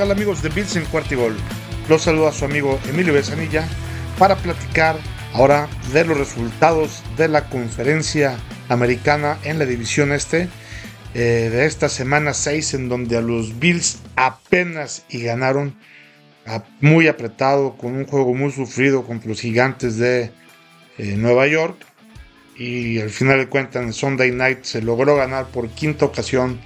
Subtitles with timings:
[0.00, 1.36] tal amigos de Bills en Cuartigol?
[1.86, 3.68] Los saluda su amigo Emilio Besanilla
[4.18, 4.96] para platicar
[5.34, 8.38] ahora de los resultados de la conferencia
[8.70, 10.48] americana en la división este
[11.12, 15.76] eh, de esta semana 6 en donde a los Bills apenas y ganaron
[16.80, 20.30] muy apretado con un juego muy sufrido contra los gigantes de
[20.96, 21.76] eh, Nueva York
[22.56, 26.58] y al final de cuentas en Sunday Night se logró ganar por quinta ocasión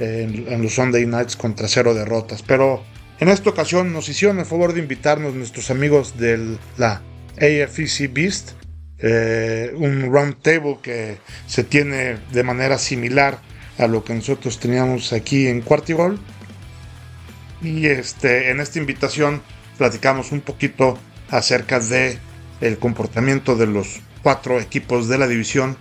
[0.00, 2.42] en, los Sunday Nights contra cero derrotas.
[2.42, 2.82] Pero
[3.18, 7.02] en esta ocasión nos hicieron el favor de invitarnos nuestros amigos de la
[7.36, 8.52] AFC Beast,
[8.98, 13.38] eh, un round table que se tiene de manera similar
[13.78, 16.18] a lo que nosotros teníamos aquí en Cuartigol.
[17.62, 19.42] Y este, en esta invitación
[19.78, 20.98] platicamos un poquito
[21.30, 22.18] acerca de
[22.60, 25.76] el comportamiento de los cuatro equipos de la división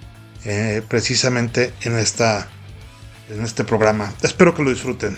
[0.45, 2.49] eh, precisamente en esta
[3.29, 4.13] en este programa.
[4.21, 5.17] Espero que lo disfruten.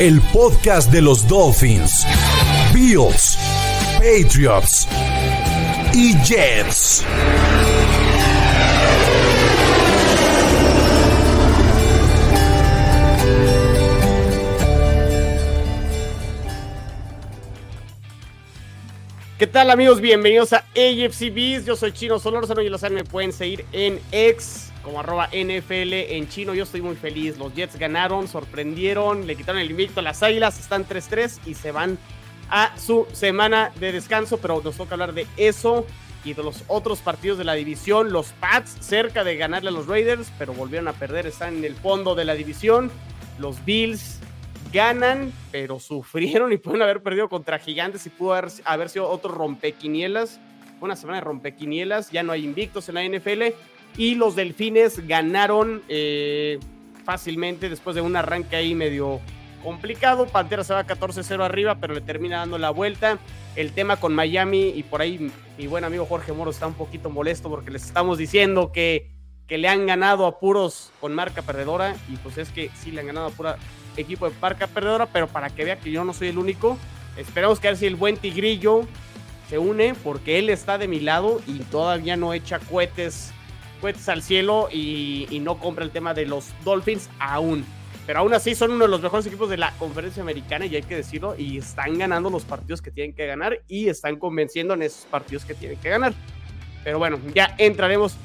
[0.00, 2.06] el podcast de los Dolphins,
[2.72, 3.36] Bills,
[3.98, 4.88] Patriots
[5.92, 7.04] y Jets.
[19.38, 20.00] ¿Qué tal amigos?
[20.00, 21.66] Bienvenidos a AFC Beast.
[21.66, 25.92] Yo soy Chino Solórzano y lo saben, me pueden seguir en X como arroba NFL
[25.92, 26.54] en chino.
[26.54, 27.38] Yo estoy muy feliz.
[27.38, 31.72] Los Jets ganaron, sorprendieron, le quitaron el invicto a las Águilas, están 3-3 y se
[31.72, 31.98] van
[32.50, 35.86] a su semana de descanso, pero nos toca hablar de eso
[36.24, 38.12] y de los otros partidos de la división.
[38.12, 41.74] Los Pats cerca de ganarle a los Raiders, pero volvieron a perder, están en el
[41.74, 42.90] fondo de la división.
[43.38, 44.20] Los Bills
[44.72, 50.40] ganan, pero sufrieron y pueden haber perdido contra Gigantes y pudo haber, sido otro rompequinielas.
[50.80, 53.54] Una semana de rompequinielas, ya no hay invictos en la NFL
[53.96, 56.58] y los Delfines ganaron eh,
[57.04, 59.20] fácilmente después de un arranque ahí medio
[59.62, 60.26] complicado.
[60.26, 63.18] Pantera se va 14-0 arriba, pero le termina dando la vuelta.
[63.56, 67.10] El tema con Miami y por ahí mi buen amigo Jorge Moro está un poquito
[67.10, 69.10] molesto porque les estamos diciendo que,
[69.46, 73.00] que le han ganado a puros con marca perdedora y pues es que sí le
[73.00, 73.56] han ganado a pura
[73.96, 76.78] equipo de marca perdedora, pero para que vea que yo no soy el único,
[77.16, 78.86] esperamos que a ver si el buen Tigrillo
[79.48, 83.32] se une porque él está de mi lado y todavía no echa cohetes
[83.80, 87.64] cohetes al cielo y, no compra el tema de los Dolphins aún.
[88.06, 90.82] Pero aún así son uno de los mejores equipos de la conferencia americana y hay
[90.82, 94.82] que decirlo, y están ganando los partidos que tienen que ganar y están convenciendo en
[94.82, 96.12] esos partidos que tienen que ganar.
[96.82, 98.16] Pero bueno, ya entraremos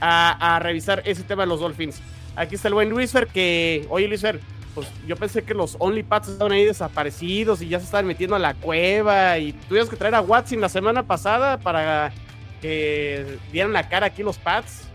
[0.00, 2.00] a, revisar ese tema de los Dolphins.
[2.36, 4.40] Aquí está el buen Luisfer que, oye Luisfer,
[4.74, 8.34] pues yo pensé que los Only Pats estaban ahí desaparecidos y ya se estaban metiendo
[8.34, 12.12] a la cueva y tuvimos que traer a Watson la semana pasada para
[12.60, 14.88] que dieran la cara aquí los Pats.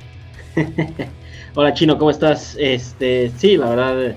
[1.55, 2.55] Hola Chino, ¿cómo estás?
[2.59, 4.15] Este, sí, la verdad,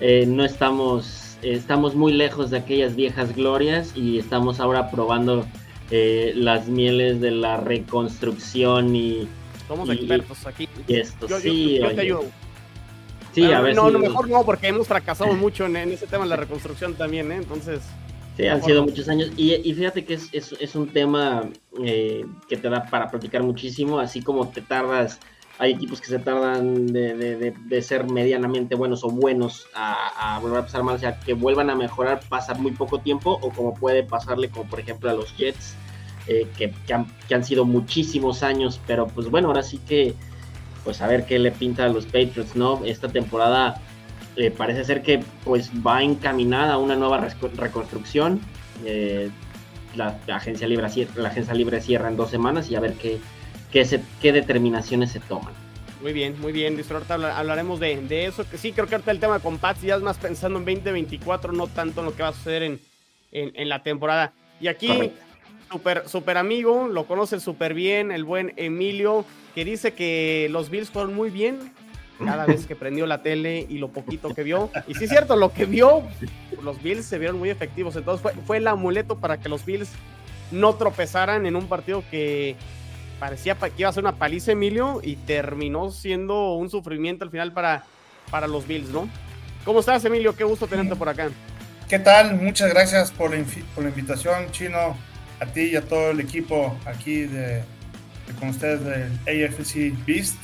[0.00, 5.46] eh, no estamos, estamos muy lejos de aquellas viejas glorias y estamos ahora probando
[5.90, 9.28] eh, las mieles de la reconstrucción y...
[9.68, 10.68] Somos expertos aquí.
[10.88, 11.78] Y esto, sí.
[11.80, 12.24] Yo, te ayudo.
[13.32, 16.30] Sí, a ver no, no, mejor no, porque hemos fracasado mucho en, ese tema de
[16.30, 17.36] la reconstrucción también, ¿eh?
[17.36, 17.80] Entonces...
[18.36, 19.30] Sí, han sido muchos años.
[19.36, 21.50] Y, fíjate que es, es, un tema
[21.84, 25.20] eh, que te da para platicar muchísimo, así como te tardas
[25.60, 30.82] hay equipos que se tardan de, ser medianamente buenos o buenos a, volver a pasar
[30.82, 34.48] mal, o sea, que vuelvan a mejorar, pasar muy poco tiempo, o como puede pasarle,
[34.48, 35.74] como por ejemplo a los Jets,
[36.28, 40.14] eh, que, han, sido muchísimos años, pero pues bueno, ahora sí que,
[40.82, 42.82] pues a ver qué le pinta a los Patriots, ¿no?
[42.86, 43.82] Esta temporada
[44.36, 48.40] eh, parece ser que pues va encaminada a una nueva reconstrucción.
[48.86, 49.30] Eh,
[49.94, 53.20] la, agencia libre, la agencia libre cierra en dos semanas y a ver qué
[53.70, 55.52] qué, determinaciones se toman.
[56.02, 56.80] Muy bien, muy bien.
[56.90, 58.48] Ahorita hablaremos de, eso.
[58.48, 61.52] Que sí, creo que ahorita el tema con Pats ya es más pensando en 2024,
[61.52, 62.80] no tanto en lo que va a suceder en,
[63.32, 64.32] en, la temporada.
[64.60, 65.12] Y aquí,
[65.70, 69.24] súper super amigo, lo conoce súper bien, el buen Emilio,
[69.54, 71.72] que dice que los Bills fueron muy bien
[72.24, 74.70] cada vez que prendió la tele y lo poquito que vio.
[74.88, 76.02] Y sí es cierto, lo que vio,
[76.62, 77.94] los Bills se vieron muy efectivos.
[77.96, 79.90] Entonces fue, fue el amuleto para que los Bills
[80.50, 82.56] no tropezaran en un partido que
[83.20, 87.52] parecía que iba a ser una paliza, Emilio, y terminó siendo un sufrimiento al final
[87.52, 87.84] para,
[88.30, 89.08] para los Bills, ¿no?
[89.64, 90.34] ¿Cómo estás, Emilio?
[90.34, 91.28] Qué gusto tenerte por acá.
[91.86, 92.34] ¿Qué tal?
[92.34, 93.44] Muchas gracias por la,
[93.74, 94.96] por la invitación, Chino,
[95.38, 97.62] a ti y a todo el equipo aquí de,
[98.38, 100.36] con ustedes del AFC Beast.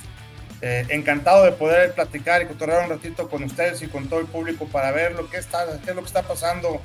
[0.61, 4.27] Eh, encantado de poder platicar y cotorrear un ratito con ustedes y con todo el
[4.27, 6.81] público para ver lo que está, qué es lo que está pasando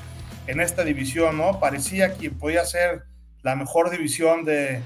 [0.47, 1.59] en esta división, ¿no?
[1.59, 3.03] Parecía que podía ser
[3.43, 4.81] la mejor división de,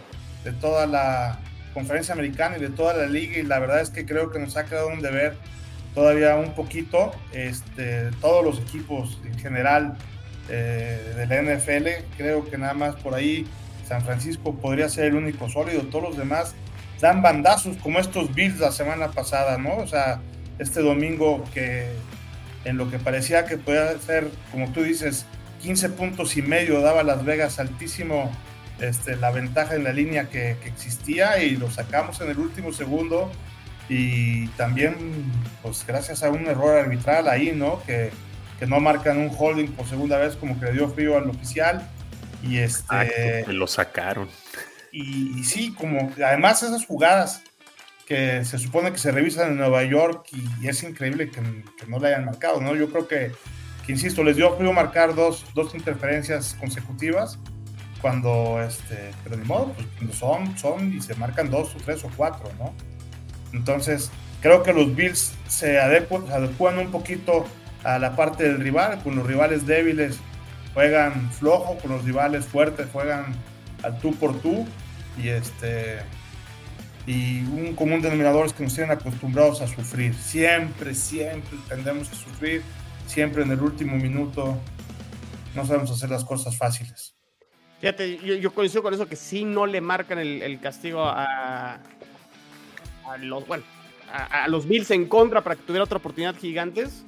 [0.45, 1.39] de toda la
[1.73, 4.55] conferencia americana y de toda la liga y la verdad es que creo que nos
[4.55, 5.35] ha quedado un deber
[5.93, 9.97] todavía un poquito, este, todos los equipos en general
[10.49, 13.45] eh, de la NFL, creo que nada más por ahí
[13.87, 16.55] San Francisco podría ser el único sólido, todos los demás
[17.01, 19.75] dan bandazos como estos Bills la semana pasada, ¿no?
[19.77, 20.21] O sea,
[20.59, 21.89] este domingo que
[22.63, 25.25] en lo que parecía que podía ser, como tú dices,
[25.61, 28.31] 15 puntos y medio daba Las Vegas altísimo
[28.79, 32.73] este, la ventaja en la línea que, que, existía y lo sacamos en el último
[32.73, 33.31] segundo
[33.87, 34.95] y también
[35.61, 37.81] pues gracias a un error arbitral ahí, ¿no?
[37.83, 38.11] Que,
[38.59, 41.87] que no marcan un holding por segunda vez como que le dio frío al oficial
[42.43, 43.45] y este...
[43.47, 44.29] lo sacaron.
[44.91, 47.41] Y, y, sí, como además esas jugadas
[48.05, 51.41] que se supone que se revisan en Nueva York y, es increíble que,
[51.77, 52.75] que, no le hayan marcado, ¿no?
[52.75, 53.31] Yo creo que,
[53.85, 57.39] que insisto, les dio frío marcar dos, dos interferencias consecutivas
[58.05, 62.09] cuando, este, pero ni modo, pues son, son y se marcan dos o tres o
[62.15, 62.71] cuatro, ¿no?
[63.51, 64.11] Entonces,
[64.41, 67.47] creo que los Bills se adecuan, un poquito
[67.83, 70.19] a la parte del rival, con los rivales débiles
[70.75, 73.33] juegan flojo, con los rivales fuertes juegan
[73.81, 74.67] al tú por tú
[75.19, 75.97] y este
[77.07, 80.13] y un común denominador es que nos tienen acostumbrados a sufrir.
[80.13, 82.61] Siempre, siempre tendemos a sufrir,
[83.07, 84.59] siempre en el último minuto
[85.55, 87.14] no sabemos hacer las cosas fáciles.
[87.85, 91.73] Fíjate, yo, yo coincido con eso que sí no le marcan el, el castigo a,
[93.07, 93.63] a, los, bueno,
[94.11, 97.03] a, a, los Bills en contra para que tuviera otra oportunidad Gigantes.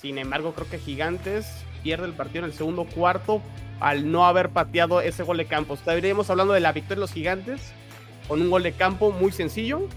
[0.00, 1.46] Sin embargo, creo que Gigantes
[1.82, 3.42] pierde el partido en el segundo cuarto
[3.80, 5.74] al no haber pateado ese gol de campo.
[5.74, 7.74] Estaríamos hablando de la victoria de los Gigantes
[8.26, 9.90] con un gol de campo muy sencillo.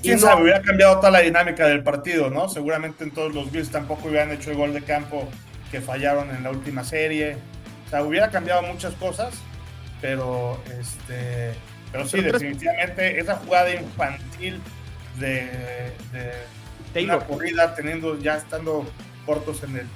[0.00, 2.48] Quién sabe, hubiera cambiado toda la dinámica del partido, ¿no?
[2.48, 5.28] Seguramente en todos los Bills tampoco hubieran hecho el gol de campo
[5.72, 7.36] que fallaron en la última serie.
[7.86, 9.34] O sea, hubiera cambiado muchas cosas,
[10.00, 11.54] pero este,
[11.92, 14.60] pero sí, pero definitivamente esa jugada infantil
[15.18, 15.92] de,
[16.94, 18.86] de una corrida teniendo ya estando
[19.24, 19.86] cortos en el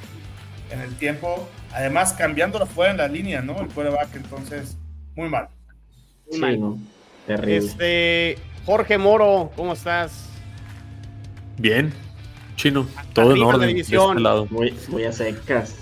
[0.70, 3.60] en el tiempo, además cambiándola fuera en la línea, ¿no?
[3.60, 4.76] El quarterback, entonces,
[5.16, 5.48] muy mal.
[6.26, 6.60] Muy sí, mal.
[6.60, 6.78] No.
[7.26, 7.56] Terrible.
[7.56, 10.28] Este, Jorge Moro, ¿cómo estás?
[11.58, 11.92] Bien,
[12.56, 13.74] chino, todo en orden.
[13.74, 14.46] De este lado.
[14.50, 15.76] Muy, muy a secas.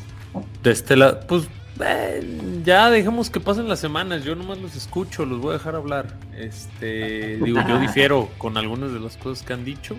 [0.62, 1.48] De este lado, pues
[1.84, 5.74] eh, ya dejemos que pasen las semanas, yo nomás los escucho, los voy a dejar
[5.74, 6.16] hablar.
[6.36, 9.96] Este, digo, yo difiero con algunas de las cosas que han dicho,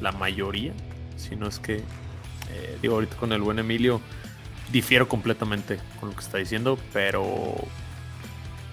[0.00, 0.72] la mayoría,
[1.16, 4.00] si no es que, eh, digo, ahorita con el buen Emilio,
[4.72, 7.54] difiero completamente con lo que está diciendo, pero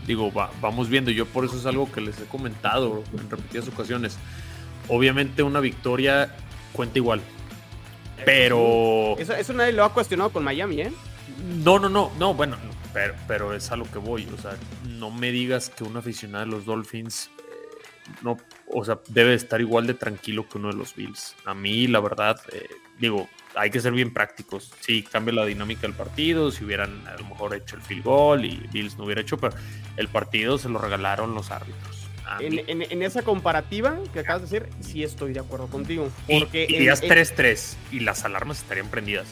[0.07, 3.67] digo, va, vamos viendo, yo por eso es algo que les he comentado en repetidas
[3.67, 4.17] ocasiones.
[4.87, 6.35] Obviamente una victoria
[6.73, 7.21] cuenta igual,
[8.25, 9.15] pero...
[9.17, 10.91] Eso, eso nadie lo ha cuestionado con Miami, ¿eh?
[11.41, 12.57] No, no, no, no, bueno,
[12.93, 14.27] pero, pero es a lo que voy.
[14.33, 14.55] O sea,
[14.87, 17.51] no me digas que un aficionado de los Dolphins eh,
[18.21, 21.35] no, o sea, debe estar igual de tranquilo que uno de los Bills.
[21.45, 22.69] A mí, la verdad, eh,
[22.99, 24.71] digo, hay que ser bien prácticos.
[24.81, 26.51] Sí, cambia la dinámica del partido.
[26.51, 29.55] Si hubieran a lo mejor hecho el field goal y Bills no hubiera hecho, pero
[29.97, 32.07] el partido se lo regalaron los árbitros.
[32.39, 36.09] En, en, en, esa comparativa que acabas de decir, sí estoy de acuerdo contigo.
[36.27, 39.27] Porque y, irías 3-3 y las alarmas estarían prendidas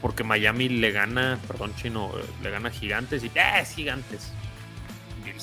[0.00, 2.12] porque Miami le gana, perdón chino,
[2.42, 4.32] le gana gigantes y ¡eh, gigantes!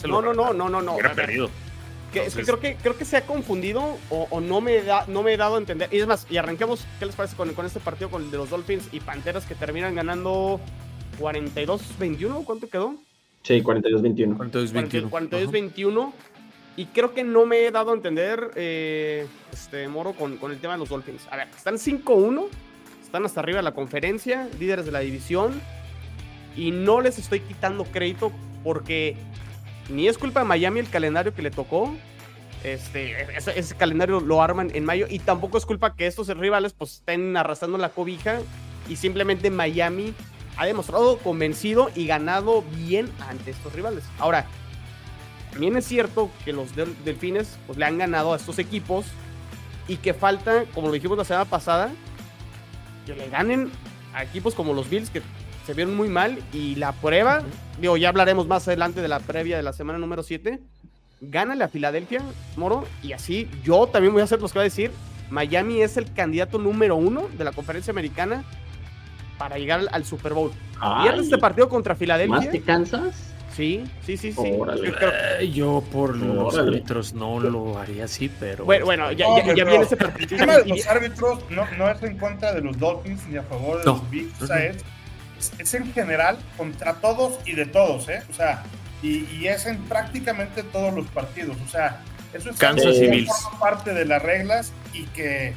[0.08, 0.94] No, no, no, no, no, no.
[0.94, 1.50] Hubiera perdido.
[2.12, 2.28] Que, Entonces...
[2.28, 5.24] es que creo que creo que se ha confundido o, o, no me da, no
[5.24, 5.90] me he dado a entender.
[5.92, 8.38] Y es más, y arranquemos, ¿qué les parece con, con este partido con el de
[8.38, 10.60] los Dolphins y Panteras que terminan ganando
[11.20, 12.44] 42-21?
[12.46, 12.96] ¿Cuánto quedó?
[13.42, 14.38] Sí, 42-21.
[14.38, 15.10] 42-21.
[15.10, 16.14] 42-21.
[16.76, 20.60] Y creo que no me he dado a entender, eh, este, Moro, con, con el
[20.60, 21.28] tema de los Dolphins.
[21.30, 22.48] A ver, están 5-1
[23.14, 25.62] están hasta arriba de la conferencia, líderes de la división,
[26.56, 28.32] y no les estoy quitando crédito
[28.64, 29.16] porque
[29.88, 31.96] ni es culpa de Miami el calendario que le tocó.
[32.64, 36.94] Este, ese, calendario lo arman en mayo y tampoco es culpa que estos rivales pues
[36.94, 38.40] estén arrastrando la cobija
[38.90, 40.16] y simplemente Miami
[40.58, 44.06] ha demostrado convencido y ganado bien ante estos rivales.
[44.18, 44.48] Ahora,
[45.52, 49.06] también es cierto que los del Delfines pues le han ganado a estos equipos
[49.88, 51.92] y que falta, como lo dijimos la semana pasada,
[53.06, 53.72] que le ganen
[54.14, 55.22] a equipos como los Bills que
[55.66, 57.42] se vieron muy mal y la prueba,
[57.80, 60.60] digo, ya hablaremos más adelante de la previa de la semana número 7,
[61.22, 62.22] gánale a Filadelfia,
[62.58, 64.92] Moro, y así yo también voy a hacer los que va a decir,
[65.30, 68.44] Miami es el candidato número uno de la conferencia americana
[69.38, 70.52] para llegar al Super Bowl.
[71.02, 72.38] Pierdes este partido contra Filadelfia.
[72.38, 73.33] ¿Más que Kansas?
[73.56, 74.52] Sí, sí, sí, sí.
[75.40, 78.66] Eh, yo, por los árbitros no lo haría así, pero.
[78.66, 80.28] Bueno, bueno ya, ya, viene ese partido.
[80.32, 83.44] El tema de los árbitros no, no, es en contra de los Dolphins ni a
[83.44, 84.42] favor de los Bills.
[84.42, 84.84] O sea, es,
[85.60, 88.24] es, en general contra todos y de todos, ¿eh?
[88.30, 88.64] O sea,
[89.04, 91.56] y, y es en prácticamente todos los partidos.
[91.64, 92.02] O sea,
[92.34, 92.96] eso es Kansas
[93.60, 95.54] parte de las reglas y que,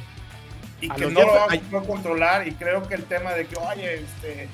[0.81, 2.47] y que no lo vamos a controlar.
[2.47, 4.47] Y creo que el tema de que, oye, este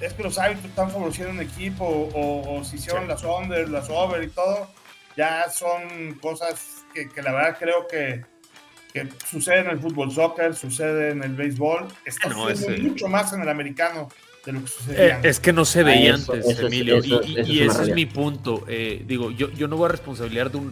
[0.00, 4.22] es que los hábitos están favoreciendo un equipo o, si hicieron las under, las over
[4.22, 4.68] y todo,
[5.16, 8.24] ya son cosas que, la verdad creo que,
[8.92, 13.32] que sucede en el fútbol soccer, sucede en el béisbol, está ah, sucediendo mucho más
[13.32, 14.08] en el americano
[14.44, 15.18] de lo que sucedía.
[15.18, 18.64] Eh, es que no se veía antes, Emilio, y, ese es mi punto.
[18.68, 20.70] Eh, digo, yo, yo no voy a responsabilizar de un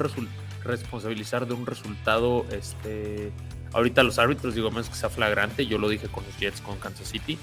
[0.64, 3.32] responsabilizar de un resultado este
[3.72, 6.78] ahorita los árbitros digo menos que sea flagrante yo lo dije con los Jets con
[6.78, 7.38] Kansas City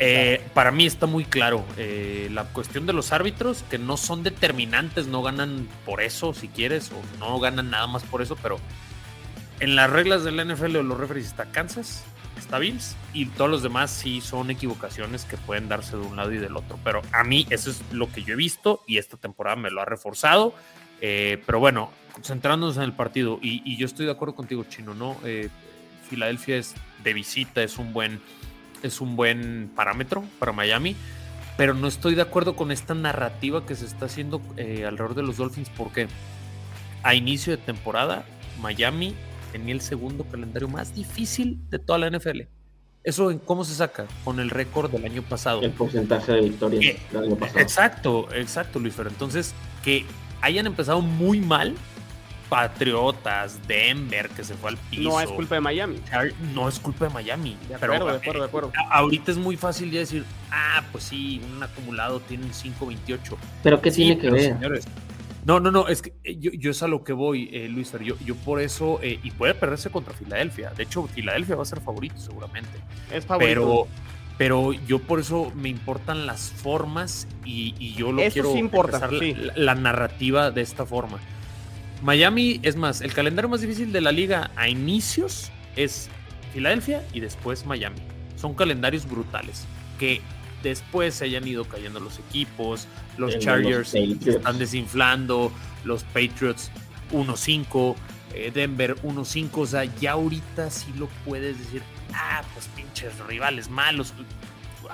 [0.00, 4.22] eh, para mí está muy claro eh, la cuestión de los árbitros, que no son
[4.22, 8.58] determinantes, no ganan por eso, si quieres, o no ganan nada más por eso, pero
[9.60, 12.04] en las reglas del NFL o los referees está Kansas,
[12.36, 16.32] está Bills, y todos los demás sí son equivocaciones que pueden darse de un lado
[16.32, 16.78] y del otro.
[16.82, 19.80] Pero a mí eso es lo que yo he visto y esta temporada me lo
[19.80, 20.54] ha reforzado.
[21.00, 24.94] Eh, pero bueno, centrándonos en el partido, y, y, yo estoy de acuerdo contigo, Chino,
[24.94, 25.16] ¿no?
[26.08, 28.20] Filadelfia es de visita, es un buen
[28.84, 30.94] es un buen parámetro para Miami,
[31.56, 35.22] pero no estoy de acuerdo con esta narrativa que se está haciendo eh, alrededor de
[35.22, 36.06] los Dolphins porque
[37.02, 38.24] a inicio de temporada
[38.60, 39.14] Miami
[39.52, 42.42] tenía el segundo calendario más difícil de toda la NFL.
[43.02, 44.06] ¿Eso en cómo se saca?
[44.24, 45.62] Con el récord del año pasado.
[45.62, 47.60] El porcentaje de victorias eh, del año pasado.
[47.60, 49.08] Exacto, exacto, Luis Fer.
[49.08, 50.04] Entonces, que
[50.40, 51.74] hayan empezado muy mal
[52.48, 55.02] Patriotas, Denver, que se fue al piso.
[55.02, 56.00] No es culpa de Miami.
[56.54, 57.56] No es culpa de Miami.
[57.68, 58.72] De acuerdo, de acuerdo, de acuerdo.
[58.90, 63.36] Ahorita es muy fácil ya decir, ah, pues sí, un acumulado tiene 5.28.
[63.62, 64.54] Pero ¿qué tiene que ver?
[64.54, 64.86] Señores,
[65.44, 67.92] no, no, no, es que eh, yo, es a lo que voy, eh, Luis.
[68.02, 70.70] Yo, yo por eso, eh, y puede perderse contra Filadelfia.
[70.70, 72.70] De hecho, Filadelfia va a ser favorito seguramente.
[73.12, 73.48] Es favorito.
[73.48, 73.88] Pero,
[74.38, 79.08] pero yo por eso me importan las formas y, yo lo quiero importa,
[79.54, 81.20] la, narrativa de esta forma.
[82.02, 86.08] Miami, es más, el calendario más difícil de la liga a inicios es
[86.52, 88.00] Filadelfia y después Miami.
[88.36, 89.64] Son calendarios brutales
[89.98, 90.20] que
[90.62, 92.86] después se hayan ido cayendo los equipos,
[93.16, 95.52] los Chargers se están desinflando,
[95.84, 96.70] los Patriots
[97.12, 97.94] 1-5,
[98.34, 101.82] eh, Denver 1-5, o sea, ya ahorita sí lo puedes decir,
[102.14, 104.14] ah, pues pinches rivales malos.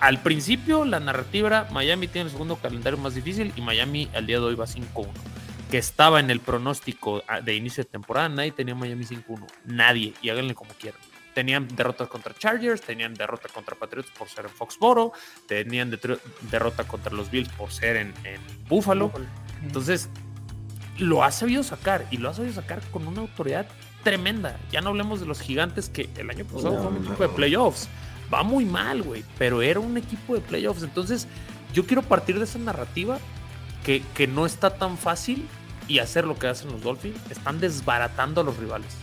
[0.01, 4.27] Al principio la narrativa era Miami tiene el segundo calendario más difícil y Miami al
[4.27, 5.09] día de hoy va 5-1
[5.71, 9.47] que estaba en el pronóstico ah, de inicio de temporada, nadie tenía Miami 5-1.
[9.65, 10.15] Nadie.
[10.21, 11.01] Y háganle como quieran.
[11.35, 15.13] Tenían derrotas contra Chargers, tenían derrota contra Patriots por ser en Foxboro,
[15.47, 15.97] tenían
[16.51, 18.15] derrota contra los Bills por ser en,
[18.69, 19.13] Buffalo.
[19.63, 20.09] Entonces,
[20.99, 23.67] lo ha sabido sacar y lo ha sabido sacar con una autoridad
[24.03, 24.59] tremenda.
[24.73, 27.89] Ya no hablemos de los gigantes que el año pasado fue un equipo de playoffs.
[28.33, 30.83] Va muy mal, güey, pero era un equipo de playoffs.
[30.83, 31.29] Entonces,
[31.73, 33.19] yo quiero partir de esa narrativa
[33.85, 35.47] que, que no está tan fácil
[35.91, 38.97] y hacer lo que hacen los Dolphins, están desbaratando a los rivales.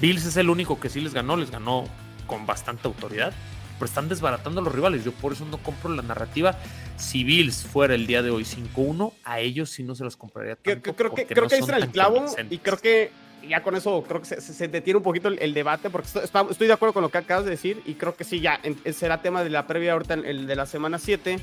[0.00, 1.84] Bills es el único que sí les ganó, les ganó
[2.28, 3.32] con bastante autoridad,
[3.74, 5.04] pero están desbaratando a los rivales.
[5.04, 6.56] Yo por eso no compro la narrativa.
[6.96, 10.54] Si Bills fuera el día de hoy 5-1, a ellos sí no se los compraría
[10.54, 10.94] tanto.
[10.94, 13.10] Creo, que, creo que está el clavo y creo que
[13.48, 16.92] ya con eso creo que se, detiene un poquito el, debate porque estoy, de acuerdo
[16.92, 18.60] con lo que acabas de decir y creo que sí, ya
[18.92, 21.38] será tema de la previa ahorita, el de la semana 7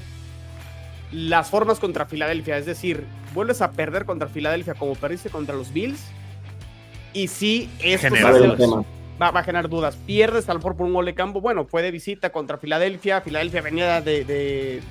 [1.13, 2.58] las formas contra Filadelfia.
[2.58, 6.01] Es decir, vuelves a perder contra Filadelfia como perdiste contra los Bills.
[7.13, 8.13] Y sí, esto
[9.22, 9.96] va, va, a generar dudas.
[9.96, 11.41] Pierdes a lo mejor por un gol de campo.
[11.41, 13.22] Bueno, fue de visita contra Filadelfia.
[13.22, 14.82] Filadelfia venía de.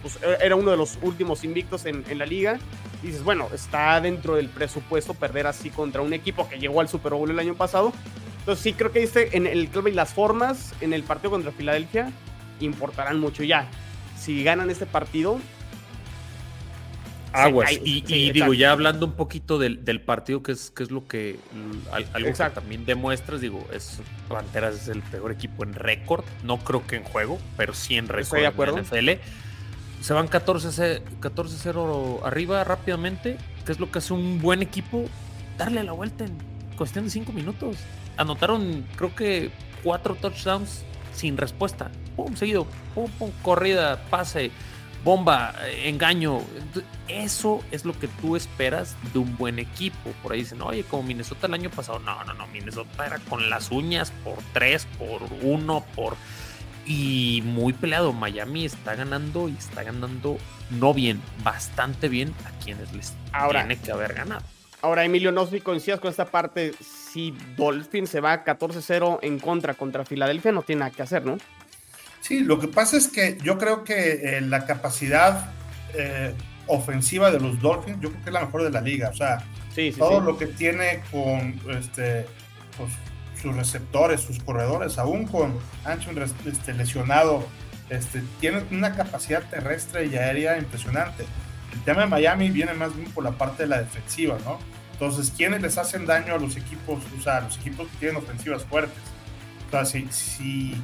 [0.00, 2.58] pues, era uno de los últimos invictos en, la liga.
[3.02, 6.88] Y dices, bueno, está dentro del presupuesto perder así contra un equipo que llegó al
[6.88, 7.92] Super Bowl el año pasado.
[8.38, 11.50] Entonces, sí, creo que dice en el club y las formas en el partido contra
[11.50, 12.12] Filadelfia
[12.60, 13.68] importarán mucho ya
[14.18, 15.40] si ganan este partido.
[17.32, 17.72] Aguas.
[17.84, 21.38] y, digo, ya hablando un poquito del, partido, que es, que es lo que
[22.12, 26.86] algo que también demuestras, digo, es Panteras es el peor equipo en récord, no creo
[26.86, 29.10] que en juego, pero sí en récord en NFL.
[30.00, 35.04] Se van 14-0 arriba rápidamente, que es lo que hace un buen equipo,
[35.58, 36.32] darle la vuelta en
[36.76, 37.76] cuestión de 5 minutos.
[38.16, 39.50] anotaron creo que
[39.82, 40.84] cuatro touchdowns
[41.18, 41.90] sin respuesta.
[42.16, 44.50] Pum, seguido, pum, pum, corrida, pase,
[45.04, 46.40] bomba, engaño.
[47.08, 50.10] Eso es lo que tú esperas de un buen equipo.
[50.22, 51.98] Por ahí dicen, oye, como Minnesota el año pasado.
[51.98, 56.16] No, no, no, Minnesota era con las uñas por tres, por uno, por...
[56.86, 58.14] Y muy peleado.
[58.14, 60.38] Miami está ganando y está ganando
[60.70, 64.42] no bien, bastante bien a quienes les Ahora, tiene que haber ganado.
[64.80, 66.72] Ahora, Emilio, no sé si coincidas con esta parte.
[66.80, 71.38] Si Dolphin se va 14-0 en contra contra Filadelfia, no tiene nada que hacer, ¿no?
[72.20, 75.52] Sí, lo que pasa es que yo creo que eh, la capacidad
[75.94, 76.34] eh,
[76.66, 79.08] ofensiva de los Dolphins, yo creo que es la mejor de la liga.
[79.08, 79.44] O sea,
[79.96, 82.26] todo lo que tiene con este,
[82.76, 82.92] pues,
[83.40, 86.10] sus receptores, sus corredores, aún con Ancho
[86.46, 87.46] este, lesionado,
[87.90, 91.24] este, tiene una capacidad terrestre y aérea impresionante.
[91.72, 94.58] El tema de Miami viene más bien por la parte de la defensiva, ¿no?
[94.92, 98.16] Entonces, ¿quiénes les hacen daño a los equipos, o sea, a los equipos que tienen
[98.16, 99.02] ofensivas fuertes?
[99.68, 100.74] O sea, si, si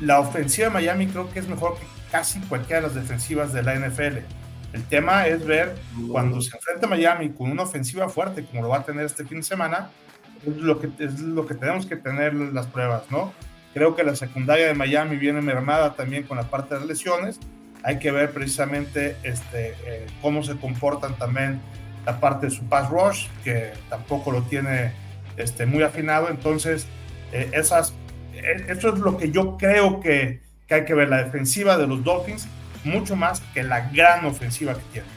[0.00, 3.62] la ofensiva de Miami creo que es mejor que casi cualquiera de las defensivas de
[3.62, 4.18] la NFL.
[4.72, 5.76] El tema es ver
[6.10, 9.38] cuando se enfrenta Miami con una ofensiva fuerte, como lo va a tener este fin
[9.38, 9.90] de semana,
[10.46, 13.32] es lo que, es lo que tenemos que tener las pruebas, ¿no?
[13.72, 17.40] Creo que la secundaria de Miami viene mermada también con la parte de las lesiones.
[17.82, 21.60] Hay que ver precisamente este, eh, cómo se comportan también
[22.04, 24.92] la parte de su pass rush, que tampoco lo tiene
[25.36, 26.28] este, muy afinado.
[26.28, 26.86] Entonces,
[27.32, 27.94] eh, esas
[28.68, 32.46] eso es lo que yo creo que, hay que ver, la defensiva de los Dolphins,
[32.84, 35.08] mucho más que la gran ofensiva que tiene.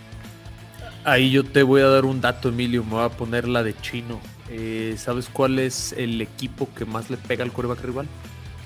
[1.04, 3.76] Ahí yo te voy a dar un dato, Emilio, me voy a poner la de
[3.82, 4.20] chino.
[4.50, 8.08] Eh, ¿Sabes cuál es el equipo que más le pega al coreback rival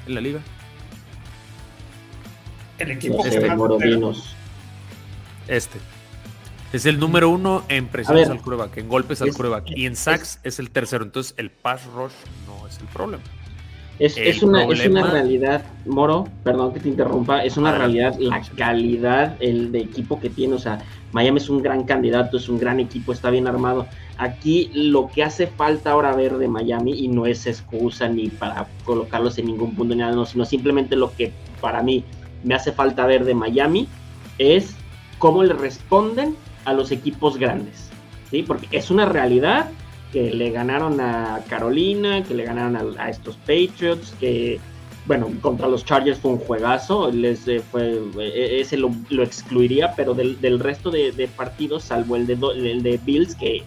[0.08, 0.40] en la liga?
[2.80, 4.14] El equipo este, que
[5.48, 5.80] Este.
[6.74, 9.72] Es el número uno en presiones al coreback, en golpes al coreback.
[9.76, 11.06] Y en sacks es el tercero.
[11.06, 12.12] Entonces el pass rush
[12.48, 13.24] no es el problema.
[13.98, 19.38] Es, una, es una realidad, Moro, perdón que te interrumpa, es una realidad la calidad
[19.40, 20.80] el de equipo que tiene, o sea,
[21.14, 23.88] Miami es un gran candidato, es un gran equipo, está bien armado.
[24.18, 28.68] Aquí lo que hace falta ahora ver de Miami, y no es excusa ni para
[28.84, 32.04] colocarlos en ningún punto ni nada, no, sino simplemente lo que para mí
[32.46, 33.90] me hace falta ver de Miami
[34.38, 34.76] es
[35.18, 37.90] cómo le responden a los equipos grandes,
[38.30, 38.44] ¿sí?
[38.44, 39.70] Porque es una realidad
[40.12, 44.60] que le ganaron a Carolina, que le ganaron a, estos Patriots, que
[45.06, 50.14] bueno, contra los Chargers fue un juegazo, les eh, fue, eh, ese lo, excluiría, pero
[50.14, 53.64] del, resto de, partidos, salvo el de, el de Bills, que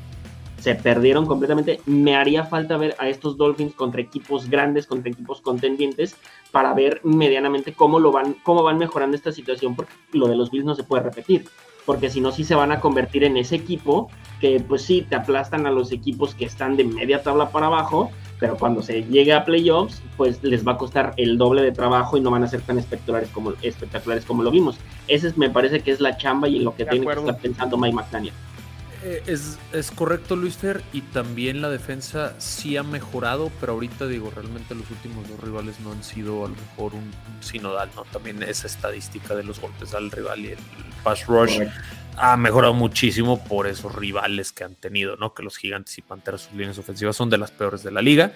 [0.59, 5.40] se perdieron completamente, me haría falta ver a estos Dolphins contra equipos grandes, contra equipos
[5.40, 6.16] contendientes,
[6.51, 10.51] para ver medianamente cómo, lo van, cómo van mejorando esta situación, porque lo de los
[10.51, 11.44] Bills no se puede repetir
[11.88, 14.11] porque si no, sí se van a convertir en ese equipo
[14.42, 18.11] que, pues sí, te aplastan a los equipos que están de media tabla para abajo,
[18.38, 22.18] pero cuando se llegue a playoffs, pues les va a costar el doble de trabajo
[22.18, 24.77] y no van a ser tan espectaculares como, espectaculares como lo vimos.
[25.07, 27.79] Ese me parece que es la chamba y en lo que tiene que estar pensando
[27.79, 28.35] Mike McDaniel.
[29.04, 34.08] Eh, es, es, correcto, Luis Fer, y también la defensa sí ha mejorado, pero ahorita
[34.08, 38.02] digo, realmente los últimos dos rivales no han sido a lo mejor un, sinodal, ¿no?
[38.06, 40.58] También esa estadística de los golpes al rival y el,
[41.04, 41.61] pass rush
[42.16, 45.32] ha mejorado muchísimo por esos rivales que han tenido, ¿no?
[45.32, 48.32] Que los gigantes y panteras, sus líneas ofensivas son de las peores de la liga.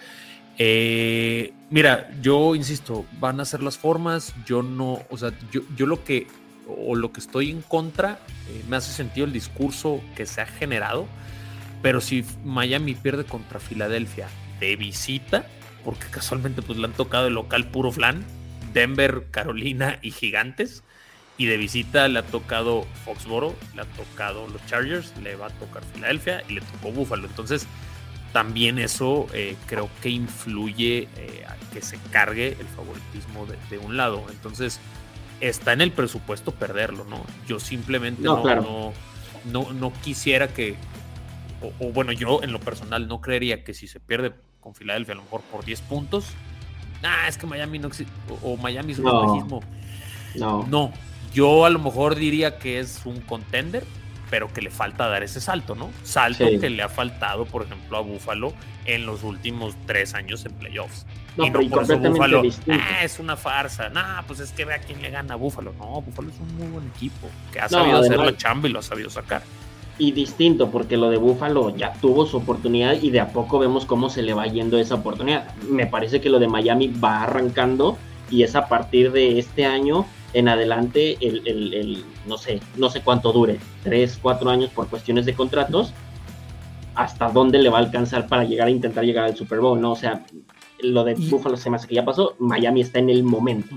[0.58, 5.86] Eh, mira, yo insisto, van a ser las formas, yo no, o sea, yo, yo
[5.86, 6.28] lo que
[6.68, 10.46] o lo que estoy en contra, eh, me hace sentido el discurso que se ha
[10.46, 11.06] generado,
[11.82, 14.28] pero si Miami pierde contra Filadelfia
[14.60, 15.46] de visita,
[15.84, 18.24] porque casualmente pues le han tocado el local puro flan,
[18.72, 20.82] Denver, Carolina y Gigantes,
[21.38, 25.50] y de visita le ha tocado Foxboro, le ha tocado los Chargers, le va a
[25.50, 27.26] tocar Filadelfia y le tocó Buffalo.
[27.26, 27.66] Entonces,
[28.32, 33.78] también eso eh, creo que influye eh, a que se cargue el favoritismo de, de,
[33.78, 34.24] un lado.
[34.30, 34.78] Entonces,
[35.42, 37.20] está en el presupuesto perderlo, ¿no?
[37.46, 38.42] Yo simplemente no,
[39.44, 40.76] no, no, quisiera que,
[41.80, 45.16] o, bueno, yo en lo personal no creería que si se pierde con Filadelfia a
[45.16, 46.26] lo mejor por 10 puntos,
[47.02, 49.60] ah, es que Miami no existe, o, Miami es un no.
[50.36, 50.66] No.
[50.66, 50.92] No,
[51.34, 53.84] yo a lo mejor diría que es un contender,
[54.32, 55.90] pero que le falta dar ese salto, ¿no?
[56.04, 58.54] Salto que le ha faltado, por ejemplo, a Buffalo
[58.86, 61.04] en los últimos tres años en playoffs.
[61.36, 63.90] No, y no por eso Búfalo, ah, es una farsa.
[63.90, 65.74] No, pues es que ve a quién le gana a Búfalo.
[65.78, 68.78] No, Búfalo es un muy buen equipo que ha sabido hacer la chamba y lo
[68.78, 69.42] ha sabido sacar.
[69.98, 73.84] Y distinto, porque lo de Búfalo ya tuvo su oportunidad y de a poco vemos
[73.84, 75.54] cómo se le va yendo esa oportunidad.
[75.68, 77.98] Me parece que lo de Miami va arrancando
[78.30, 83.32] y es a partir de este año en adelante, el, no sé, no sé cuánto
[83.32, 85.92] dure, tres, cuatro años por cuestiones de contratos,
[86.94, 89.92] hasta dónde le va a alcanzar para llegar a intentar llegar al Super Bowl, ¿no?
[89.92, 90.24] O sea,
[90.80, 93.76] lo de Buffalo se me hace que ya pasó, Miami está en el momento.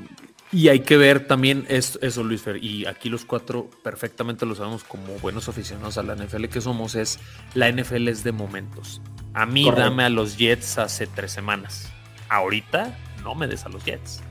[0.52, 4.56] Y hay que ver también eso, eso, Luis Fer, y aquí los cuatro perfectamente lo
[4.56, 7.20] sabemos como buenos aficionados a la NFL que somos, es
[7.54, 9.02] la NFL es de momentos.
[9.34, 9.90] A mí Correcto.
[9.90, 11.92] dame a los Jets hace tres semanas.
[12.30, 14.22] Ahorita no me des a los Jets.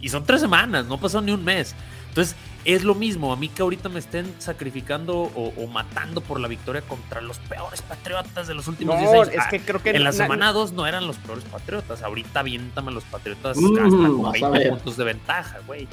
[0.00, 1.76] Y son tres semanas, no pasó ni un mes.
[2.08, 3.32] Entonces, es lo mismo.
[3.32, 7.38] A mí que ahorita me estén sacrificando o, o matando por la victoria contra los
[7.38, 9.34] peores patriotas de los últimos 10 No, años.
[9.34, 12.02] es Ah, que creo que en la na- semana 2 no eran los peores patriotas.
[12.02, 14.68] Ahorita aviéntame a los patriotas Mm, hasta con vas a 20 ver.
[14.70, 15.88] puntos de ventaja, güey.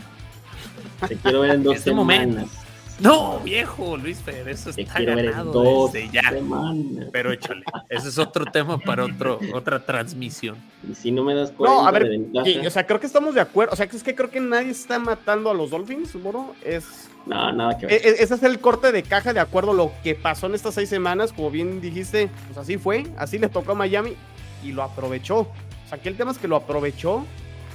[1.07, 2.27] Te quiero ver en dos Este semanas.
[2.27, 2.51] momento.
[2.99, 6.29] No, viejo, Luis Fer, eso Te está ganado dos desde ya.
[6.29, 7.07] semanas.
[7.11, 10.57] Pero échale, ese es otro tema para otro, otra transmisión.
[10.89, 12.07] Y si no me das 40 No, a ver,
[12.45, 13.73] y- o sea, creo que estamos de acuerdo.
[13.73, 16.53] O sea, que es que creo que nadie está matando a los Dolphins, Moro.
[16.63, 18.01] Es, no, nada que e- ver.
[18.05, 20.73] e- ese es el corte de caja de acuerdo a lo que pasó en estas
[20.73, 21.31] seis semanas.
[21.31, 24.15] Como bien dijiste, pues así fue, así le tocó a Miami
[24.63, 25.39] y lo aprovechó.
[25.39, 25.47] O
[25.87, 27.25] sea, aquí el tema es que lo aprovechó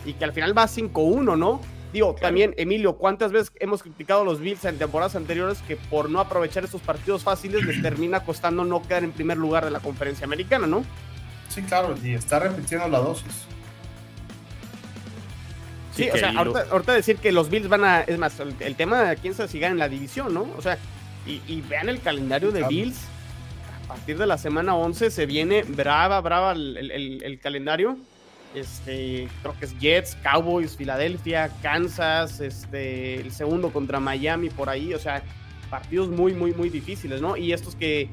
[0.05, 1.61] y que al final va 5-1, ¿no?
[1.95, 6.11] Digo, también, Emilio, ¿cuántas veces hemos criticado a los Bills en temporadas anteriores que por
[6.11, 9.79] no aprovechar estos partidos fáciles les termina costando no quedar en primer lugar de la
[9.81, 10.85] conferencia americana, ¿no?
[11.49, 13.47] Sí, claro, y está repitiendo la dosis.
[15.95, 18.01] Sí, Sí, o sea, ahorita, ahorita decir que los Bills van a.
[18.01, 20.49] Es más, el, el tema de quién sabe si gana en la división, ¿no?
[20.59, 20.77] O sea,
[21.25, 22.71] y, y vean el calendario de Claro.
[22.71, 22.99] Bills.
[23.85, 27.97] A partir de la semana 11 se viene brava, brava el, el- el- el calendario.
[28.55, 34.95] Este, creo que es Jets, Cowboys, Filadelfia, Kansas, este, el segundo contra Miami por ahí.
[34.95, 35.23] O sea,
[35.71, 37.37] partidos muy, muy, muy difíciles, ¿no?
[37.37, 38.09] Y estos que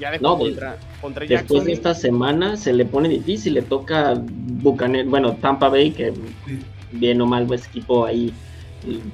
[0.00, 1.64] ya dejó No, de- contra, contra Después Jackson.
[1.66, 6.12] de esta semana se le pone difícil, le toca Bucaner, bueno, Tampa Bay, que
[6.92, 8.32] bien o mal es equipo ahí,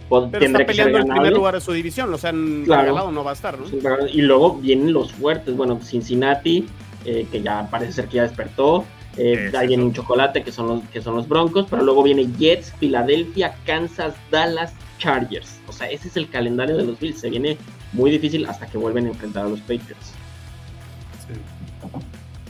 [0.09, 2.15] pod- pero está tendrá que ser peleando el primer lugar de su división.
[2.15, 3.11] O sea, en Claro.
[3.11, 3.67] no va a estar, ¿no?
[4.07, 6.65] Y luego vienen los fuertes, bueno, Cincinnati,
[7.05, 8.85] eh, que ya parece ser que ya despertó.
[9.19, 9.75] Eh, eso.
[9.83, 14.15] un chocolate que son, los, que son los Broncos, pero luego viene Jets, Filadelfia, Kansas,
[14.31, 15.59] Dallas, Chargers.
[15.67, 17.21] O sea, ese es el calendario de los Bills.
[17.21, 17.57] Se viene
[17.93, 20.15] muy difícil hasta que vuelven a enfrentar a los Patriots.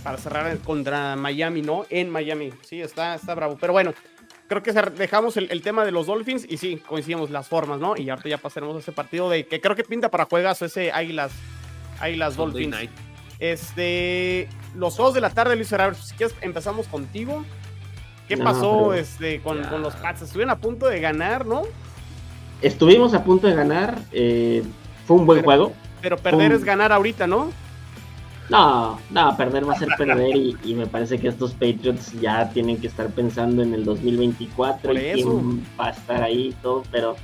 [0.02, 1.84] para cerrar contra Miami, ¿no?
[1.90, 2.52] En Miami.
[2.62, 3.58] Sí, está, está bravo.
[3.60, 3.92] Pero bueno,
[4.48, 7.96] creo que dejamos el, el tema de los Dolphins y sí, coincidimos las formas, ¿no?
[7.96, 10.90] Y ahorita ya pasaremos a ese partido de que creo que pinta para juegazo ese
[10.92, 11.32] Águilas,
[12.00, 12.70] Águilas Dolphins.
[12.70, 12.90] night.
[13.38, 17.44] Este, los dos de la tarde, Luis Ferrer, si quieres empezamos contigo.
[18.28, 20.22] ¿Qué No, pasó pero- este, con, con los Pats?
[20.22, 21.62] Estuvieron a punto de ganar, ¿no?
[22.60, 23.98] Estuvimos a punto de ganar.
[24.12, 24.62] eh,
[25.06, 25.72] fue un buen Pero- juego.
[26.02, 27.50] Pero perder es ganar ahorita, ¿no?
[28.50, 32.48] No, no, perder va a ser perder y, y me parece que estos Patriots ya
[32.50, 36.52] tienen que estar pensando en el 2024 Por y quién va a estar ahí y
[36.62, 37.16] todo, pero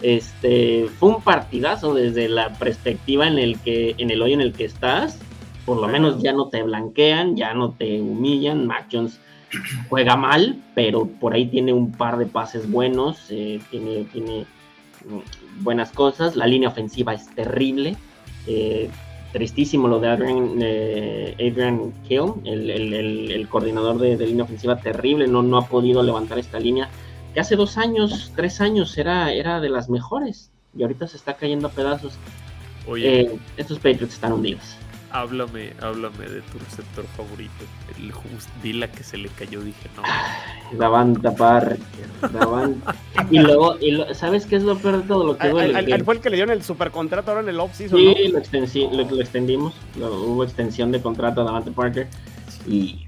[0.00, 4.52] este fue un partidazo desde la perspectiva en el que en el hoy en el
[4.52, 5.18] que estás,
[5.64, 9.18] por lo menos ya no te blanquean, ya no te humillan, Mac Jones
[9.88, 14.46] juega mal, pero por ahí tiene un par de pases buenos, eh, tiene, tiene
[15.06, 17.96] mm, buenas cosas, la línea ofensiva es terrible.
[18.48, 18.90] eh,
[19.32, 24.44] tristísimo lo de Adrian, eh, Adrian Kill, el, el- el- el coordinador de, de línea
[24.44, 26.90] ofensiva, terrible, no, no ha podido levantar esta línea,
[27.32, 31.34] que hace dos años, tres años era, era de las mejores, y ahorita se está
[31.34, 32.12] cayendo a pedazos.
[32.86, 34.76] Oye, Eh, estos Patriots están hundidos.
[35.12, 37.64] Háblame, háblame de tu receptor favorito.
[37.98, 40.02] El Just Dila que se le cayó, dije, no.
[40.78, 41.78] Davanta Parker,
[42.32, 42.94] Davanta.
[43.30, 45.24] y luego, y lo- ¿sabes qué es lo peor de todo?
[45.26, 47.48] Lo que duele, al- que- al- fue el que le dieron el supercontrato ahora en
[47.50, 48.14] el offseason, ¿no?
[48.14, 52.08] Sí, lo, extensi- lo, lo extendimos, lo- hubo extensión de contrato a Davante Parker
[52.66, 53.06] y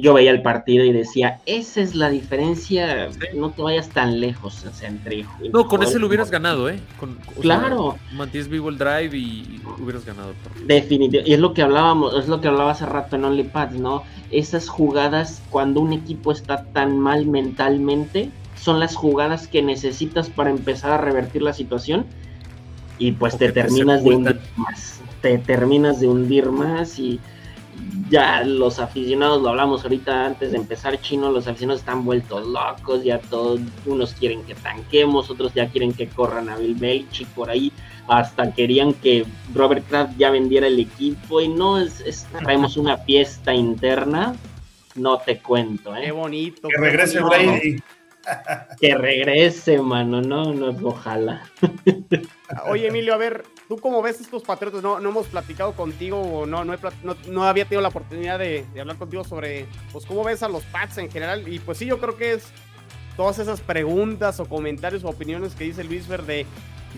[0.00, 4.64] yo veía el partido y decía, esa es la diferencia, no te vayas tan lejos,
[4.64, 5.26] o sea, entre...
[5.52, 6.80] No, con ese lo hubieras ganado, ¿eh?
[6.98, 7.98] Con, o sea, Claro.
[8.12, 10.32] mantienes vivo el drive y hubieras ganado.
[10.66, 14.02] Definitivamente, y es lo que hablábamos, es lo que hablaba hace rato en OnlyPads, ¿no?
[14.30, 20.50] Esas jugadas cuando un equipo está tan mal mentalmente, son las jugadas que necesitas para
[20.50, 22.06] empezar a revertir la situación
[22.98, 27.20] y pues O te terminas de hundir más, te terminas de hundir más y
[28.10, 33.02] ya los aficionados, lo hablamos ahorita antes de empezar chino, los aficionados están vueltos locos,
[33.04, 37.50] ya todos, unos quieren que tanquemos, otros ya quieren que corran a Bill Belichick por
[37.50, 37.72] ahí,
[38.08, 42.96] hasta querían que Robert Kraft ya vendiera el equipo y no, es, es- traemos una
[42.98, 44.34] fiesta interna,
[44.94, 46.10] no te cuento, Qué ¿eh?
[46.12, 46.68] bonito.
[46.68, 47.20] Que qué regrese.
[47.22, 47.82] Brady.
[48.80, 51.42] que regrese, mano, no, no, ojalá.
[52.68, 53.42] Oye, Emilio, a ver,
[53.72, 54.82] ¿tú cómo ves estos Patriotas?
[54.82, 58.38] No, no hemos platicado contigo, o no, no, he no, no había tenido la oportunidad
[58.38, 61.48] de, de hablar contigo sobre, pues, cómo ves a los Pats en general.
[61.50, 62.44] Y pues sí, yo creo que es
[63.16, 66.44] todas esas preguntas o comentarios o opiniones que dice Luis Verde.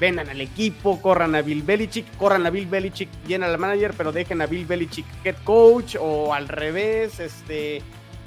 [0.00, 4.10] Vendan al equipo, corran a Bill Belichick, corran a Bill Belichick, llenan al manager, pero
[4.10, 7.82] dejen a Bill Belichick head coach o al revés, este...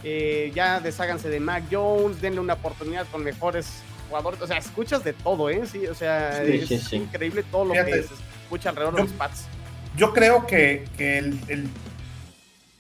[0.06, 4.42] eh, ya desháganse de Mac Jones, denle una oportunidad con mejores jugadores.
[4.42, 5.64] O sea, escuchas de todo, ¿eh?
[5.70, 8.14] Sí, o sea, es increíble todo lo que se
[8.48, 9.46] escucha alrededor de los Pats.
[9.98, 11.70] Yo creo que, el,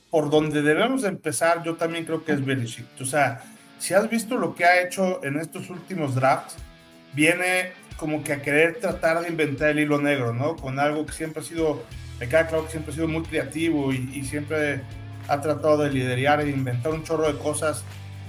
[0.09, 2.85] por donde debemos empezar, yo también creo que es Belichick.
[3.01, 3.43] O sea,
[3.79, 6.55] si has visto lo que ha hecho en estos últimos drafts,
[7.13, 10.55] viene como que a querer tratar de inventar el hilo negro, ¿no?
[10.55, 11.83] Con algo que siempre ha sido,
[12.19, 14.81] me queda claro que siempre ha sido muy creativo y, siempre
[15.27, 17.83] ha tratado de liderar e inventar un chorro de cosas,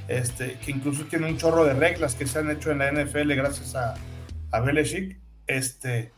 [0.09, 3.35] este, que incluso tiene un chorro de reglas que se han hecho en la NFL
[3.35, 3.95] gracias a,
[4.51, 6.11] a Belichick, este,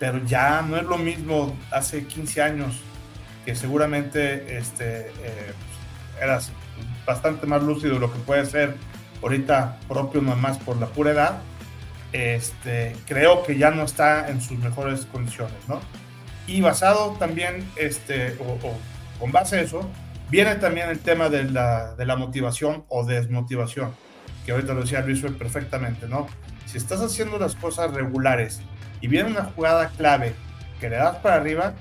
[0.00, 2.80] pero ya no es lo mismo hace 15 años,
[3.44, 5.52] que seguramente este, eh,
[6.20, 6.50] eras
[7.06, 8.76] bastante más lúcido de lo que puede ser
[9.22, 11.42] ahorita propio nomás por la pura edad,
[12.12, 15.80] este, creo que ya no está en sus mejores condiciones, ¿no?
[16.46, 18.58] Y basado también, este, o,
[19.20, 19.88] con base a eso,
[20.30, 23.92] viene también el tema de la, de la, motivación o desmotivación,
[24.46, 26.26] que ahorita lo decía Luis perfectamente, ¿no?
[26.64, 28.62] Si estás haciendo las cosas regulares
[29.00, 30.34] y viene una jugada clave
[30.80, 31.74] que le das para arriba,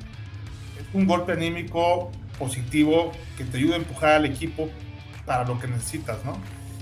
[0.80, 4.70] es un golpe anímico positivo que te ayuda a empujar al equipo
[5.26, 6.38] para lo que necesitas, ¿no?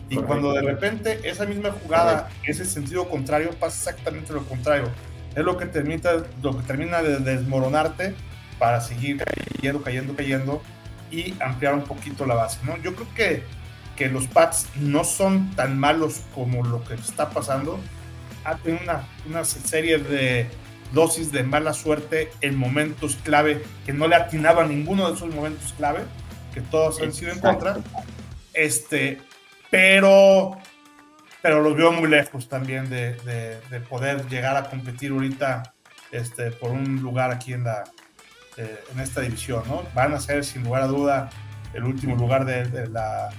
[0.09, 4.89] Y cuando de repente esa misma jugada, ese sentido contrario, pasa exactamente lo contrario.
[5.35, 8.15] Es lo que termina, lo que termina de desmoronarte
[8.57, 9.21] para seguir
[9.61, 10.61] cayendo, cayendo, cayendo
[11.11, 12.59] y ampliar un poquito la base.
[12.63, 12.77] ¿no?
[12.77, 13.43] Yo creo que,
[13.95, 17.79] que los Pats no son tan malos como lo que está pasando.
[18.47, 20.49] Ha tenido una, una serie de
[20.93, 25.33] dosis de mala suerte en momentos clave que no le atinaba a ninguno de esos
[25.35, 25.99] momentos clave,
[26.53, 27.77] que todos han sido en contra.
[28.53, 29.19] Este,
[29.69, 30.57] pero,
[31.41, 33.15] pero los veo muy lejos también de,
[33.69, 35.73] de, poder llegar a competir ahorita
[36.11, 37.83] este, por un lugar aquí en, la,
[38.55, 39.63] eh, en esta división.
[39.67, 39.83] ¿no?
[39.93, 41.29] Van a ser sin lugar a duda
[41.73, 43.29] el último lugar de, la,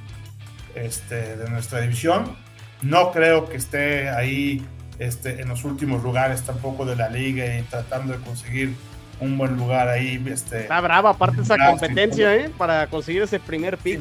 [0.75, 2.37] este, de nuestra división.
[2.83, 4.65] No creo que esté ahí
[4.99, 8.75] este, en los últimos lugares tampoco de la liga y tratando de conseguir
[9.21, 10.23] un buen lugar ahí.
[10.27, 12.51] Este, Está brava aparte esa competencia, ¿eh?
[12.57, 14.01] Para conseguir ese primer pick.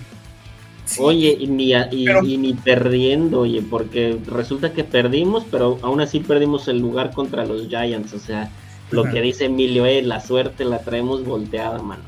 [1.00, 6.68] Oye, y ni, y, ni perdiendo, oye, porque resulta que perdimos, pero aún así perdimos
[6.70, 8.14] el lugar contra los Giants.
[8.14, 8.50] O sea,
[8.92, 12.04] lo que dice Emilio, eh, la suerte la traemos volteada, mano.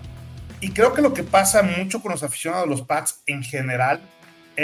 [0.61, 4.01] Y creo que lo que pasa mucho con los aficionados de los Pats en general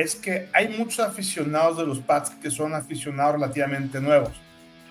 [0.01, 4.31] es que hay muchos aficionados de los Pats que son aficionados relativamente nuevos.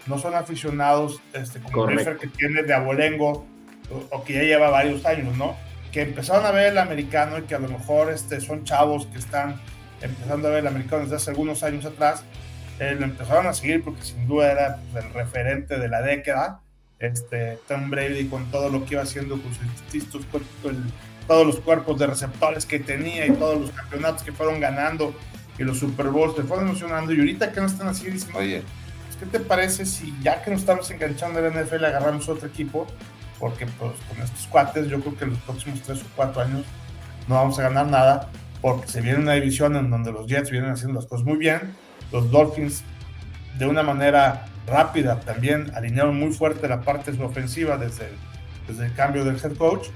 [0.06, 3.46] No son aficionados este, como el que tiene de abolengo
[3.90, 5.56] o, o que ya lleva varios años, ¿no?
[5.94, 9.18] que empezaron a ver el americano y que a lo mejor este, son chavos que
[9.18, 9.60] están
[10.02, 12.24] empezando a ver el americano desde hace algunos años atrás,
[12.80, 16.62] eh, lo empezaron a seguir porque sin duda era pues, el referente de la década.
[16.98, 20.26] Este, Tom Brady con todo lo que iba haciendo con sus distintos
[21.26, 25.14] todos los cuerpos de receptores que tenía y todos los campeonatos que fueron ganando
[25.58, 27.12] y los Super Bowls se fueron emocionando.
[27.12, 28.62] Y ahorita que no están así, dicen, oye,
[29.06, 32.48] pues, ¿qué te parece si ya que nos estamos enganchando en la NFL agarramos otro
[32.48, 32.86] equipo?
[33.38, 36.64] porque pues con estos cuates yo creo que en los próximos tres o cuatro años
[37.28, 40.70] no vamos a ganar nada, porque se viene una división en donde los Jets vienen
[40.70, 41.74] haciendo las cosas muy bien,
[42.12, 42.82] los Dolphins
[43.58, 48.14] de una manera rápida también alinearon muy fuerte la parte de su ofensiva desde el,
[48.66, 49.88] desde el cambio del head coach,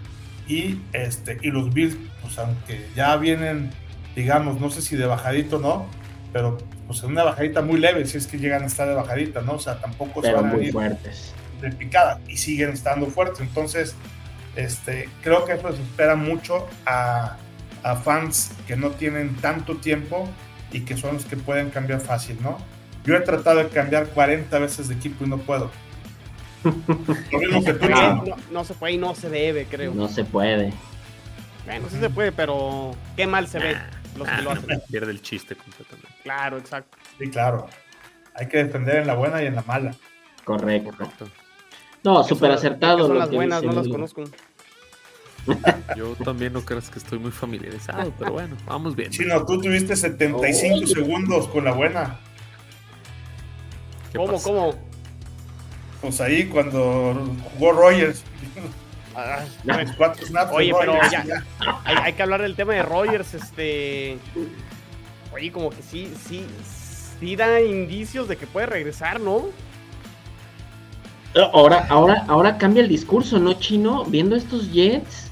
[0.49, 3.71] y, este, y los Bills, pues aunque ya vienen,
[4.17, 5.87] digamos, no sé si de bajadito o no,
[6.33, 9.43] pero pues en una bajadita muy leve, si es que llegan a estar de bajadita,
[9.43, 9.53] ¿no?
[9.53, 13.41] O sea, tampoco pero muy fuertes de picada y siguen estando fuertes.
[13.41, 13.95] Entonces,
[14.57, 17.37] este, creo que eso se espera mucho a,
[17.83, 20.29] a, fans que no tienen tanto tiempo
[20.73, 22.59] y que son los que pueden cambiar fácil, ¿no?
[23.05, 25.71] Yo he tratado de cambiar 40 veces de equipo y no puedo.
[28.51, 29.95] No, se puede y no se debe, creo.
[29.95, 30.73] No se puede.
[31.65, 33.77] Bueno, sí se puede, pero qué mal se ve
[34.17, 34.83] los que lo hacen.
[34.91, 36.09] Pierde el chiste completamente.
[36.23, 36.99] Claro, exacto.
[37.19, 37.67] Sí, claro.
[38.35, 39.95] Hay que defender en la buena y en la mala.
[40.45, 40.91] Correcto.
[40.97, 41.27] Correcto.
[42.05, 43.07] No, súper acertado.
[43.07, 44.25] Son las buenas, no las conozco.
[45.97, 49.11] Yo también no creas que estoy muy familiarizado, pero bueno, vamos bien.
[49.11, 52.19] Chino, tú tuviste 75 segundos con la buena.
[54.15, 54.88] ¿Cómo, cómo?
[56.01, 58.23] Pues ahí cuando jugó Rogers.
[60.53, 61.45] Oye, pero ya,
[61.85, 64.19] Hay, hay, que hablar del tema de Rogers, este.
[65.35, 66.47] Oye, como que sí, sí,
[67.19, 69.47] sí da indicios de que puede regresar, ¿no?
[71.53, 74.05] Ahora, ahora, ahora cambia el discurso, ¿no, Chino?
[74.05, 75.31] Viendo estos Jets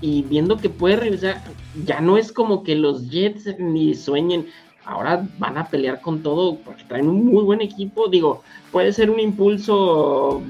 [0.00, 1.42] y viendo que puede regresar,
[1.84, 4.48] ya no es como que los Jets ni sueñen.
[4.84, 8.08] Ahora van a pelear con todo porque traen un muy buen equipo.
[8.08, 10.42] Digo, puede ser un impulso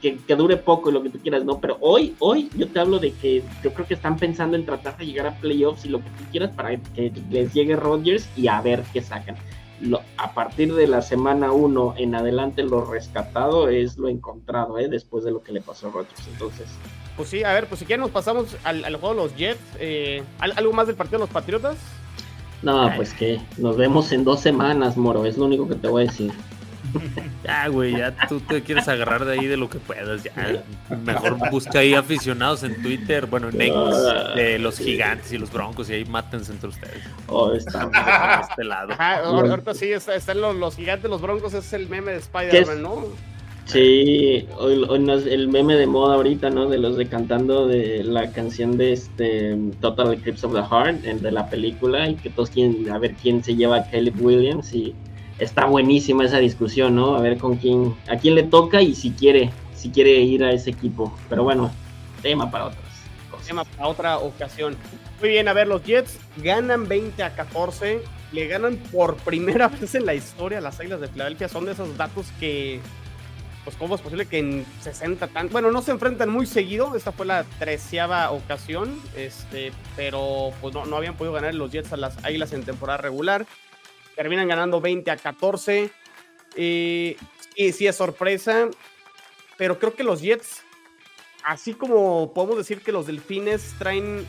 [0.00, 1.60] que, que, dure poco y lo que tú quieras, ¿no?
[1.60, 4.96] Pero hoy, hoy yo te hablo de que yo creo que están pensando en tratar
[4.96, 8.48] de llegar a playoffs y lo que tú quieras para que les llegue Rodgers y
[8.48, 9.36] a ver qué sacan.
[9.80, 14.88] Lo, a partir de la semana 1 en adelante lo rescatado es lo encontrado, ¿eh?
[14.88, 16.28] Después de lo que le pasó a Rodgers.
[16.32, 16.66] Entonces...
[17.16, 19.60] Pues sí, a ver, pues si quieren nos pasamos al, al juego de los Jets.
[19.78, 21.76] Eh, ¿Algo más del partido de los Patriotas?
[22.62, 26.04] No, pues que nos vemos en dos semanas, Moro, es lo único que te voy
[26.04, 26.32] a decir.
[27.44, 30.22] Ya, güey, ya tú te quieres agarrar de ahí de lo que puedas.
[30.22, 30.62] Ya.
[31.04, 33.74] Mejor busca ahí aficionados en Twitter, bueno, en X,
[34.36, 37.02] de los gigantes y los broncos, y ahí mátense entre ustedes.
[37.26, 38.92] Oh, está a este lado.
[38.92, 43.06] Ajá, ahorita sí, están los, los, gigantes, los broncos, es el meme de Spider-Man, ¿no?
[43.64, 46.68] Sí, hoy, hoy no es el meme de moda ahorita, ¿no?
[46.68, 51.32] De los de cantando de la canción de este Total Eclipse of the Heart, de
[51.32, 54.94] la película, y que todos quieren a ver quién se lleva a Caleb Williams y
[55.38, 57.16] está buenísima esa discusión, ¿no?
[57.16, 60.52] A ver con quién, a quién le toca y si quiere, si quiere ir a
[60.52, 61.16] ese equipo.
[61.28, 61.70] Pero bueno,
[62.22, 62.82] tema para otras
[63.30, 63.46] cosas.
[63.46, 64.76] Tema para otra ocasión.
[65.20, 69.94] Muy bien, a ver, los Jets ganan 20 a 14, le ganan por primera vez
[69.94, 71.48] en la historia las Águilas de Filadelfia.
[71.48, 72.80] Son de esos datos que,
[73.64, 75.48] pues, ¿cómo es posible que en 60 tan...
[75.48, 80.86] Bueno, no se enfrentan muy seguido, esta fue la treceava ocasión, este, pero pues no,
[80.86, 83.46] no habían podido ganar los Jets a las Águilas en temporada regular
[84.16, 85.90] terminan ganando 20 a 14.
[86.56, 87.16] y
[87.56, 88.68] sí es sorpresa,
[89.56, 90.62] pero creo que los Jets,
[91.44, 94.26] así como podemos decir que los Delfines traen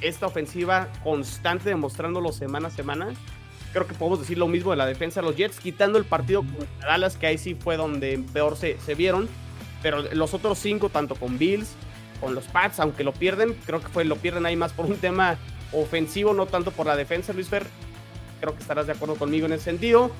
[0.00, 3.12] esta ofensiva constante, demostrándolo semana a semana,
[3.72, 6.42] creo que podemos decir lo mismo de la defensa de los Jets, quitando el partido
[6.42, 9.28] con Dallas, que ahí sí fue donde peor se, se vieron,
[9.82, 11.74] pero los otros cinco, tanto con Bills,
[12.20, 14.96] con los Pats, aunque lo pierden, creo que fue, lo pierden ahí más por un
[14.96, 15.36] tema
[15.72, 17.66] ofensivo, no tanto por la defensa, Luis Fer
[18.40, 20.10] creo que estarás de acuerdo conmigo en ese sentido.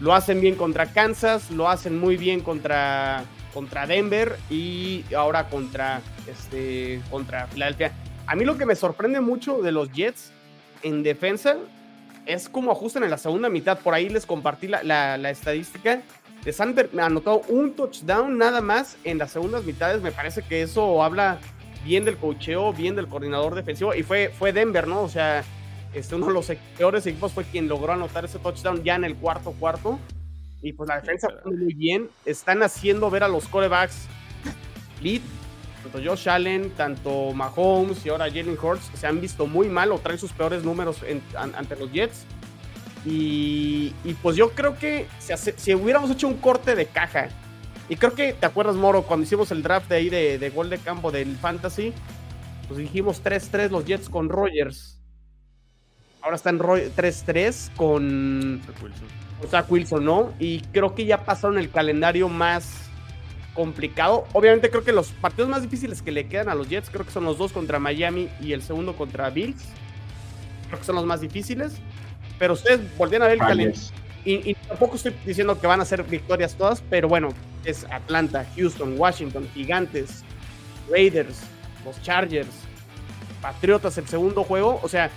[0.00, 6.00] Lo hacen bien contra Kansas, lo hacen muy bien contra, contra Denver y ahora contra,
[6.26, 7.92] este, contra Filadelfia.
[8.26, 10.32] A mí lo que me sorprende mucho de los Jets
[10.82, 11.56] en defensa
[12.26, 13.78] es cómo ajustan en la segunda mitad.
[13.78, 16.02] Por ahí les compartí la, la, estadística.
[16.44, 20.02] Les han anotado un touchdown nada más en las segundas mitades.
[20.02, 21.38] Me parece que eso habla
[21.84, 23.94] bien del cocheo, bien del coordinador defensivo.
[23.94, 25.02] Y fue, fue Denver, ¿no?
[25.02, 25.44] O sea,
[25.94, 29.16] este, uno de los peores equipos fue quien logró anotar ese touchdown ya en el
[29.16, 29.98] cuarto cuarto.
[30.62, 32.08] Y pues la defensa fue muy bien.
[32.24, 34.06] Están haciendo ver a los corebacks
[35.02, 35.20] lead,
[35.82, 39.98] tanto Josh Allen, tanto Mahomes y ahora Jalen Hurts, se han visto muy mal o
[39.98, 40.98] traen sus peores números
[41.34, 42.24] ante los Jets.
[43.04, 47.28] Y, pues yo creo que si, si, hubiéramos hecho un corte de caja,
[47.88, 50.70] y creo que te acuerdas, Moro, cuando hicimos el draft de ahí de, de gol
[50.70, 51.92] de campo del Fantasy,
[52.68, 55.01] pues dijimos 3-3 los Jets con Rogers
[56.22, 58.62] ahora están 3-3 con
[59.48, 60.04] Zach Wilson.
[60.04, 60.32] ¿no?
[60.38, 62.90] Y creo que ya pasaron el calendario más
[63.54, 64.26] complicado.
[64.32, 67.12] Obviamente creo que los partidos más difíciles que le quedan a los Jets, creo que
[67.12, 69.62] son los dos contra Miami y el segundo contra Bills.
[70.68, 71.74] Creo que son los más difíciles.
[72.38, 73.80] Pero ustedes volvían a ver el calendario.
[74.24, 77.30] Y, y, tampoco estoy diciendo que van a ser victorias todas, pero bueno,
[77.64, 80.22] es Atlanta, Houston, Washington, Gigantes,
[80.88, 81.40] Raiders,
[81.84, 82.54] los Chargers,
[83.40, 84.78] Patriotas el segundo juego.
[84.82, 85.10] O sea,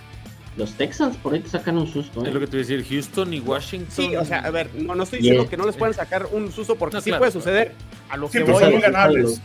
[0.57, 2.23] los Texans por ahí te sacan un susto.
[2.23, 2.27] ¿eh?
[2.27, 3.91] Es lo que te voy a decir, Houston y Washington.
[3.91, 6.75] Sí, o sea, a ver, no, estoy diciendo que no les puedan sacar un susto
[6.75, 7.73] porque sí puede suceder.
[8.09, 9.41] A lo que pues voy ganables.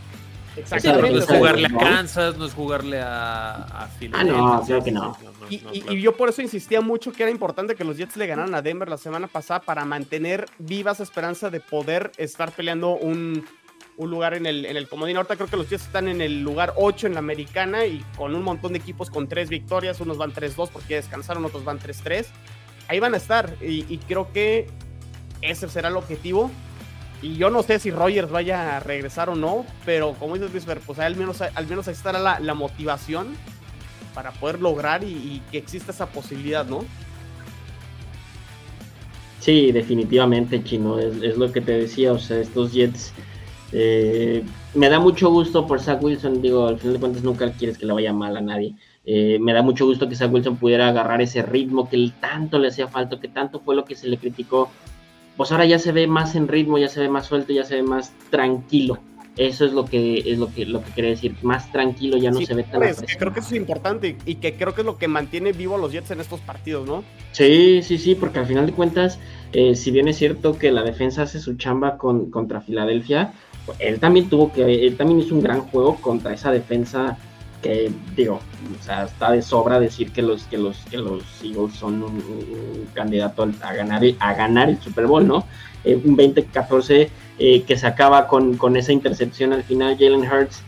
[0.57, 1.11] Exactamente.
[1.13, 5.17] No es jugarle a Kansas, no es jugarle a, a Ah, no, creo que no.
[5.49, 8.55] Y, y, yo por eso insistía mucho que era importante que los Jets le ganaran
[8.55, 13.45] a Denver la semana pasada para mantener viva esa esperanza de poder estar peleando un,
[14.01, 15.19] un lugar en el, en el comodín.
[15.19, 18.35] Ahorita creo que los Jets están en el lugar 8 en la americana y con
[18.35, 20.01] un montón de equipos con tres victorias.
[20.01, 22.25] Unos van 3-2 porque descansaron, otros van 3-3.
[22.89, 24.69] Ahí van a estar y, creo que
[25.43, 26.51] ese será el objetivo.
[27.21, 30.65] Y yo no sé si Rogers vaya a regresar o no, pero como dices Luis,
[30.87, 33.37] pues al menos, al menos ahí estará la, la motivación
[34.15, 36.87] para poder lograr y, que exista esa posibilidad, ¿no?
[39.41, 43.13] Sí, definitivamente, Chino, es, es, lo que te decía, o sea, estos Jets
[43.73, 44.43] eh,
[44.75, 47.87] me da mucho gusto por Zach Wilson, digo, al final de cuentas nunca quieres que
[47.87, 48.75] le vaya mal a nadie.
[49.05, 52.69] Eh, me da mucho gusto que Zach Wilson pudiera agarrar ese ritmo que tanto le
[52.69, 54.71] hacía falta, que tanto fue lo que se le criticó.
[55.37, 57.77] Pues ahora ya se ve más en ritmo, ya se ve más suelto, ya se
[57.77, 58.99] ve más tranquilo.
[59.37, 62.41] Eso es lo que es lo que lo que quería decir, más tranquilo, ya no
[62.41, 64.99] se ve tan pues, Creo que eso es importante y que creo que es lo
[64.99, 67.05] que mantiene vivo a los Jets en estos partidos, ¿no?
[67.31, 69.19] Sí, sí, sí, porque al final de cuentas,
[69.53, 73.33] eh, si bien es cierto que la defensa hace su chamba con, contra Filadelfia,
[73.79, 77.17] él también tuvo que, él también hizo un gran juego contra esa defensa
[77.63, 78.41] que digo,
[78.79, 82.89] o sea, está de sobra decir que los que los que los Eagles son un,
[82.95, 85.45] candidato a ganar a ganar el Super Bowl, ¿no?
[85.85, 87.09] Eh, un 20-14
[87.39, 90.63] eh, que se acaba con, con, esa intercepción al final, Jalen Hurts.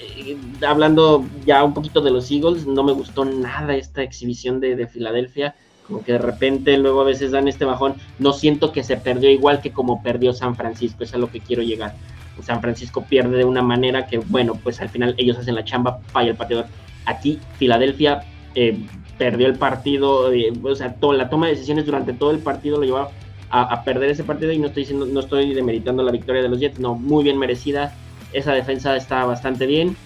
[0.00, 4.86] Eh, hablando ya un poquito de los Eagles, no me gustó nada esta exhibición de
[4.86, 5.54] Filadelfia
[5.88, 7.94] como que de repente luego a veces dan este bajón.
[8.18, 11.40] No siento que se perdió igual que como perdió San Francisco, es a lo que
[11.40, 11.94] quiero llegar.
[12.42, 16.00] San Francisco pierde de una manera que, bueno, pues al final ellos hacen la chamba,
[16.12, 16.64] falla el partido.
[17.06, 18.22] Aquí, Filadelfia
[18.54, 18.78] eh,
[19.16, 22.84] perdió el partido, eh, o sea, la toma de decisiones durante todo el partido lo
[22.84, 23.10] llevaba
[23.50, 26.60] a, perder ese partido y no estoy diciendo, no estoy demeritando la victoria de los
[26.60, 27.94] Jets, no, muy bien merecida.
[28.32, 29.96] Esa defensa está bastante bien.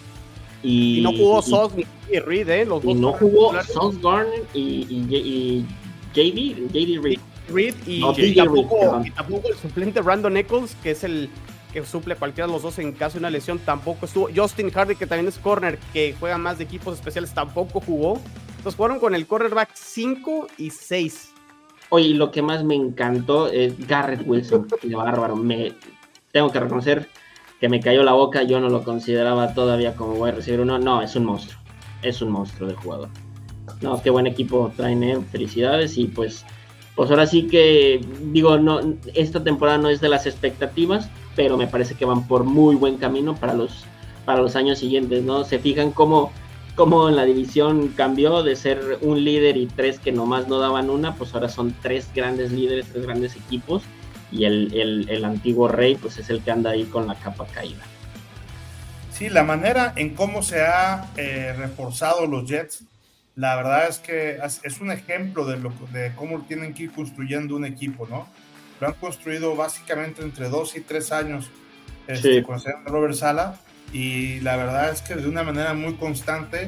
[0.62, 1.84] Y, no jugó Sos ni
[2.20, 2.64] Reed, ¿eh?
[2.64, 5.66] Los y no jugó Sos Garner y, y,
[6.14, 7.18] JD, JD Reed.
[7.48, 8.00] Reed y,
[8.34, 11.28] tampoco, y, tampoco, el suplente Randall Nichols, que es el
[11.72, 14.28] que suple cualquiera de los dos en caso de una lesión, tampoco estuvo.
[14.34, 18.20] Justin Hardy, que también es corner, que juega más de equipos especiales, tampoco jugó.
[18.56, 21.32] Entonces fueron con el cornerback 5 y 6.
[21.88, 25.36] Oye, lo que más me encantó es Garrett Wilson, que bárbaro.
[25.36, 25.74] Me,
[26.30, 27.08] tengo que reconocer
[27.60, 30.78] que me cayó la boca, yo no lo consideraba todavía como voy a recibir uno.
[30.78, 31.60] No, es un monstruo.
[32.02, 33.08] Es un monstruo de jugador.
[33.80, 35.20] No, qué buen equipo traen, eh.
[35.30, 36.44] felicidades y pues
[36.94, 38.80] pues ahora sí que digo, no,
[39.14, 42.98] esta temporada no es de las expectativas, pero me parece que van por muy buen
[42.98, 43.84] camino para los,
[44.24, 45.44] para los años siguientes, ¿no?
[45.44, 46.32] Se fijan cómo,
[46.74, 50.90] cómo en la división cambió de ser un líder y tres que nomás no daban
[50.90, 53.82] una, pues ahora son tres grandes líderes, tres grandes equipos,
[54.30, 57.82] y el, el, antiguo rey, pues es el que anda ahí con la capa caída.
[59.12, 62.84] Sí, la manera en cómo se ha eh, reforzado los Jets,
[63.36, 67.56] la verdad es que es un ejemplo de, lo, de cómo tienen que ir construyendo
[67.56, 68.26] un equipo, ¿no?
[68.82, 71.48] Lo han construido básicamente entre dos y tres años
[72.08, 73.60] este, con Robert Sala
[73.92, 76.66] y la verdad es que de una manera muy constante,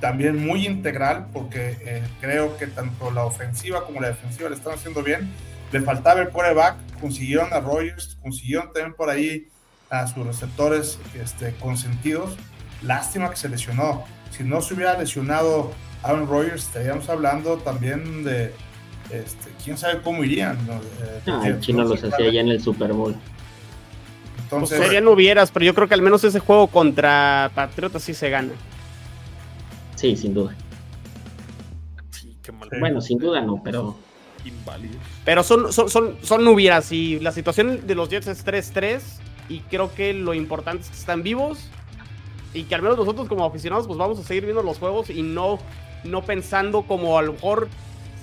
[0.00, 4.74] también muy integral, porque eh, creo que tanto la ofensiva como la defensiva le están
[4.74, 5.28] haciendo bien.
[5.72, 9.48] Le faltaba el quarterback, consiguieron a Rogers, consiguieron también por ahí
[9.90, 12.36] a sus receptores este, consentidos.
[12.80, 14.04] Lástima que se lesionó.
[14.30, 15.72] Si no se hubiera lesionado
[16.04, 18.54] Aaron Rodgers, estaríamos hablando también de,
[19.10, 20.58] este, quién sabe cómo irían.
[20.66, 20.74] ¿no?
[20.74, 23.14] Eh, ah, el chino los hacía ya en el Super Bowl.
[24.42, 28.14] Entonces, pues serían hubieras, pero yo creo que al menos ese juego contra Patriotas sí
[28.14, 28.52] se gana.
[29.96, 30.54] Sí, sin duda.
[32.78, 33.96] Bueno, sin duda no, pero.
[35.24, 39.00] Pero son, son, son, son hubieras y la situación de los Jets es 3-3
[39.48, 41.68] y creo que lo importante es que están vivos
[42.54, 45.22] y que al menos nosotros como aficionados pues vamos a seguir viendo los juegos y
[45.22, 45.58] no,
[46.04, 47.68] no pensando como a lo mejor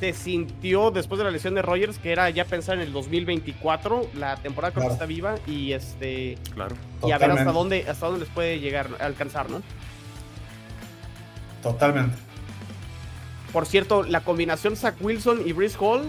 [0.03, 4.09] se sintió después de la lesión de Rogers que era ya pensar en el 2024,
[4.15, 6.75] la temporada que está viva y este claro.
[7.07, 9.61] y a ver hasta dónde hasta dónde les puede llegar a alcanzar, ¿no?
[11.61, 12.17] Totalmente.
[13.53, 16.01] Por cierto, la combinación Zach Wilson y Brice Hall,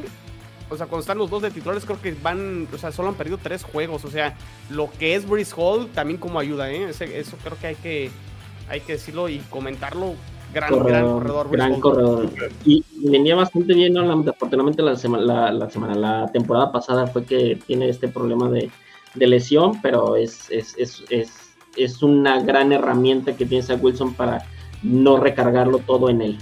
[0.70, 3.14] o sea, cuando están los dos de titulares, creo que van, o sea, solo han
[3.14, 4.04] perdido tres juegos.
[4.04, 4.34] O sea,
[4.70, 6.88] lo que es Brice Hall también como ayuda, ¿eh?
[6.88, 8.10] eso creo que hay que,
[8.68, 10.16] hay que decirlo y comentarlo
[10.54, 11.50] Gran corredor.
[11.50, 12.30] Gran corredor.
[12.64, 14.10] Y, venía bastante bien, ¿no?
[14.30, 18.70] afortunadamente la, semana, la, semana, la temporada pasada fue que tiene este problema de,
[19.14, 21.04] lesión, pero es, es, es,
[21.76, 24.46] es, una gran herramienta que tiene Wilson para
[24.82, 26.38] no recargarlo todo en él.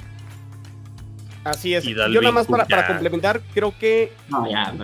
[1.45, 1.85] Así es.
[1.85, 4.13] Yo nada más para, para, complementar, creo que...
[4.29, 4.75] No, ya,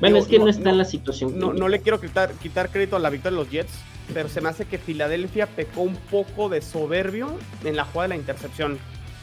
[0.00, 1.38] Bueno, es que no, está en la situación.
[1.38, 3.72] No, no le quiero quitar, quitar crédito a la victoria de los Jets
[4.14, 8.08] pero se me hace que Filadelfia pecó un poco de soberbio en la jugada de
[8.08, 8.78] la intercepción.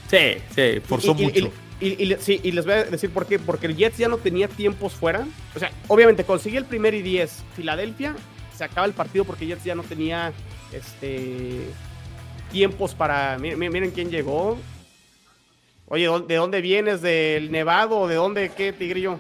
[0.10, 1.52] Sí, sí, forzó mucho.
[1.80, 3.38] Y, sí, y les voy a decir por qué.
[3.40, 5.28] Porque el Jets ya no tenía tiempos fuera.
[5.56, 8.16] O sea, obviamente consigue el primer y 10 Filadelfia.
[8.56, 10.32] Se acaba el partido porque Jets ya no tenía
[10.72, 11.62] este
[12.52, 13.38] tiempos para.
[13.38, 14.58] Miren, quién llegó.
[15.88, 17.02] Oye, ¿de dónde vienes?
[17.02, 18.00] ¿Del Nevado?
[18.00, 18.52] ¿O de dónde?
[18.56, 19.20] ¿Qué, Tigrillo?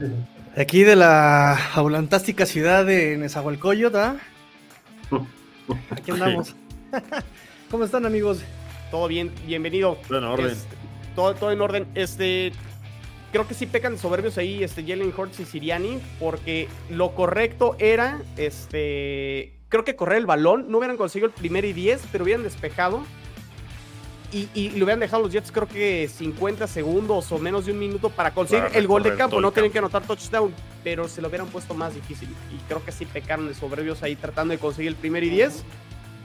[0.57, 4.15] Aquí de la aulantástica ciudad de Nezahualcóyotl, ¿ah?
[5.89, 6.55] Aquí andamos.
[7.71, 8.39] ¿Cómo están, amigos?
[8.91, 9.97] Todo bien, bienvenido.
[10.07, 10.57] Todo en orden.
[11.15, 11.87] todo, todo, en orden.
[11.95, 12.51] Este,
[13.31, 18.21] creo que sí pecan soberbios ahí, este, Jalen Hurts y Siriani, porque lo correcto era,
[18.37, 20.69] este, creo que correr el balón.
[20.69, 23.03] No hubieran conseguido el primer y 10, pero hubieran despejado.
[24.31, 27.79] Y, y, le hubieran dejado los Jets, creo que 50 segundos o menos de un
[27.79, 29.39] minuto para conseguir el gol de campo.
[29.39, 30.53] No tienen que anotar touchdown
[30.85, 32.29] pero se lo hubieran puesto más difícil.
[32.53, 35.63] Y creo que sí pecaron de soberbios ahí tratando de conseguir el primer y 10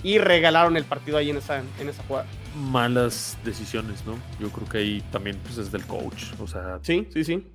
[0.02, 2.26] y regalaron el partido ahí en esa, en esa jugada.
[2.54, 4.18] Malas decisiones, ¿no?
[4.38, 6.78] Yo creo que ahí también pues, es del coach, o sea...
[6.82, 7.46] Sí, sí, sí.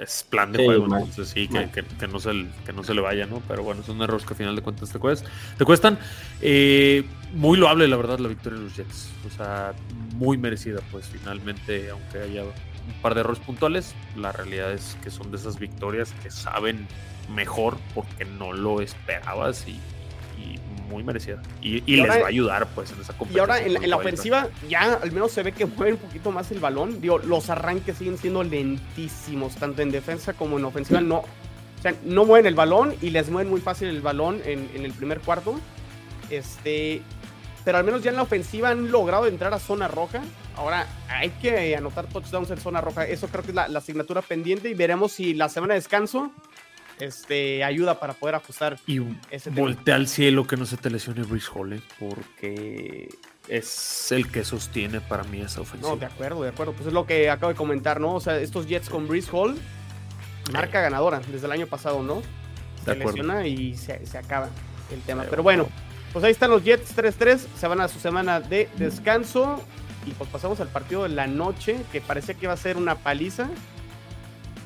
[0.00, 3.42] es plan de juego, entonces sí, que, no se, que no se le vaya, ¿no?
[3.48, 5.28] Pero bueno, son errores que al final de cuentas te, cuestan.
[5.58, 5.98] Te cuestan.
[6.40, 7.04] Eh,
[7.34, 9.10] muy loable, la verdad, la victoria de los Jets.
[9.26, 9.74] O sea,
[10.14, 15.10] muy merecida, pues finalmente, aunque haya un par de errores puntuales, la realidad es que
[15.10, 16.86] son de esas victorias que saben
[17.34, 19.78] mejor porque no lo esperabas y
[20.88, 21.40] muy merecida.
[21.60, 23.36] Y, les va a ayudar, pues, en esa competición.
[23.36, 26.50] Y ahora en, la ofensiva, ya al menos se ve que mueve un poquito más
[26.50, 27.00] el balón.
[27.00, 31.00] Digo, los arranques siguen siendo lentísimos, tanto en defensa como en ofensiva.
[31.00, 34.68] No, o sea, no mueven el balón y les mueven muy fácil el balón en,
[34.74, 35.60] el primer cuarto.
[36.30, 37.02] Este.
[37.68, 40.22] Pero al menos ya en la ofensiva han logrado entrar a zona roja.
[40.56, 43.06] Ahora hay que anotar touchdowns en zona roja.
[43.06, 46.32] Eso creo que es la, la asignatura pendiente y veremos si la semana de descanso
[46.98, 48.78] este, ayuda para poder ajustar.
[48.86, 51.82] Y ese voltea al cielo que no se te lesione Brice Hall, ¿eh?
[51.98, 53.10] porque
[53.48, 55.90] es el que sostiene para mí esa ofensiva.
[55.90, 56.72] No, de acuerdo, de acuerdo.
[56.72, 58.14] Pues es lo que acabo de comentar, ¿no?
[58.14, 59.58] O sea, estos Jets con Brice Hall,
[60.54, 62.22] marca ganadora desde el año pasado, ¿no?
[62.82, 64.48] Se lesiona y se, acaba
[64.90, 65.26] el tema.
[65.28, 65.68] Pero bueno,
[66.18, 69.62] pues ahí están los Jets 3-3, se van a su semana de descanso.
[70.04, 72.96] Y pues pasamos al partido de la noche, que parecía que iba a ser una
[72.96, 73.48] paliza.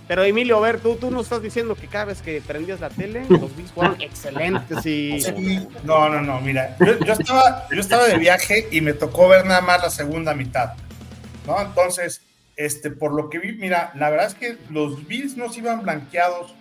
[0.09, 2.88] Pero Emilio, a ver, tú, tú nos estás diciendo que cada vez que prendías la
[2.88, 5.18] tele, los Bills fueron excelentes y...
[5.84, 9.61] No, no, no, mira, yo, estaba, yo estaba de viaje y me tocó ver nada
[9.61, 10.72] más la segunda mitad,
[11.46, 11.61] ¿no?
[11.61, 12.22] Entonces,
[12.57, 15.82] este, por lo que vi, mira, la verdad es que los Bills no se iban
[15.82, 16.55] blanqueados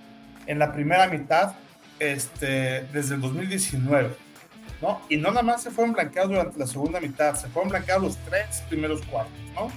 [0.48, 1.54] en la primera mitad
[2.00, 4.10] este, desde el 2019,
[4.82, 5.02] ¿no?
[5.10, 8.18] Y no nada más se fueron blanqueados durante la segunda mitad, se fueron blanqueados los
[8.18, 9.72] tres primeros cuartos, ¿no?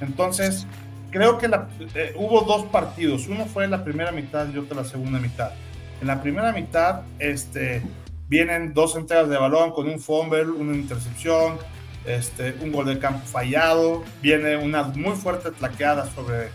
[0.00, 0.66] Entonces,
[1.10, 1.48] creo que
[1.94, 3.28] eh, hubo dos partidos.
[3.28, 5.52] Uno fue la primera mitad y otro la segunda mitad.
[6.00, 7.82] En la primera mitad este,
[8.28, 11.58] vienen dos entregas de balón con un fumble, una intercepción,
[12.04, 14.02] este, un gol de campo fallado.
[14.20, 16.48] Viene una muy fuerte tlaqueada sobre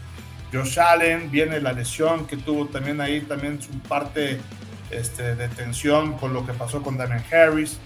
[0.52, 1.32] Josh Allen.
[1.32, 4.39] Viene la lesión que tuvo también ahí, también su parte
[4.92, 7.80] este, de tensión con lo que pasó con Damian Harris.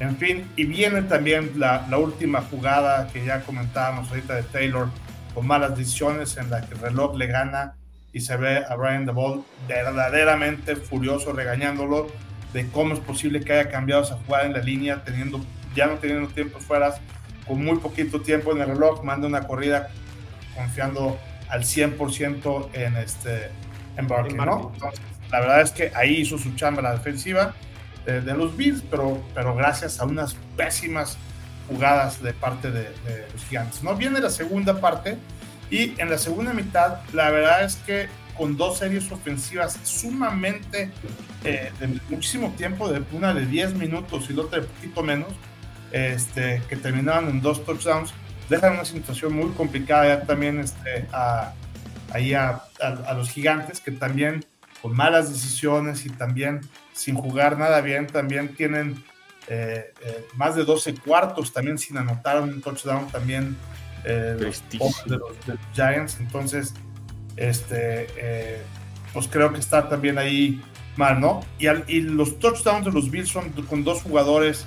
[0.00, 4.88] En fin, y viene también la, la última jugada que ya comentábamos ahorita de Taylor
[5.34, 7.74] con malas decisiones en la que el reloj le gana
[8.12, 12.06] y se ve a Brian DeBall verdaderamente furioso regañándolo
[12.52, 15.94] de cómo es posible que haya cambiado esa jugada en la línea teniendo ya no
[15.94, 16.94] teniendo tiempo fuera
[17.46, 19.90] con muy poquito tiempo en el reloj manda una corrida
[20.54, 21.18] confiando
[21.48, 23.50] al 100% en este
[23.96, 24.72] en Barkley, ¿no?
[25.30, 27.54] La verdad es que ahí hizo su chamba la defensiva
[28.06, 31.18] de, de los Bills, pero, pero gracias a unas pésimas
[31.68, 32.90] jugadas de parte de,
[33.32, 33.82] los gigantes.
[33.82, 33.94] ¿no?
[33.94, 35.16] Viene la segunda parte
[35.70, 40.90] y en la segunda mitad la verdad es que con dos series ofensivas sumamente
[41.44, 45.28] eh, de muchísimo tiempo, de una de 10 minutos y la otra de poquito menos,
[45.92, 48.12] este, que terminaban en dos touchdowns,
[48.48, 51.52] dejan una situación muy complicada ya también este, a,
[52.12, 54.44] ahí a, a, los gigantes que también
[54.84, 56.60] con malas decisiones y también
[56.92, 59.02] sin jugar nada bien, también tienen
[59.48, 63.56] eh, eh, más de 12 cuartos también sin anotar un touchdown también
[64.04, 64.62] eh, de, los,
[65.72, 66.18] Giants.
[66.20, 66.74] Entonces,
[67.36, 68.60] este,
[69.14, 70.62] pues creo que está también ahí
[70.96, 71.40] mal, ¿no?
[71.58, 74.66] Y, y los touchdowns de los Bills son con dos jugadores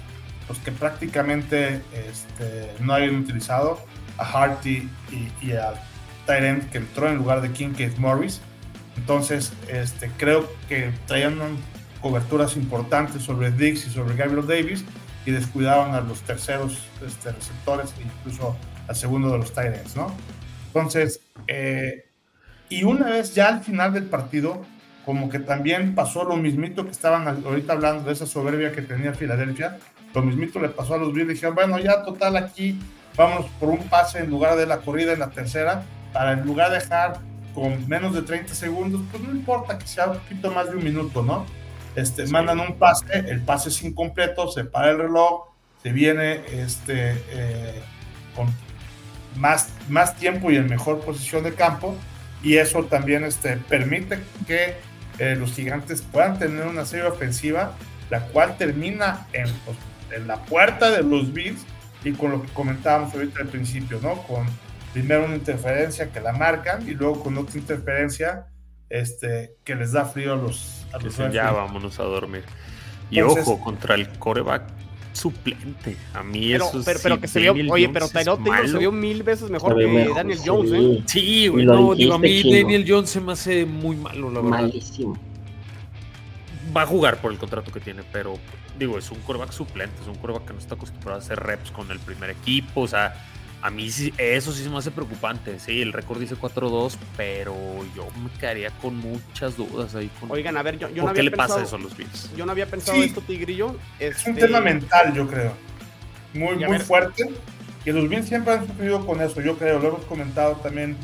[0.49, 3.79] los que prácticamente este, no habían utilizado,
[4.17, 4.89] a Harty
[5.43, 5.75] y, a
[6.25, 8.41] Tyrant que entró en lugar de King Kate Morris.
[8.97, 11.37] Entonces, este, creo que traían
[12.01, 14.83] coberturas importantes sobre Dix y sobre Gabriel Davis
[15.25, 18.55] y descuidaban a los terceros este, receptores e incluso
[18.87, 20.13] al segundo de los Tyrants, ¿no?
[20.67, 22.05] Entonces, eh,
[22.69, 24.61] y una vez ya al final del partido,
[25.05, 29.13] como que también pasó lo mismito que estaban ahorita hablando de esa soberbia que tenía
[29.13, 29.77] Filadelfia,
[30.13, 32.79] lo mismito le pasó a los Bills, dijeron, bueno, ya total aquí
[33.15, 35.83] vamos por un pase en lugar de la corrida en la tercera,
[36.13, 37.19] para en lugar de dejar
[37.57, 40.83] con menos de 30 segundos, pues no importa que sea un poquito más de un
[40.83, 41.43] minuto, ¿no?
[41.97, 45.45] este, mandan un pase, el pase es incompleto, se para el reloj,
[45.81, 47.81] se viene este, eh,
[48.35, 48.47] con
[49.35, 51.95] más, más tiempo y en mejor posición de campo,
[52.43, 54.75] y eso también este, permite que
[55.17, 57.73] eh, los gigantes puedan tener una serie ofensiva,
[58.11, 59.77] la cual termina en, pues,
[60.11, 61.65] en la puerta de los Bills
[62.03, 64.21] y con lo que comentábamos ahorita al principio, ¿no?
[64.21, 64.45] Con
[64.97, 68.47] primero una interferencia que la marcan y luego con otra interferencia
[68.89, 70.87] este, que les da frío a los.
[70.91, 72.43] A ya vámonos a dormir.
[73.11, 74.63] Y ojo, contra el coreback
[75.13, 75.95] suplente.
[76.15, 78.91] A mí pero, eso pero, pero que se vio, oye, pero Tyrod Taylor se vio
[78.91, 81.03] mil veces mejor que Daniel Jones, ¿eh?
[81.05, 84.61] Sí, güey, no, digo, a mí Daniel Jones se me hace muy malo, la verdad.
[84.61, 85.17] Malísimo.
[86.75, 88.33] Va a jugar por el contrato que tiene, pero
[88.79, 91.69] digo, es un coreback suplente, es un coreback que no está acostumbrado a hacer reps
[91.71, 93.13] con el primer equipo, o sea,
[93.67, 95.59] A mí sí, eso sí se me hace preocupante.
[95.59, 97.53] Sí, el récord dice 4-2, pero
[97.93, 100.09] yo me quedaría con muchas dudas ahí.
[100.21, 100.31] Con...
[100.31, 101.97] Oigan, a ver, yo, yo ¿Por no qué había le pensado, pasa eso a los
[101.97, 102.31] Bills?
[102.37, 103.03] Yo no había pensado Sí.
[103.03, 103.75] esto, Tigrillo.
[103.99, 105.51] Es un Este, tema mental, yo creo.
[106.33, 107.29] Muy, Y a muy ver- fuerte.
[107.83, 109.79] Que los Bills siempre han sufrido con eso, yo creo.
[109.79, 110.95] Lo hemos comentado también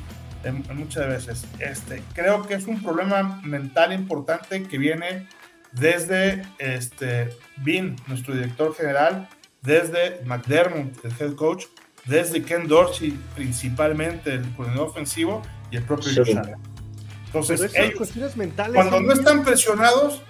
[0.46, 1.46] en- en muchas veces.
[1.60, 5.28] Este, creo que es un problema mental importante que viene
[5.74, 9.28] desde este, Bean, nuestro director general,
[9.62, 11.66] desde McDermott, el head coach,
[12.06, 15.42] desde Ken Dorsey, principalmente el coordinador ofensivo,
[15.72, 16.16] y el propio Sí.
[16.18, 16.56] Josh Allen.
[17.28, 18.76] Entonces, esas ellos, cuestiones mentales.
[18.76, 20.22] cuando no están presionados,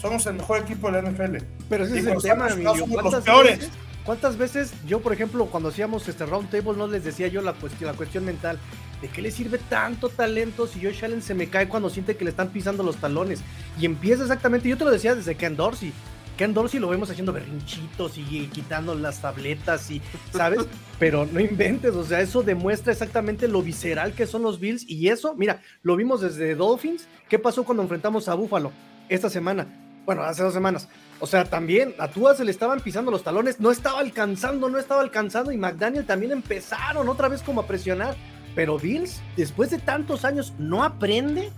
[0.00, 1.38] somos el mejor equipo de la NFL.
[1.68, 3.58] Pero ese y es el tema, somos los ¿Cuántas peores.
[3.58, 3.72] veces,
[4.04, 7.52] ¿Cuántas veces yo, por ejemplo, cuando hacíamos este round table, no les decía yo la
[7.52, 8.58] cuestión, la cuestión mental?
[9.00, 12.24] ¿De qué le sirve tanto talento si Josh Allen se me cae cuando siente que
[12.24, 13.40] le están pisando los talones?
[13.80, 15.92] Y empieza exactamente, yo te lo decía desde Ken Dorsey.
[16.36, 20.00] Ken Dorsey lo vemos haciendo berrinchitos y quitando las tabletas y,
[20.32, 20.60] ¿sabes?
[20.98, 25.08] Pero no inventes, o sea, eso demuestra exactamente lo visceral que son los Bills y
[25.08, 27.06] eso, mira, lo vimos desde Dolphins.
[27.28, 28.72] ¿Qué pasó cuando enfrentamos a Buffalo
[29.08, 29.66] esta semana?
[30.04, 30.88] Bueno, hace dos semanas.
[31.20, 34.78] O sea, también a Tua se le estaban pisando los talones, no estaba alcanzando, no
[34.78, 38.16] estaba alcanzando y McDaniel también empezaron otra vez como a presionar.
[38.54, 41.50] Pero Bills, después de tantos años, no aprende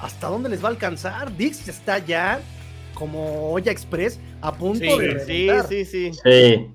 [0.00, 1.36] hasta dónde les va a alcanzar.
[1.36, 2.40] Dix está ya
[2.94, 5.68] como olla express a punto Sí, de sí, reventar.
[5.68, 6.12] sí, sí.
[6.22, 6.66] Sí.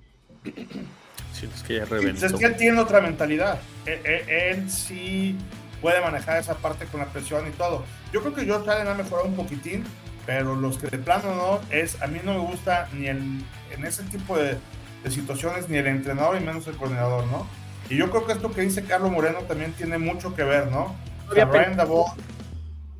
[1.33, 2.25] Sí, es que ya reventó.
[2.25, 3.61] es que él tiene otra mentalidad.
[3.85, 5.37] Él, él- él sí
[5.81, 7.85] puede manejar esa parte con la presión y todo.
[8.11, 9.85] Yo creo que George Allen ha mejorado un poquitín,
[10.25, 13.41] pero los que de plano no, es, a mí no me gusta ni el,
[13.71, 14.57] en ese tipo de,
[15.01, 17.47] de situaciones ni el entrenador y menos el coordinador, ¿no?
[17.89, 20.93] Y yo creo que esto que dice Carlos Moreno también tiene mucho que ver, ¿no?
[21.29, 22.07] O sea, Ryan Dabov,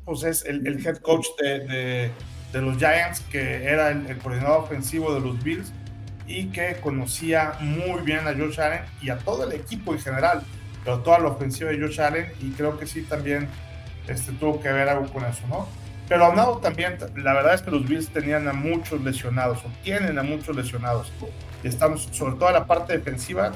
[0.06, 2.10] pues es el, el head coach de, de-
[2.52, 5.72] de los Giants, que era el, el coordinador ofensivo de los Bills
[6.26, 10.42] y que conocía muy bien a Josh Allen y a todo el equipo en general,
[10.84, 13.48] pero toda la ofensiva de Josh Allen y creo que sí también
[14.08, 15.68] este, tuvo que ver algo con eso, ¿no?
[16.08, 20.18] Pero aunado también, la verdad es que los Bills tenían a muchos lesionados o tienen
[20.18, 21.12] a muchos lesionados.
[21.62, 23.52] Y estamos, sobre todo en la parte defensiva,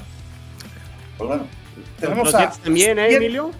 [1.17, 1.47] pues bueno,
[1.99, 2.39] tenemos Los a...
[2.45, 3.51] Jets también, ¿eh, siete- Emilio?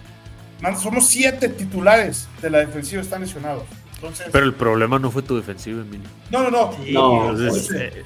[0.62, 3.64] Man, somos siete titulares de la defensiva están lesionados.
[3.96, 6.08] Entonces, Pero el problema no fue tu defensiva, Emilio.
[6.32, 6.78] no, no, no.
[6.92, 7.74] No, Entonces, sí.
[7.78, 8.04] eh,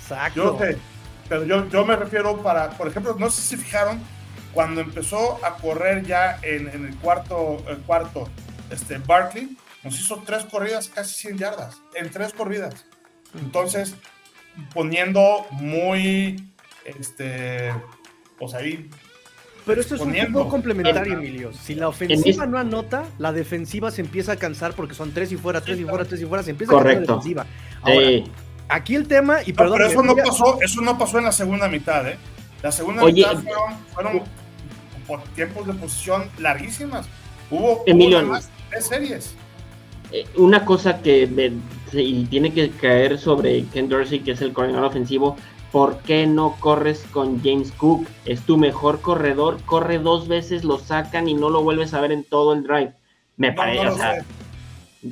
[0.00, 0.58] Exacto.
[0.58, 0.78] Yo sé,
[1.28, 4.00] pero yo, yo me refiero para, por ejemplo, no sé si se fijaron,
[4.54, 8.28] cuando empezó a correr ya en, en el cuarto, el cuarto,
[8.70, 12.86] este, Barkley nos hizo tres corridas, casi 100 yardas, en tres corridas.
[13.38, 13.94] Entonces,
[14.72, 16.50] poniendo muy,
[16.84, 17.72] este,
[18.38, 18.88] pues ahí,
[19.68, 21.52] Pero eso es un fútbol complementario, En- Emilio.
[21.52, 25.30] Si la ofensiva en no anota, la defensiva se empieza a cansar porque son tres
[25.30, 27.46] y fuera, tres y fuera, tres y fuera, se empieza a cansar la defensiva.
[27.82, 28.24] Ahora, Sí.
[28.68, 31.32] aquí el tema, y No, perdón, pero eso no pasó, eso no pasó en la
[31.32, 32.16] segunda mitad, ¿eh?
[32.62, 34.22] La segunda Oye, mitad fueron, fueron
[35.06, 37.06] por tiempos de posición larguísimas.
[37.50, 39.34] Hubo, Emilio, hubo más tres series.
[40.12, 41.52] Eh, una cosa que me-
[41.92, 45.36] y tiene que caer sobre Ken Dorsey, que es el coordinador ofensivo,
[45.72, 48.06] ¿por qué no corres con James Cook?
[48.24, 52.12] Es tu mejor corredor, corre dos veces, lo sacan y no lo vuelves a ver
[52.12, 52.94] en todo el drive.
[53.36, 54.14] Me No, parece, no o sea,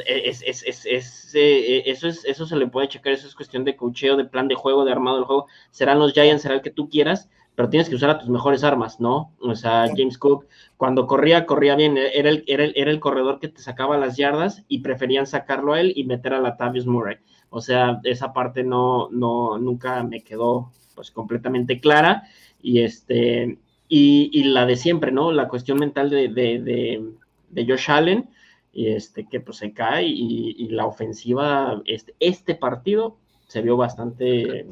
[0.07, 3.65] es, es- es- es, eh, eso, es, eso se le puede checar, eso es cuestión
[3.65, 5.47] de cocheo, de plan de juego, de armado del juego.
[5.71, 8.65] Serán los Giants, será el que tú quieras, pero tienes que usar a tus mejores
[8.65, 9.33] armas, ¿no?
[9.41, 10.47] O sea, James Cook,
[10.77, 14.17] cuando corría, corría bien, era el, era el, era el corredor que te sacaba las
[14.17, 17.17] yardas y preferían sacarlo a él y meter a Latavius Murray.
[17.51, 22.24] O sea, esa parte no, no, nunca me quedó pues completamente clara
[22.62, 25.30] y este, y, y la de siempre, ¿no?
[25.32, 27.05] La cuestión mental de, de, de,
[27.51, 28.28] de Josh Allen,
[28.72, 33.16] y este, que pues se cae y, y la ofensiva, este, este partido
[33.47, 34.66] se vio bastante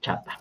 [0.00, 0.40] chata,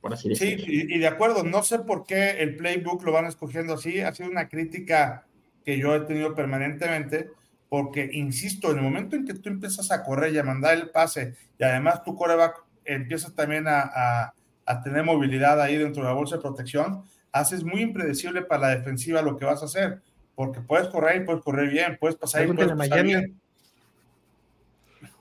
[0.00, 0.66] por así Sí, decirlo.
[0.68, 4.12] y, y de acuerdo, no sé por qué el playbook lo van escogiendo así, ha
[4.12, 5.26] sido una crítica
[5.64, 7.30] que yo he tenido permanentemente,
[7.68, 10.90] porque, insisto, en el momento en que tú empiezas a correr y a mandar el
[10.90, 16.08] pase, y además tu coreback empieza también a, a- a tener movilidad ahí dentro de
[16.08, 17.02] la bolsa de protección,
[17.32, 20.00] haces muy impredecible para la defensiva lo que vas a hacer,
[20.34, 23.08] porque puedes correr y puedes correr bien, puedes pasar y puedes pasar Miami.
[23.14, 23.40] bien,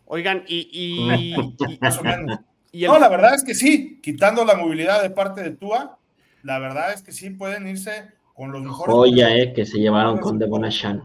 [0.06, 1.36] Oigan, y, y,
[1.74, 2.39] y- más o menos.
[2.72, 5.98] y el- No, la verdad es que sí, quitando la movilidad de parte de Tua,
[6.43, 8.95] la verdad es que sí pueden irse con los mejores.
[8.95, 11.04] Joya, eh, que se llevaron con Devon Ashan.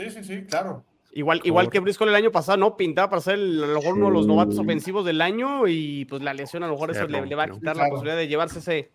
[0.00, 0.84] Sí, sí, sí, claro.
[1.12, 2.76] igual, igual que Briscoe el año pasado, ¿no?
[2.76, 6.04] Pintaba para ser el- a lo mejor uno de los novatos ofensivos del año y
[6.06, 8.28] pues la lesión a lo mejor eso le, le va a quitar la posibilidad de
[8.28, 8.90] llevarse ese,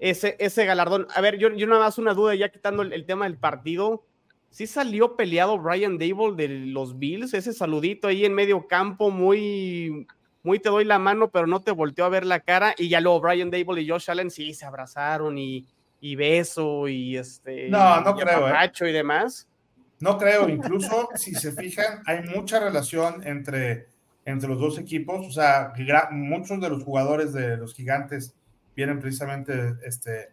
[0.00, 1.06] ese, ese galardón.
[1.14, 4.04] A ver, yo, yo nada más una duda, ya quitando el, el tema del partido.
[4.50, 7.34] ¿Sí salió peleado Brian Dable de los Bills?
[7.34, 10.06] Ese saludito ahí en medio campo muy
[10.42, 12.74] muy te doy la mano, pero no te volteó a ver la cara.
[12.76, 15.66] Y ya luego Brian Dable y Josh Allen sí se abrazaron y,
[16.00, 17.68] y beso y este.
[17.68, 18.70] No, no creo, ¿eh?
[18.80, 19.46] y demás.
[20.00, 23.88] No creo, incluso si se fijan, hay mucha relación entre,
[24.24, 25.26] entre los dos equipos.
[25.26, 25.72] O sea,
[26.10, 28.34] muchos de los jugadores de los gigantes
[28.74, 30.30] vienen precisamente este,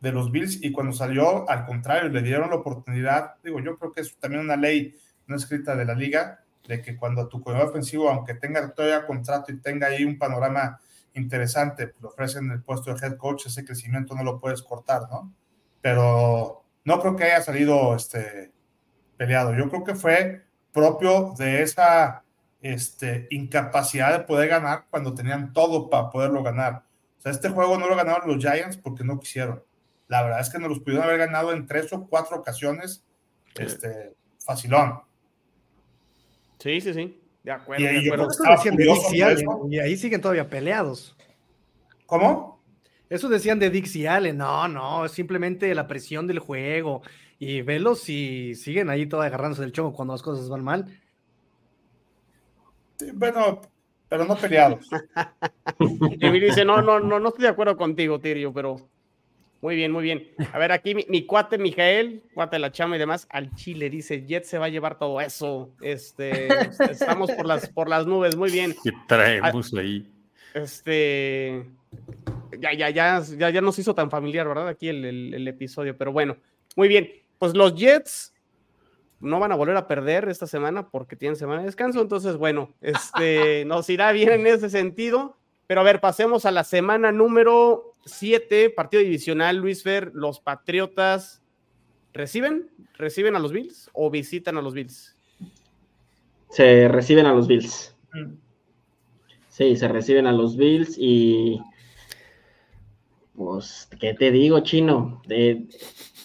[0.00, 3.34] de los Bills y cuando salió, al contrario, le dieron la oportunidad.
[3.44, 4.94] Digo, yo creo que es también una ley
[5.26, 9.52] no escrita de la liga, de que cuando tu jugador ofensivo, aunque tenga todavía contrato
[9.52, 10.80] y tenga ahí un panorama
[11.14, 15.32] interesante, le ofrecen el puesto de head coach, ese crecimiento no lo puedes cortar, ¿no?
[15.80, 18.52] Pero no creo que haya salido este,
[19.20, 19.54] peleado.
[19.54, 20.40] Yo creo que fue
[20.72, 22.24] propio de esa
[22.62, 26.84] este, incapacidad de poder ganar cuando tenían todo para poderlo ganar.
[27.18, 29.62] O sea, este juego no lo ganaron los Giants porque no quisieron.
[30.08, 33.04] La verdad es que nos los pudieron haber ganado en tres o cuatro ocasiones.
[33.56, 35.02] Este, facilón.
[36.58, 37.20] Sí, sí, sí.
[37.42, 37.84] De acuerdo.
[37.84, 41.14] Y, ahí siguen todavía peleados.
[42.06, 42.58] ¿Cómo?
[43.10, 44.38] Eso decían de Dixie Allen.
[44.38, 47.02] No, no, es simplemente la presión del juego
[47.42, 50.86] y velos si siguen ahí todo agarrándose del chongo cuando las cosas van mal.
[53.14, 53.62] bueno,
[54.10, 54.86] pero no peleados.
[55.80, 58.90] y me dice, no, no, no, no estoy de acuerdo contigo, Tirio, pero
[59.62, 60.28] muy bien, muy bien.
[60.52, 64.44] A ver, aquí mi, cuate Mijael, cuate la chama y demás, al Chile dice, Jet
[64.44, 65.70] se va a llevar todo eso.
[65.80, 66.46] Este,
[66.90, 68.76] estamos por las, por las nubes, muy bien.
[68.84, 70.06] ¿Qué traemos ahí?
[70.52, 71.64] Este,
[72.60, 74.68] ya, ya, ya, ya, ya nos hizo tan familiar, ¿verdad?
[74.68, 76.36] Aquí el, el episodio, pero bueno,
[76.76, 77.10] muy bien
[77.40, 78.34] pues los Jets
[79.18, 82.02] no van a volver a perder esta semana porque tienen semana de descanso.
[82.02, 85.38] Entonces, bueno, este, nos irá bien en ese sentido.
[85.66, 89.56] Pero a ver, pasemos a la semana número 7, partido divisional.
[89.56, 91.40] Luis Fer, los Patriotas
[92.12, 95.16] reciben, reciben a los Bills o visitan a los Bills.
[96.50, 97.96] Se reciben a los Bills.
[98.12, 98.34] Mm.
[99.48, 101.58] Sí, se reciben a los Bills y
[103.40, 105.22] pues, ¿qué te digo, chino?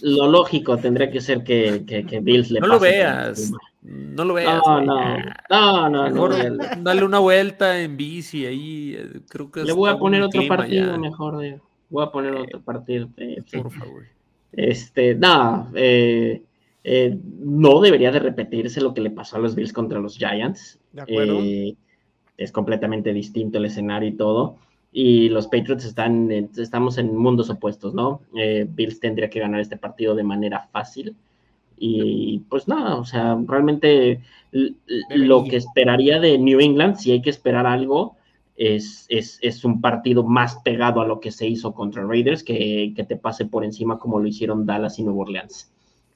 [0.01, 3.53] lo lógico tendría que ser que, que, Bills le No lo veas.
[3.81, 4.61] No lo veas.
[4.67, 6.35] No, no, no, no, mejor
[6.83, 8.95] dale una vuelta en bici ahí.
[8.97, 11.41] Eh, creo que Le voy a poner otro partido mejor.
[11.89, 13.07] Voy a poner otro partido.
[13.53, 14.03] Por favor.
[14.51, 16.43] Este, no, eh,
[16.83, 20.81] eh, no debería de repetirse lo que le pasó a los Bills contra los Giants.
[20.91, 21.39] De acuerdo.
[22.37, 24.57] es completamente distinto el escenario y todo
[24.97, 28.21] y los Patriots están, estamos en mundos opuestos, ¿no?
[28.33, 31.17] Eh, Bills tendría que ganar este partido de manera fácil
[31.77, 34.21] y pues nada, o sea, realmente
[35.09, 38.15] lo que esperaría de New England, si hay que esperar algo,
[38.55, 43.03] es, es, un partido más pegado a lo que se hizo contra Raiders que, que
[43.03, 45.73] te pase por encima como lo hicieron Dallas y Nueva Orleans.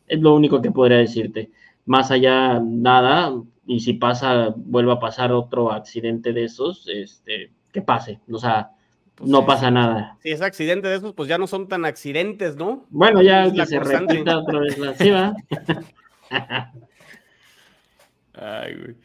[0.07, 1.51] Es lo único que podría decirte.
[1.85, 3.33] Más allá, nada,
[3.67, 8.71] y si pasa, vuelve a pasar otro accidente de esos, este, que pase, o sea,
[9.15, 10.17] pues no pasa nada.
[10.21, 12.85] Si es accidente de esos, pues ya no son tan accidentes, ¿no?
[12.89, 15.11] Bueno, ya que se repita otra vez la sí,
[18.33, 18.95] Ay, güey.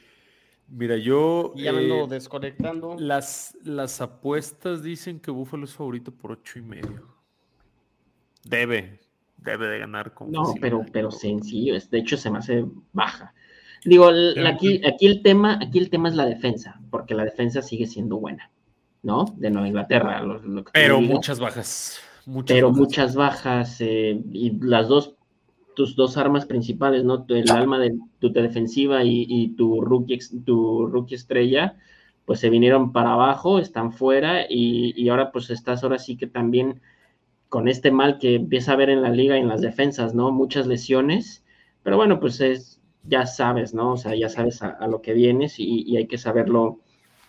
[0.68, 1.52] Mira, yo.
[1.56, 2.96] Ya me ando eh, desconectando.
[2.98, 7.14] Las, las apuestas dicen que Búfalo es favorito por ocho y medio.
[8.44, 9.00] Debe,
[9.38, 10.30] debe de ganar con.
[10.30, 11.74] No, pero, pero sencillo.
[11.78, 13.34] de hecho, se me hace baja.
[13.84, 14.10] Digo,
[14.46, 18.16] aquí, aquí, el tema, aquí el tema es la defensa, porque la defensa sigue siendo
[18.16, 18.50] buena,
[19.04, 19.26] ¿no?
[19.36, 20.22] De Nueva Inglaterra.
[20.72, 22.00] pero muchas bajas.
[22.46, 25.14] pero muchas bajas eh, y las dos,
[25.76, 27.24] tus dos armas principales, ¿no?
[27.28, 31.76] El alma de tu defensiva y, tu, rookie, tu rookie estrella,
[32.24, 36.26] pues se vinieron para abajo, están fuera y, y ahora pues estás ahora sí que
[36.26, 36.80] también
[37.54, 40.32] con este mal que empieza a haber en la liga y en las defensas, ¿no?
[40.32, 41.44] Muchas lesiones,
[41.84, 43.92] pero bueno, pues es, ya sabes, ¿no?
[43.92, 46.80] O sea, ya sabes a, lo que vienes y, hay que saberlo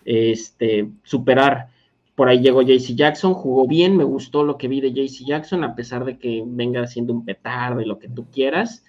[0.06, 1.68] este, superar.
[2.14, 5.64] Por ahí llegó JC Jackson, jugó bien, me gustó lo que vi de JC Jackson,
[5.64, 8.84] a pesar de que venga siendo un petardo y lo que tú quieras.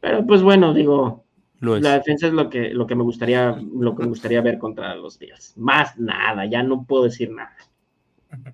[0.00, 1.24] Pero pues bueno, digo,
[1.60, 4.94] la defensa es lo que, lo que me gustaría, lo que me gustaría ver contra
[4.96, 5.52] los días.
[5.56, 7.56] Más nada, ya no puedo decir nada.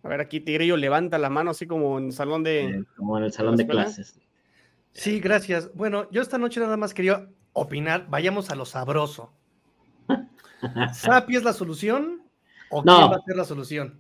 [0.03, 2.85] A ver, aquí Tigrillo levanta la mano así como en el salón de.
[2.97, 4.21] como en el salón de clases.
[4.93, 5.75] Sí, gracias.
[5.75, 9.33] Bueno, yo esta noche nada más quería opinar, vayamos a lo sabroso.
[10.93, 12.23] ¿Sapi es la solución
[12.71, 13.99] o quién va a ser la solución?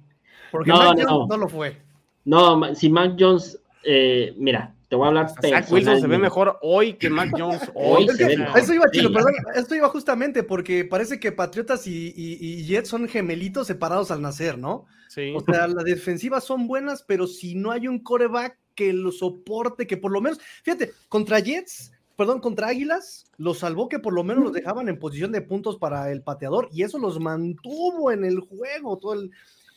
[0.50, 1.36] Porque no, Mac Jones no.
[1.36, 1.82] lo fue.
[2.24, 5.30] No, si Mac Jones, eh, mira, te voy a hablar.
[5.40, 7.62] Zach Wilson se ve mejor hoy que Mac Jones.
[7.74, 8.06] Hoy
[8.54, 13.08] Eso iba, chino, perdón, esto iba justamente porque parece que Patriotas y, y, Jets son
[13.08, 14.84] gemelitos separados al nacer, ¿no?
[15.08, 15.32] Sí.
[15.34, 19.86] O sea, las defensivas son buenas, pero si no hay un coreback que lo soporte,
[19.86, 21.92] que por lo menos, fíjate, contra Jets
[22.22, 25.76] perdón, contra Águilas, los salvó que por lo menos los dejaban en posición de puntos
[25.76, 29.32] para el pateador y eso los mantuvo en el juego todo el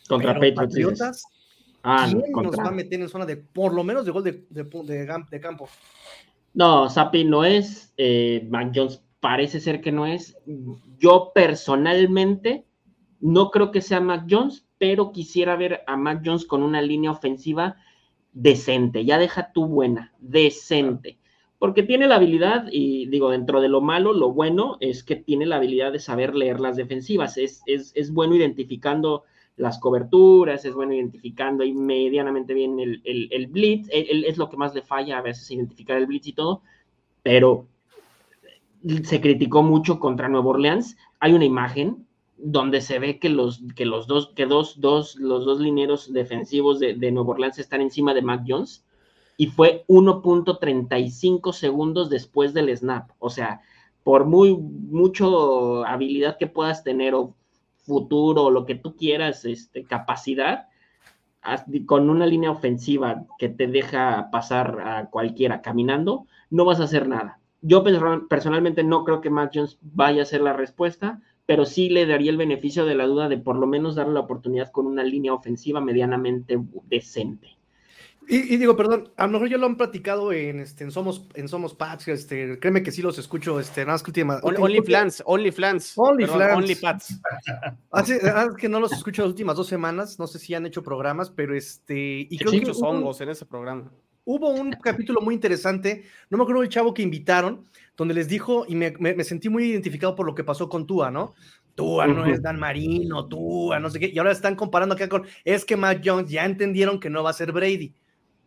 [0.08, 1.26] contra Patriotas.
[1.82, 4.46] Ah, ¿Quién nos va a meter en zona de por lo menos de gol de,
[4.52, 5.68] de, campo?
[6.54, 10.38] No, Sapi no es, eh, Mac Jones parece ser que no es.
[11.00, 12.68] Yo personalmente
[13.22, 17.10] no creo que sea Mac Jones, pero quisiera ver a Mac Jones con una línea
[17.10, 17.78] ofensiva
[18.34, 19.04] decente.
[19.04, 21.18] Ya deja tu buena, decente
[21.60, 25.46] porque tiene la habilidad, y digo, dentro de lo malo, lo bueno es que tiene
[25.46, 27.38] la habilidad de saber leer las defensivas.
[27.38, 29.24] Es, es, bueno identificando
[29.56, 33.88] las coberturas, es bueno identificando ahí medianamente bien el, el, blitz.
[33.92, 36.62] es lo que más le falla a veces identificar el blitz y todo,
[37.24, 37.68] pero
[39.04, 40.98] se criticó mucho contra Nueva Orleans.
[41.20, 42.06] Hay una imagen
[42.38, 46.80] donde se ve que los, que los dos, que dos, dos, los dos lineros defensivos
[46.80, 48.85] de, de Orleans están encima de Mac Jones
[49.38, 53.12] y fue 1.35 segundos después del snap.
[53.20, 53.62] O sea,
[54.04, 57.34] por muy mucho habilidad que puedas tener o
[57.86, 60.68] futuro o lo que tú quieras, este, capacidad,
[61.86, 67.08] con una línea ofensiva que te deja pasar a cualquiera caminando, no vas a hacer
[67.08, 67.40] nada.
[67.62, 67.84] Yo
[68.28, 72.32] personalmente no creo que Mac Jones vaya a ser la respuesta, pero sí le daría
[72.32, 75.34] el beneficio de la duda de por lo menos darle la oportunidad con una línea
[75.34, 77.55] ofensiva medianamente decente.
[78.28, 81.48] Y, digo, perdón, a lo mejor ya lo han platicado en, este, en Somos, en
[81.48, 84.40] Somos Pats, este, créeme que sí los escucho, este, nada más que última.
[84.42, 85.94] Only, Flans, Only Flans.
[85.96, 86.58] Only Flans.
[86.58, 87.20] Only Pats.
[87.92, 90.82] Hace, ah, que no los escucho las últimas dos semanas, no sé si han hecho
[90.82, 92.28] programas, pero este.
[92.30, 93.92] Y creo que muchos hongos en ese programa.
[94.24, 97.64] Hubo un capítulo muy interesante, no me acuerdo del chavo que invitaron,
[97.96, 101.12] donde les dijo, y me, me, sentí muy identificado por lo que pasó con Tua,
[101.12, 101.36] ¿no?
[101.76, 105.28] Tua no es Dan Marino, Tua, no sé qué, y ahora están comparando acá con,
[105.44, 107.94] es que Matt Jones ya entendieron que no va a ser Brady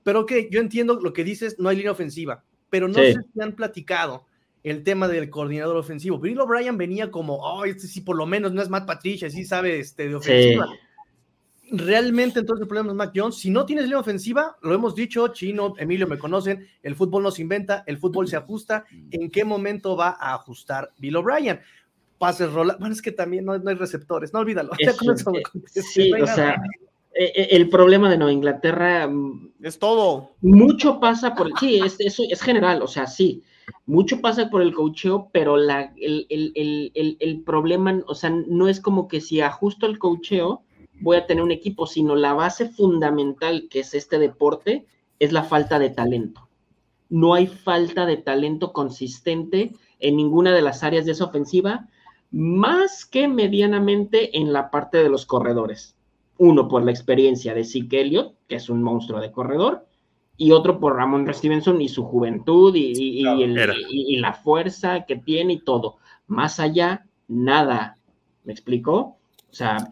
[0.02, 3.40] pero que yo entiendo lo que dices, no hay línea ofensiva, pero no sé si
[3.40, 4.24] han platicado
[4.62, 6.18] el tema del coordinador ofensivo.
[6.18, 9.44] Bill O'Brien venía como, oh, este sí por lo menos no es Matt Patricia, sí
[9.44, 10.68] sabe este, de ofensiva.
[11.70, 13.36] Realmente entonces el problema es Mac Jones.
[13.36, 17.30] Si no tienes línea ofensiva, lo hemos dicho, Chino, Emilio me conocen, el fútbol no
[17.30, 18.86] se inventa, el fútbol se ajusta.
[19.10, 21.60] ¿En qué momento va a ajustar Bill O'Brien?
[22.16, 24.72] Pases rola, bueno, es que también no, hay receptores, no olvídalo.
[25.66, 26.60] sí, o sea,
[27.18, 30.30] el problema de Nueva Inglaterra mm, es todo.
[30.40, 33.42] Mucho pasa por, sí, es, eso es general, o sea, sí,
[33.86, 38.80] mucho pasa por el cocheo, pero la, el, el, el, problema, o sea, no es
[38.80, 40.62] como que si ajusto el cocheo
[41.00, 44.86] voy a tener un equipo, sino la base fundamental que es este deporte
[45.18, 46.48] es la falta de talento.
[47.08, 51.88] No hay falta de talento consistente en ninguna de las áreas de esa ofensiva,
[52.30, 55.97] más que medianamente en la parte de los corredores
[56.38, 59.86] uno por la experiencia de Zeke Elliott, que es un monstruo de corredor,
[60.36, 65.96] y otro por Ramón Stevenson y su juventud y, la fuerza que tiene y todo.
[66.28, 67.96] Más allá, nada.
[68.44, 69.18] ¿Me explico?
[69.50, 69.90] O sea,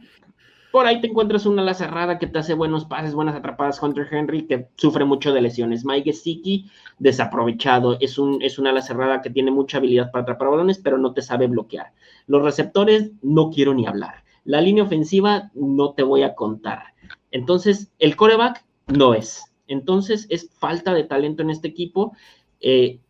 [0.70, 3.82] por ahí te encuentras una ala cerrada que te hace buenos pases, buenas atrapadas.
[3.82, 5.84] Hunter Henry, que sufre mucho de lesiones.
[5.84, 6.70] Mike Gesicki,
[7.00, 7.96] desaprovechado.
[7.98, 11.12] Es, un, es una ala cerrada que tiene mucha habilidad para atrapar balones, pero no
[11.12, 11.92] te sabe bloquear.
[12.28, 14.25] Los receptores, no quiero ni hablar.
[14.46, 16.94] La línea ofensiva no te voy a contar.
[17.32, 19.42] Entonces, el coreback no es.
[19.66, 22.12] Entonces, es falta de talento en este equipo.
[22.60, 23.00] Eh,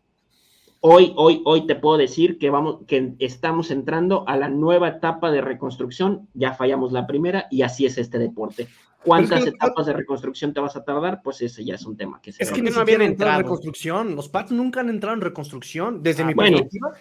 [0.80, 5.30] hoy, hoy, hoy te puedo decir que, vamos, que estamos entrando a la nueva etapa
[5.30, 6.26] de reconstrucción.
[6.32, 8.68] Ya fallamos la primera y así es este deporte.
[9.05, 11.20] ¿Cuántas etapas de reconstrucción te vas a tardar?
[11.22, 14.16] Pues ese ya es un tema que se Es que no habían entrado en reconstrucción.
[14.16, 16.03] Los Pats nunca han entrado en reconstrucción.
[16.03, 16.93] Desde ah, mi perspectiva,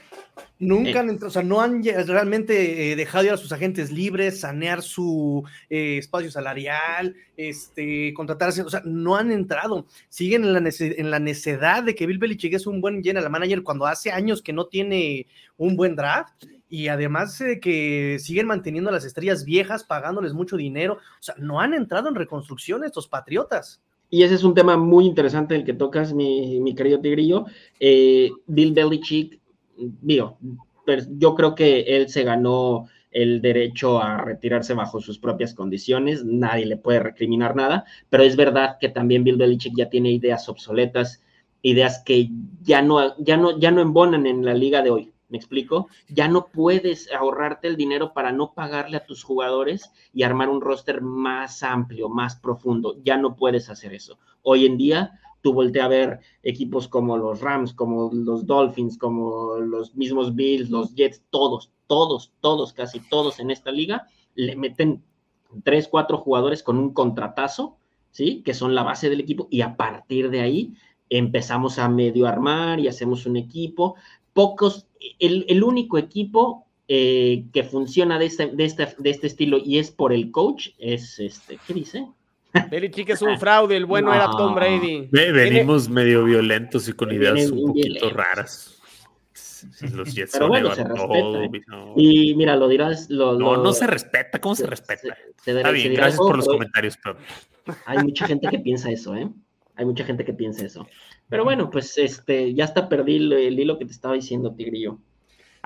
[0.59, 0.97] nunca eh.
[0.97, 1.27] han entrado.
[1.27, 5.97] O sea, no han realmente eh, dejado ir a sus agentes libres, sanear su eh,
[5.97, 8.61] espacio salarial, este, contratarse.
[8.61, 9.85] O sea, no han entrado.
[10.09, 13.63] Siguen en la, en la necedad de que Bill Belichick es un buen general manager
[13.63, 15.27] cuando hace años que no tiene
[15.57, 20.57] un buen draft y además de que siguen manteniendo a las estrellas viejas, pagándoles mucho
[20.57, 20.95] dinero.
[20.95, 23.81] O sea, no han entrado en reconstrucción estos patriotas.
[24.09, 27.45] Y ese es un tema muy interesante el que tocas, mi, mi querido Tigrillo.
[27.79, 29.39] Bill Belichick,
[31.17, 36.65] yo creo que él se ganó el derecho a retirarse bajo sus propias condiciones, nadie
[36.65, 41.23] le puede recriminar nada, pero es verdad que también Bill Belichick ya tiene ideas obsoletas,
[41.61, 42.29] ideas que
[42.61, 45.11] ya no, ya no, ya no embonan en la liga de hoy.
[45.27, 45.87] ¿Me explico?
[46.07, 50.61] Ya no puedes ahorrarte el dinero para no pagarle a tus jugadores y armar un
[50.61, 52.97] roster más amplio, más profundo.
[53.03, 54.19] Ya no puedes hacer eso.
[54.43, 59.57] Hoy en día, tú volteas a ver equipos como los Rams, como los Dolphins, como
[59.57, 65.03] los mismos Bills, los Jets, todos, todos, todos, casi todos en esta liga, le meten
[65.63, 67.77] tres, cuatro jugadores con un contratazo,
[68.09, 68.41] ¿sí?
[68.41, 70.73] Que son la base del equipo y a partir de ahí
[71.11, 73.93] empezamos a medio armar y hacemos un equipo.
[74.33, 74.87] Pocos,
[75.19, 79.77] el, el único equipo eh, que funciona de este, de, este, de este estilo y
[79.77, 82.07] es por el coach es este, ¿qué dice?
[82.69, 85.07] Belichick es un fraude, el bueno era Tom Brady.
[85.11, 88.71] venimos medio violentos y con ideas un poquito raras.
[89.93, 91.49] Los Jets Pero bueno, se respeta.
[91.95, 93.09] Y mira, lo dirás.
[93.09, 94.39] Lo, no, no se respeta.
[94.39, 95.17] ¿Cómo se, respeta?
[95.45, 97.17] Está bien, gracias por los comentarios, pero...
[97.85, 99.27] Hay mucha gente que piensa eso, ¿eh?
[99.75, 100.87] Hay mucha gente que piensa eso.
[101.27, 104.99] Pero bueno, pues este, ya está perdí el, el hilo que te estaba diciendo, Tigrillo.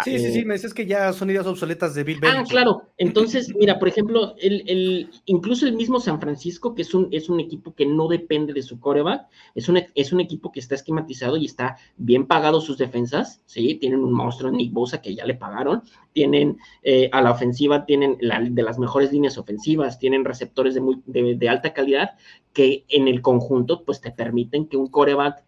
[0.03, 2.41] Sí, sí, sí, eh, me dices que ya son ideas obsoletas de Bill Belichick.
[2.41, 2.83] Ah, claro.
[2.97, 7.29] Entonces, mira, por ejemplo, el, el, incluso el mismo San Francisco, que es un, es
[7.29, 10.75] un equipo que no depende de su coreback, es un, es un equipo que está
[10.75, 13.75] esquematizado y está bien pagado sus defensas, ¿sí?
[13.75, 15.83] Tienen un monstruo, Nick Bosa, que ya le pagaron,
[16.13, 20.81] tienen eh, a la ofensiva, tienen la, de las mejores líneas ofensivas, tienen receptores de,
[20.81, 22.11] muy, de, de alta calidad
[22.53, 25.43] que en el conjunto, pues te permiten que un coreback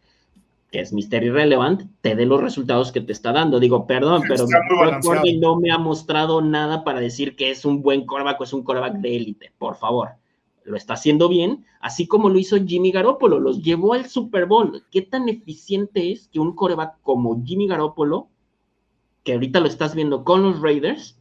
[0.71, 3.59] que es Mister Irrelevant, te dé los resultados que te está dando.
[3.59, 4.47] Digo, perdón, pero
[5.39, 8.63] no me ha mostrado nada para decir que es un buen coreback o es un
[8.63, 10.11] coreback de élite, por favor.
[10.63, 14.83] Lo está haciendo bien, así como lo hizo Jimmy Garoppolo, los llevó al Super Bowl.
[14.91, 18.29] ¿Qué tan eficiente es que un coreback como Jimmy Garoppolo,
[19.23, 21.19] que ahorita lo estás viendo con los Raiders,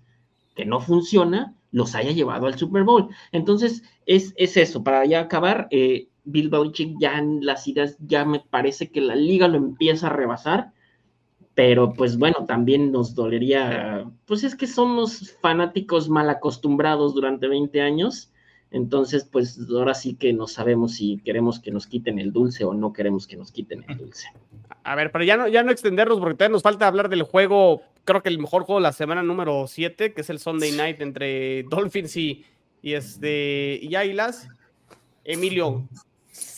[0.55, 3.09] que no funciona, los haya llevado al Super Bowl?
[3.33, 8.25] Entonces, es, es eso, para ya acabar, eh, Bill Belichick ya en las ideas, ya
[8.25, 10.73] me parece que la liga lo empieza a rebasar,
[11.55, 17.81] pero pues bueno, también nos dolería, pues es que somos fanáticos mal acostumbrados durante 20
[17.81, 18.33] años,
[18.71, 22.73] entonces pues ahora sí que no sabemos si queremos que nos quiten el dulce o
[22.73, 24.29] no queremos que nos quiten el dulce.
[24.85, 27.83] A ver, pero ya no, ya no extendernos porque todavía nos falta hablar del juego,
[28.05, 31.01] creo que el mejor juego de la semana número 7, que es el Sunday Night
[31.01, 32.45] entre Dolphins y,
[32.81, 34.49] y, este, y Águilas.
[35.25, 35.87] Emilio,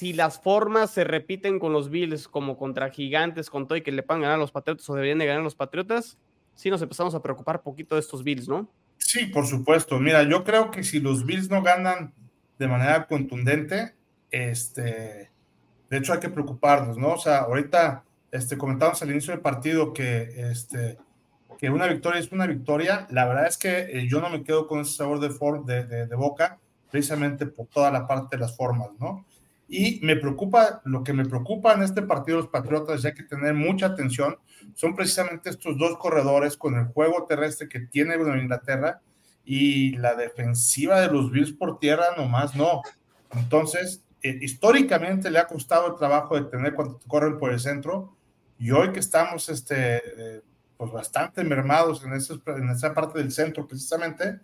[0.02, 3.92] si las formas se repiten con los Bills como contra Gigantes, con todo y que
[3.92, 6.18] le puedan ganar a los Patriotas o deberían de ganar a los Patriotas,
[6.56, 8.68] sí nos empezamos a preocupar poquito de estos Bills, ¿no?
[8.98, 10.00] Sí, por supuesto.
[10.00, 12.12] Mira, yo creo que si los Bills no ganan
[12.58, 13.94] de manera contundente,
[14.32, 15.30] este,
[15.88, 17.12] de hecho hay que preocuparnos, ¿no?
[17.12, 20.98] O sea, ahorita este, comentamos al inicio del partido que, este,
[21.58, 23.06] que una victoria es una victoria.
[23.08, 26.16] La verdad es que eh, yo no me quedo con ese sabor de, de, de
[26.16, 26.58] boca,
[26.90, 29.24] precisamente por toda la parte de las formas, ¿no?
[29.74, 33.22] Y me preocupa, lo que me preocupa en este partido de los Patriotas, ya que
[33.22, 34.36] tener mucha atención,
[34.74, 39.00] son precisamente estos dos corredores con el juego terrestre que tiene Inglaterra
[39.46, 42.82] y la defensiva de los Bills por tierra nomás no.
[43.30, 48.14] Entonces, eh, históricamente le ha costado el trabajo de tener cuando corren por el centro
[48.58, 50.02] y hoy que estamos este,
[50.36, 50.42] eh,
[50.76, 54.38] pues bastante mermados en, en esa parte del centro precisamente,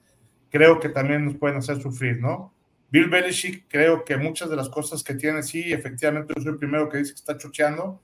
[0.49, 2.55] creo que también nos pueden hacer sufrir, ¿no?
[2.91, 6.59] Bill Belichick, creo que muchas de las cosas que tiene, sí, efectivamente, yo soy el
[6.59, 8.03] primero que dice que está chocheando,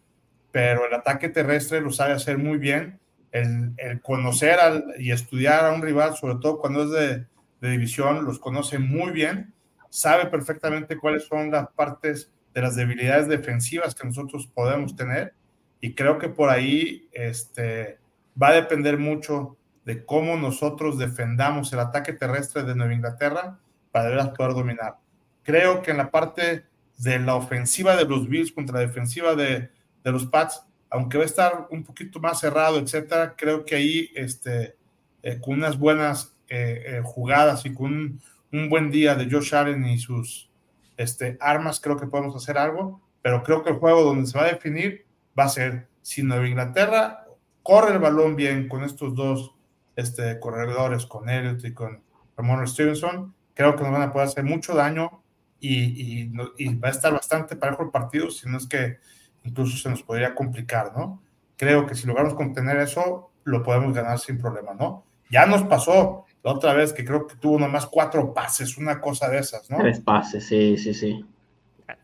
[0.53, 3.01] pero el ataque terrestre lo sabe hacer muy bien.
[3.33, 7.27] El, conocer al, y estudiar a un rival, sobre todo cuando es de,
[7.61, 9.53] de, división, los conoce muy bien,
[9.91, 15.35] sabe perfectamente cuáles son las partes de las debilidades defensivas que nosotros podemos tener,
[15.81, 17.99] y creo que por ahí este,
[18.41, 23.59] va a depender mucho de cómo nosotros defendamos el ataque terrestre de Nueva Inglaterra
[23.95, 24.97] para poder dominar.
[25.45, 26.67] Creo que en la parte
[26.99, 29.71] de la ofensiva de los Bills contra la defensiva de,
[30.03, 34.11] de los Pats, aunque va a estar un poquito más cerrado, etcétera, creo que ahí,
[34.17, 34.75] este,
[35.23, 38.21] eh, con unas buenas eh, eh, jugadas y con un,
[38.53, 40.51] un, buen día de Josh Allen y sus
[40.97, 44.47] este, armas, creo que podemos hacer algo, pero creo que el juego donde se va
[44.47, 45.07] a definir
[45.39, 47.27] va a ser si Nueva Inglaterra
[47.63, 49.55] corre el balón bien con estos dos
[49.95, 52.03] este, corredores, con Elliott y con
[52.37, 55.23] Ramon Stevenson, creo que nos van a poder hacer mucho daño
[55.61, 58.99] y, va a estar bastante parejo el partido, si no es que
[59.45, 61.23] incluso se nos podría complicar, ¿no?
[61.57, 65.05] Creo que si logramos contener eso, lo podemos ganar sin problema, ¿no?
[65.31, 69.29] Ya nos pasó la otra vez que creo que tuvo nomás cuatro pases, una cosa
[69.29, 69.79] de esas, ¿no?
[69.79, 71.25] Tres pases, sí, sí, sí.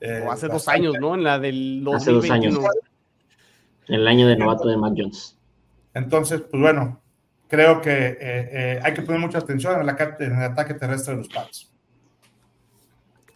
[0.00, 1.14] Eh, hace dos años, ¿no?
[1.14, 1.96] En la del 2021.
[1.96, 2.58] Hace dos años.
[3.88, 5.36] El año de novato de Mac Jones.
[5.94, 7.00] Entonces, pues bueno,
[7.50, 11.28] creo que eh, eh, hay que poner mucha atención en, el ataque terrestre de los
[11.28, 11.70] Pats.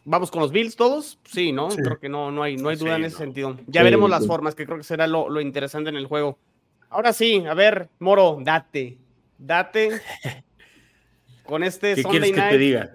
[0.04, 1.18] ¿Vamos con los Bills todos?
[1.24, 1.68] Sí, ¿no?
[1.68, 3.58] Creo que no, no hay, no hay duda en ese sentido.
[3.66, 6.38] Ya veremos las formas, que creo que será lo, interesante en el juego.
[6.90, 8.98] Ahora sí, a ver, Moro, date.
[9.38, 10.00] Date.
[11.44, 12.92] con este ¿Qué quieres que te diga?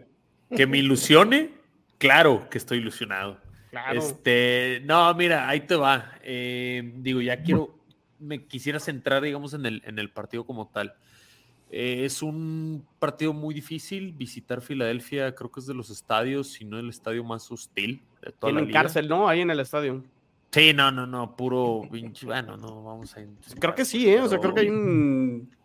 [0.56, 1.50] ¿Que me ilusione?
[1.98, 3.38] Claro que estoy ilusionado.
[3.72, 4.00] Claro.
[4.00, 6.14] Este, no, mira, ahí te va.
[6.24, 7.79] Eh, digo, ya quiero,
[8.20, 10.94] me quisiera centrar, digamos, en el, en el partido como tal.
[11.72, 14.14] Eh, es un partido muy difícil.
[14.14, 18.32] Visitar Filadelfia, creo que es de los estadios, si no el estadio más hostil de
[18.32, 19.28] toda Tienen cárcel, ¿no?
[19.28, 20.04] Ahí en el estadio.
[20.52, 21.84] Sí, no, no, no, puro
[22.24, 23.24] Bueno, no, vamos a.
[23.60, 24.20] Creo que sí, ¿eh?
[24.20, 25.56] O sea, creo que hay un.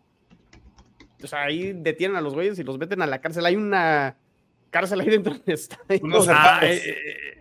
[1.23, 3.45] O sea, ahí detienen a los güeyes y los meten a la cárcel.
[3.47, 4.15] Hay una
[4.75, 5.79] cárcel ahí dentro de esta.
[6.27, 6.81] Ah, eh,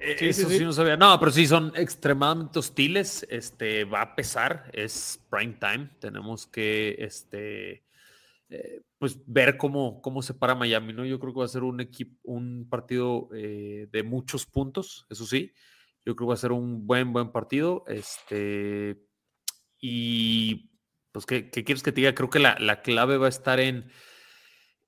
[0.01, 0.97] eh, eso sí, no sabía.
[0.97, 3.26] No, pero sí, son extremadamente hostiles.
[3.28, 5.91] Este, va a pesar, es prime time.
[5.99, 7.82] Tenemos que, este.
[8.99, 11.05] pues ver cómo, cómo se para Miami, ¿no?
[11.05, 15.51] Yo creo que va a ser un equipo, un partido de muchos puntos, eso sí.
[16.07, 17.82] Yo creo que va a ser un buen, buen partido.
[17.89, 18.97] Este,
[19.80, 20.70] y
[21.11, 22.14] pues, ¿qué, quieres que te diga?
[22.14, 23.91] Creo que la, clave va a estar en,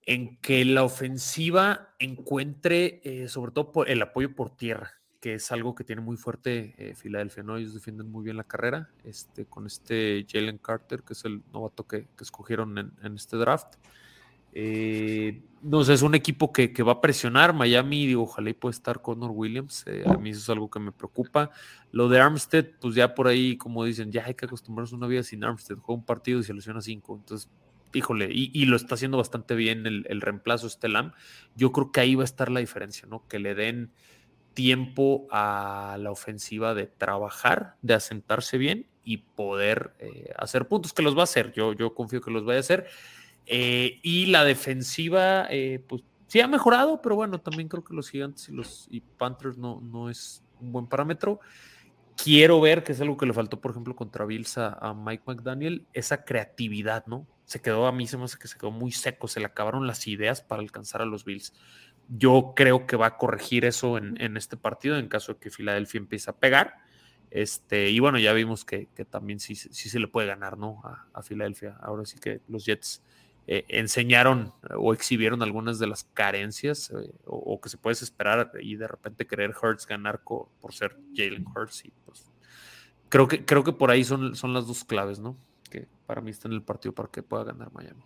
[0.07, 5.51] en que la ofensiva encuentre eh, sobre todo por el apoyo por tierra, que es
[5.51, 7.57] algo que tiene muy fuerte eh, Filadelfia, ¿no?
[7.57, 11.89] Ellos defienden muy bien la carrera, este, con este Jalen Carter, que es el novato
[11.89, 13.75] que, escogieron en, este draft.
[14.53, 17.53] Eh, no sé, es un equipo que, va a presionar.
[17.53, 19.85] Miami, digo, ojalá y pueda estar Connor Williams.
[20.07, 21.51] A mí eso es algo que me preocupa.
[21.91, 25.25] Lo de Armstead, pues ya por ahí, como dicen, ya hay que acostumbrarse una vida
[25.25, 25.79] sin Armstead.
[25.79, 27.17] Juega un partido y se lesiona cinco.
[27.17, 27.51] Entonces,
[27.97, 31.13] híjole, y, lo está haciendo bastante bien el, el reemplazo Estelam.
[31.55, 33.27] Yo creo que ahí va a estar la diferencia, ¿no?
[33.29, 33.93] Que le den
[34.57, 41.03] tiempo a la ofensiva de trabajar, de asentarse bien y poder eh, hacer puntos, que
[41.03, 41.53] los va a hacer.
[41.53, 42.87] Yo, yo confío que los vaya a hacer.
[43.45, 48.09] Eh, y la defensiva, eh, pues sí ha mejorado, pero bueno, también creo que los
[48.09, 51.39] gigantes y los y Panthers no, no es un buen parámetro.
[52.17, 55.87] Quiero ver, que es algo que le faltó, por ejemplo, contra Bills a, Mike McDaniel,
[55.93, 57.27] esa creatividad, ¿no?
[57.47, 59.87] Se quedó, a mí se me hace que se quedó muy seco, se le acabaron
[59.87, 61.55] las ideas para alcanzar a los Bills.
[62.09, 65.99] Yo creo que va a corregir eso en, este partido en caso de que Filadelfia
[65.99, 66.75] empiece a pegar.
[67.31, 70.83] Este, y bueno, ya vimos que, también sí, sí, se le puede ganar, ¿no?
[70.85, 71.79] A, a Filadelfia.
[71.81, 73.03] Ahora sí que los Jets
[73.49, 78.75] eh, enseñaron o exhibieron algunas de las carencias eh, o, que se puede esperar y
[78.75, 81.85] de repente querer Hurts ganar por ser Jalen Hurts.
[81.85, 82.33] Y pues,
[83.09, 85.37] creo, que, creo que por ahí son, son las dos claves, ¿no?
[85.69, 88.03] Que para mí están en el partido para que pueda ganar Miami.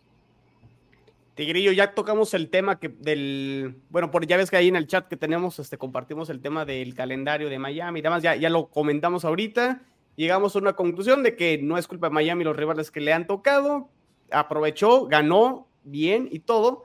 [1.35, 4.87] Tigrillo, ya tocamos el tema que del, bueno, por ya ves que ahí en el
[4.87, 8.51] chat que tenemos, este, compartimos el tema del calendario de Miami y demás, ya, ya
[8.51, 9.81] lo comentamos ahorita,
[10.17, 13.13] llegamos a una conclusión de que no es culpa de Miami los rivales que le
[13.13, 13.89] han tocado,
[14.31, 16.85] aprovechó, ganó bien y todo.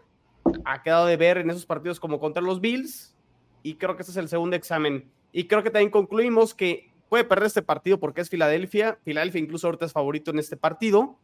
[0.64, 3.16] Ha quedado de ver en esos partidos como contra los Bills
[3.64, 5.10] y creo que ese es el segundo examen.
[5.32, 9.00] Y creo que también concluimos que puede perder este partido porque es Filadelfia.
[9.04, 11.18] Filadelfia incluso ahorita es favorito en este partido,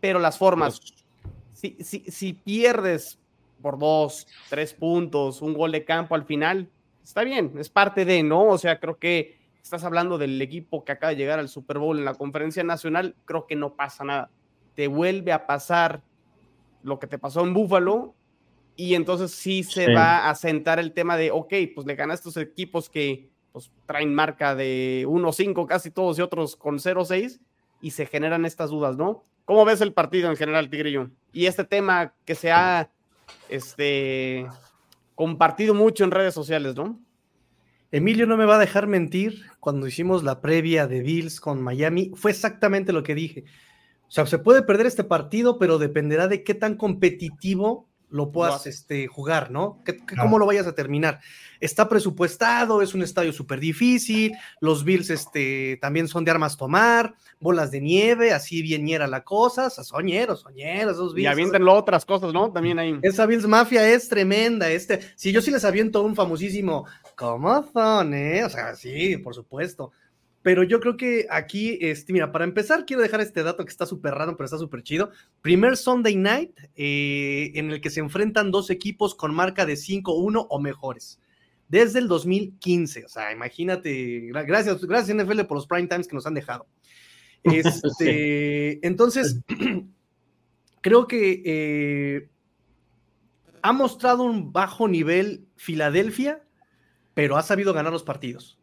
[0.00, 0.80] pero las formas,
[1.52, 3.18] si, si, si pierdes
[3.60, 6.68] por dos, tres puntos, un gol de campo al final,
[7.02, 8.44] está bien, es parte de, ¿no?
[8.44, 11.98] O sea, creo que estás hablando del equipo que acaba de llegar al Super Bowl
[11.98, 14.30] en la conferencia nacional, creo que no pasa nada
[14.78, 16.04] te vuelve a pasar
[16.84, 18.14] lo que te pasó en Búfalo
[18.76, 22.20] y entonces sí se va a sentar el tema de, ok, pues le ganas a
[22.20, 27.40] estos equipos que pues, traen marca de 1-5 casi todos y otros con 0-6
[27.80, 29.22] y se generan estas dudas, ¿no?
[29.44, 31.10] ¿Cómo ves el partido en general, Tigrillo?
[31.32, 32.90] Y este tema que se ha
[33.48, 34.46] este,
[35.14, 37.00] compartido mucho en redes sociales, ¿no?
[37.90, 42.12] Emilio no me va a dejar mentir, cuando hicimos la previa de Bills con Miami,
[42.14, 43.44] fue exactamente lo que dije.
[44.08, 48.66] O sea, se puede perder este partido, pero dependerá de qué tan competitivo lo puedas
[48.66, 49.82] este, jugar, ¿no?
[50.20, 51.20] ¿Cómo lo vayas a terminar?
[51.60, 57.14] Está presupuestado, es un estadio súper difícil, los Bills este, también son de armas tomar,
[57.40, 61.24] bolas de nieve, así bien la cosa, soñeros, soñeros, esos Bills.
[61.24, 62.52] Y aviéntenlo otras cosas, ¿no?
[62.52, 62.98] También ahí.
[63.02, 66.86] Esa Bills Mafia es tremenda, este, si yo sí les aviento un famosísimo,
[67.16, 68.44] ¿cómo son, eh?
[68.44, 69.92] O sea, sí, por supuesto.
[70.48, 73.84] Pero yo creo que aquí, este, mira, para empezar, quiero dejar este dato que está
[73.84, 75.10] súper raro, pero está súper chido.
[75.42, 80.46] Primer Sunday night eh, en el que se enfrentan dos equipos con marca de 5-1
[80.48, 81.20] o mejores.
[81.68, 83.04] Desde el 2015.
[83.04, 84.30] O sea, imagínate.
[84.46, 86.66] Gracias, gracias NFL por los prime times que nos han dejado.
[87.44, 89.42] Este, Entonces,
[90.80, 92.28] creo que eh,
[93.60, 96.42] ha mostrado un bajo nivel Filadelfia,
[97.12, 98.57] pero ha sabido ganar los partidos.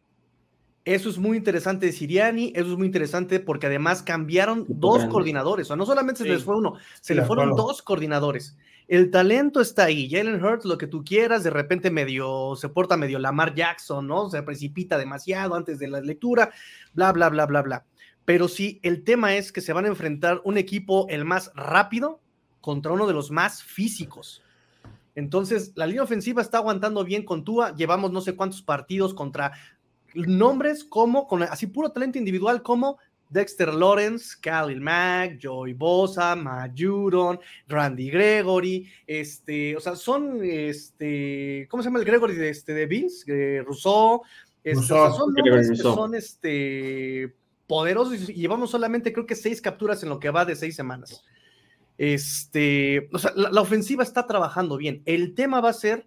[0.86, 5.66] Eso es muy interesante de Siriani, eso es muy interesante porque además cambiaron dos coordinadores,
[5.66, 8.56] o sea, no solamente se les fue uno, se le fueron dos coordinadores.
[8.86, 12.96] El talento está ahí, Jalen Hurts, lo que tú quieras, de repente medio, se porta
[12.96, 14.30] medio Lamar Jackson, ¿no?
[14.30, 16.52] Se precipita demasiado antes de la lectura,
[16.94, 17.84] bla, bla, bla, bla, bla.
[18.24, 22.20] Pero sí, el tema es que se van a enfrentar un equipo el más rápido
[22.60, 24.40] contra uno de los más físicos.
[25.16, 27.74] Entonces, la línea ofensiva está aguantando bien con Tua.
[27.74, 29.52] Llevamos no sé cuántos partidos contra
[30.26, 32.98] nombres como, con así puro talento individual como
[33.28, 41.82] Dexter Lawrence, Khalil Mack, Joy Bosa, Majuron, Randy Gregory, este, o sea, son, este, ¿cómo
[41.82, 43.24] se llama el Gregory de, este, de Vince?
[43.26, 44.22] Eh, Rousseau,
[44.62, 47.34] Este, son nombres que son este,
[47.66, 51.24] poderosos y llevamos solamente creo que seis capturas en lo que va de seis semanas.
[51.98, 55.02] Este, o sea, la, ofensiva está trabajando bien.
[55.06, 56.06] El tema va a ser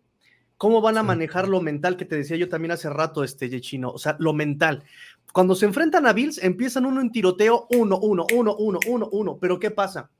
[0.59, 3.91] cómo van a manejar lo mental que te decía yo también hace rato, este Chino.
[3.91, 4.83] O sea, lo mental.
[5.31, 9.37] Cuando se enfrentan a Bills, empiezan uno en tiroteo, uno, uno, uno, uno, uno, uno.
[9.39, 10.11] Pero ¿qué pasa?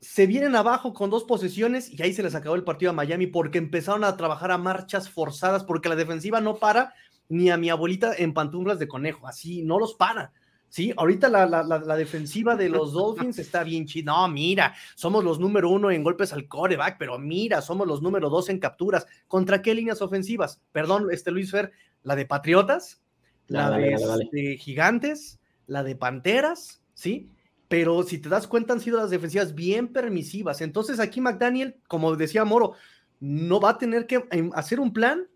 [0.00, 3.28] Se vienen abajo con dos posesiones y ahí se les acabó el partido a Miami
[3.28, 6.92] porque empezaron a trabajar a marchas forzadas porque la defensiva no para
[7.28, 9.28] ni a mi abuelita en pantumbras de conejo.
[9.28, 10.32] Así no los para.
[10.68, 14.12] Sí, ahorita la, la, defensiva de los Dolphins está bien chida.
[14.12, 18.28] No, mira, somos los número uno en golpes al coreback, pero mira, somos los número
[18.28, 19.06] dos en capturas.
[19.28, 20.60] ¿Contra qué líneas ofensivas?
[20.72, 21.72] Perdón, este Luis Fer,
[22.02, 23.00] la de Patriotas,
[23.46, 27.30] la de, este, Gigantes, la de Panteras, ¿sí?
[27.68, 30.60] Pero si te das cuenta, han sido las defensivas bien permisivas.
[30.60, 32.74] Entonces aquí McDaniel, como decía Moro,
[33.20, 35.26] no va a tener que em, hacer un plan,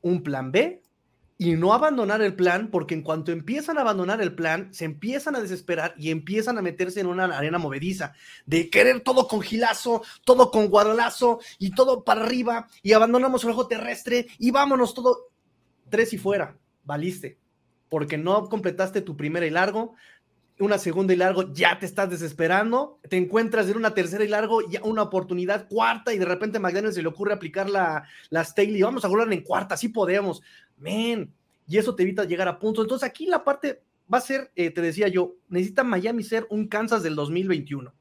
[0.00, 0.82] un plan B,
[1.40, 5.34] y no abandonar el plan, porque en cuanto empiezan a abandonar el plan, se empiezan
[5.34, 8.12] a desesperar y empiezan a meterse en una arena movediza,
[8.44, 13.52] de querer todo con gilazo, todo con guadalazo y todo para arriba, y abandonamos el
[13.52, 15.30] ojo terrestre y vámonos todo
[15.88, 17.38] tres y fuera, valiste,
[17.88, 19.94] porque no completaste tu primera y largo,
[20.58, 24.60] una segunda y largo, ya te estás desesperando, te encuentras en una tercera y largo,
[24.68, 28.44] ya una oportunidad cuarta y de repente a McDaniel se le ocurre aplicar la, la
[28.44, 30.42] Staley, vamos a jugar en cuarta, sí podemos,
[30.80, 31.32] men,
[31.66, 32.84] y eso te evita llegar a puntos.
[32.84, 33.82] Entonces aquí la parte
[34.12, 37.94] va a ser, eh, te decía yo, necesita Miami ser un Kansas del 2021.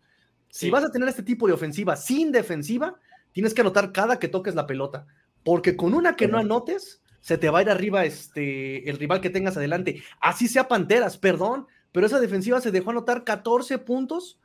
[0.50, 3.00] Si vas a tener este tipo de ofensiva sin defensiva,
[3.32, 5.06] tienes que anotar cada que toques la pelota,
[5.44, 9.22] porque con una que no anotes, se te va a ir arriba este, el rival
[9.22, 10.02] que tengas adelante.
[10.20, 14.40] Así sea Panteras, perdón, pero esa defensiva se dejó anotar 14 puntos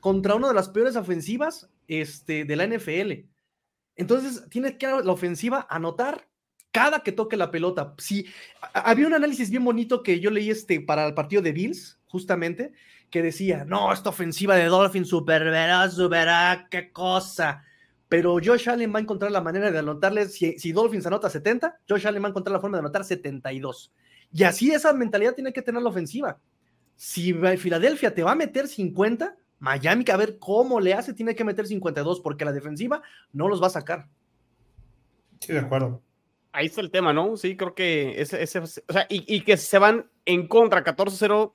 [0.00, 3.26] contra una de las peores ofensivas este, de la NFL.
[3.96, 6.29] Entonces, tiene que la ofensiva anotar
[6.72, 7.94] cada que toque la pelota.
[7.98, 8.26] Sí,
[8.72, 12.72] había un análisis bien bonito que yo leí este para el partido de Bills, justamente,
[13.10, 17.64] que decía, no, esta ofensiva de Dolphins super verá, verá, qué cosa.
[18.08, 21.80] Pero Josh Allen va a encontrar la manera de anotarle, si, si Dolphins anota 70,
[21.88, 23.92] Josh Allen va a encontrar la forma de anotar 72.
[24.32, 26.38] Y así esa mentalidad tiene que tener la ofensiva.
[26.96, 31.44] Si Filadelfia te va a meter 50, Miami, a ver cómo le hace, tiene que
[31.44, 33.02] meter 52, porque la defensiva
[33.32, 34.08] no los va a sacar.
[35.40, 36.02] Sí, de acuerdo.
[36.52, 37.36] Ahí está el tema, ¿no?
[37.36, 41.52] Sí, creo que ese, ese o sea, y, y que se van en contra 14-0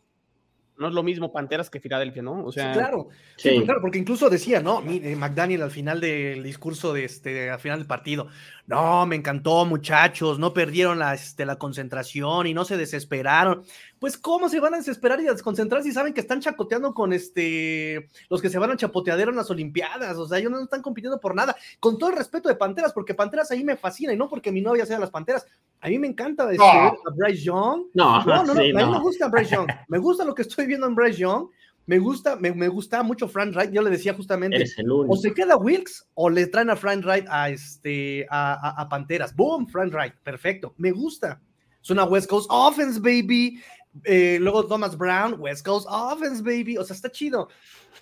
[0.77, 2.43] no es lo mismo Panteras que Filadelfia, ¿no?
[2.43, 3.07] O sea, claro,
[3.37, 3.61] sí.
[3.63, 4.81] claro, porque incluso decía, ¿no?
[4.81, 8.27] Mire, McDaniel al final del discurso de este, al final del partido,
[8.67, 13.63] no, me encantó, muchachos, no perdieron la, este, la concentración y no se desesperaron.
[13.99, 17.13] Pues, ¿cómo se van a desesperar y a desconcentrar si saben que están chacoteando con
[17.13, 20.17] este los que se van a chapoteadero en las Olimpiadas?
[20.17, 21.55] O sea, ellos no están compitiendo por nada.
[21.79, 24.61] Con todo el respeto de Panteras, porque Panteras ahí me fascina y no porque mi
[24.61, 25.45] novia sea las Panteras.
[25.81, 27.83] A mí me encanta este, a Bryce Young.
[27.93, 29.69] No, no, no, a mí me gusta Bryce Young.
[29.87, 31.49] Me gusta lo que estoy viendo en Bryce Young.
[31.87, 33.71] Me gusta, me, me gusta mucho Frank Wright.
[33.71, 37.49] Yo le decía justamente, o se queda Wilkes o le traen a Frank Wright a,
[37.49, 39.35] este, a, a, Panteras.
[39.35, 40.73] Boom, Frank Wright, perfecto.
[40.77, 41.41] Me gusta.
[41.81, 43.61] Es una West Coast Offense, baby.
[44.03, 46.77] Eh, luego Thomas Brown, West Coast Offense, baby.
[46.77, 47.49] O sea, está chido.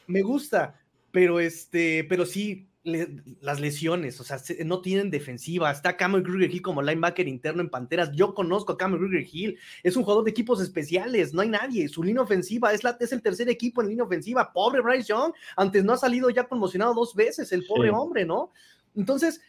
[0.08, 0.80] Me gusta.
[1.12, 5.72] Pero este, pero sí, las lesiones, o sea, no tienen defensiva.
[5.72, 8.12] Está Cameron Kruger Hill como linebacker interno en Panteras.
[8.14, 11.88] Yo conozco a Cameron Kruger Hill, es un jugador de equipos especiales, no hay nadie.
[11.88, 14.52] Su línea ofensiva es, la, es el tercer equipo en línea ofensiva.
[14.52, 18.52] Pobre Bryce Young, antes no ha salido ya conmocionado dos veces, el pobre hombre, ¿no?
[18.96, 19.42] Entonces,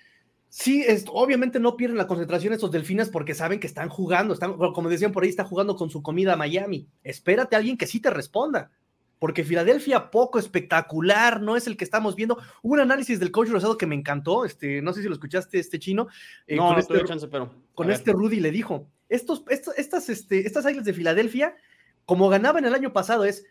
[0.49, 4.57] sí, es, obviamente no pierden la concentración estos delfines porque saben que están jugando, están,
[4.57, 6.89] como decían por ahí, está jugando con su comida a Miami.
[7.03, 8.71] Espérate a alguien que sí te responda
[9.19, 12.39] porque Filadelfia poco espectacular, no es el que estamos viendo.
[12.63, 15.59] Hubo un análisis del coach Rosado que me encantó, este, no sé si lo escuchaste,
[15.59, 16.09] este chino.
[16.47, 17.51] Eh, no, con este, chance, pero.
[17.75, 21.57] Con este Rudy le dijo: estos, estas, este, estas águilas de Filadelfia,
[22.05, 23.45] como ganaban el año pasado, es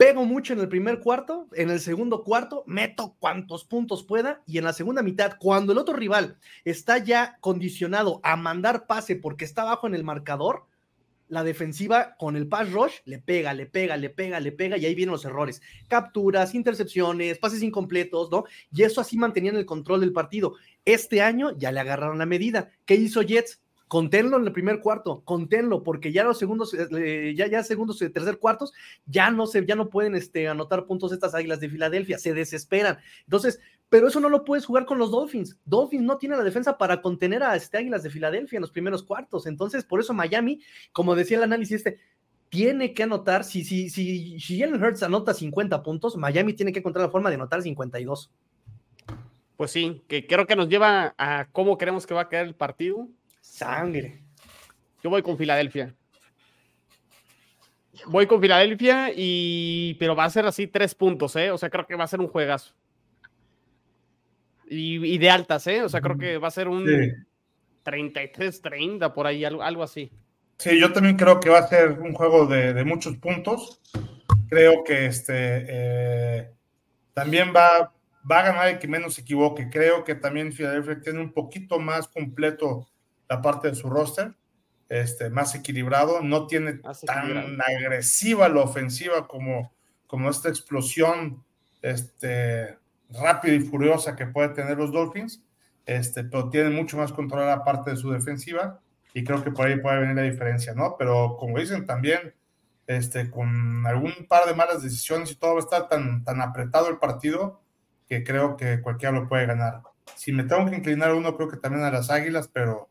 [0.00, 4.56] pego mucho en el primer cuarto, en el segundo cuarto, meto cuantos puntos pueda, y
[4.56, 9.44] en la segunda mitad, cuando el otro rival está ya condicionado a mandar pase porque
[9.44, 10.64] está abajo en el marcador,
[11.30, 14.84] la defensiva con el pass rush le pega, le pega, le pega, le pega y
[14.84, 15.62] ahí vienen los errores.
[15.88, 18.44] Capturas, intercepciones, pases incompletos, ¿no?
[18.72, 20.56] Y eso así mantenían el control del partido.
[20.84, 22.70] Este año ya le agarraron la medida.
[22.84, 23.62] ¿Qué hizo Jets?
[23.86, 28.08] Conténlo en el primer cuarto, conténlo, porque ya los segundos, eh, ya, ya segundos y
[28.08, 28.72] tercer cuartos,
[29.04, 32.98] ya no se, ya no pueden este, anotar puntos estas águilas de Filadelfia, se desesperan.
[33.24, 33.58] Entonces,
[33.90, 35.58] pero eso no lo puedes jugar con los Dolphins.
[35.64, 39.02] Dolphins no tiene la defensa para contener a este Águilas de Filadelfia en los primeros
[39.02, 39.46] cuartos.
[39.46, 40.62] Entonces, por eso Miami,
[40.92, 41.98] como decía el análisis este,
[42.48, 46.78] tiene que anotar, si, si, si, si Jalen Hurts anota 50 puntos, Miami tiene que
[46.78, 48.30] encontrar la forma de anotar 52.
[49.56, 52.54] Pues sí, que creo que nos lleva a cómo creemos que va a quedar el
[52.54, 53.08] partido.
[53.40, 54.22] Sangre.
[55.02, 55.94] Yo voy con Filadelfia.
[58.06, 59.96] Voy con Filadelfia y.
[59.98, 61.50] Pero va a ser así tres puntos, ¿eh?
[61.50, 62.72] O sea, creo que va a ser un juegazo.
[64.72, 65.82] Y, de altas, ¿eh?
[65.82, 66.86] O sea, creo que va a ser un
[67.84, 70.12] 33-30, por ahí, algo, algo, así.
[70.58, 73.80] Sí, yo también creo que va a ser un juego de, muchos puntos.
[74.48, 76.50] Creo que este eh,
[77.14, 77.92] también va,
[78.30, 79.68] va a ganar el que menos se equivoque.
[79.70, 82.88] Creo que también Filadelfia tiene un poquito más completo
[83.28, 84.34] la parte de su roster
[84.90, 89.72] este, más equilibrado, no tiene tan agresiva la ofensiva como,
[90.08, 91.44] como esta explosión
[91.80, 92.76] este,
[93.12, 95.42] rápida y furiosa que puede tener los Dolphins,
[95.86, 98.80] este, pero tiene mucho más control la parte de su defensiva
[99.14, 100.96] y creo que por ahí puede venir la diferencia, ¿no?
[100.98, 102.34] Pero como dicen también,
[102.86, 106.88] este, con algún par de malas decisiones y todo va a estar tan, tan apretado
[106.88, 107.60] el partido
[108.08, 109.82] que creo que cualquiera lo puede ganar.
[110.16, 112.88] Si me tengo que inclinar uno, creo que también a las Águilas, pero,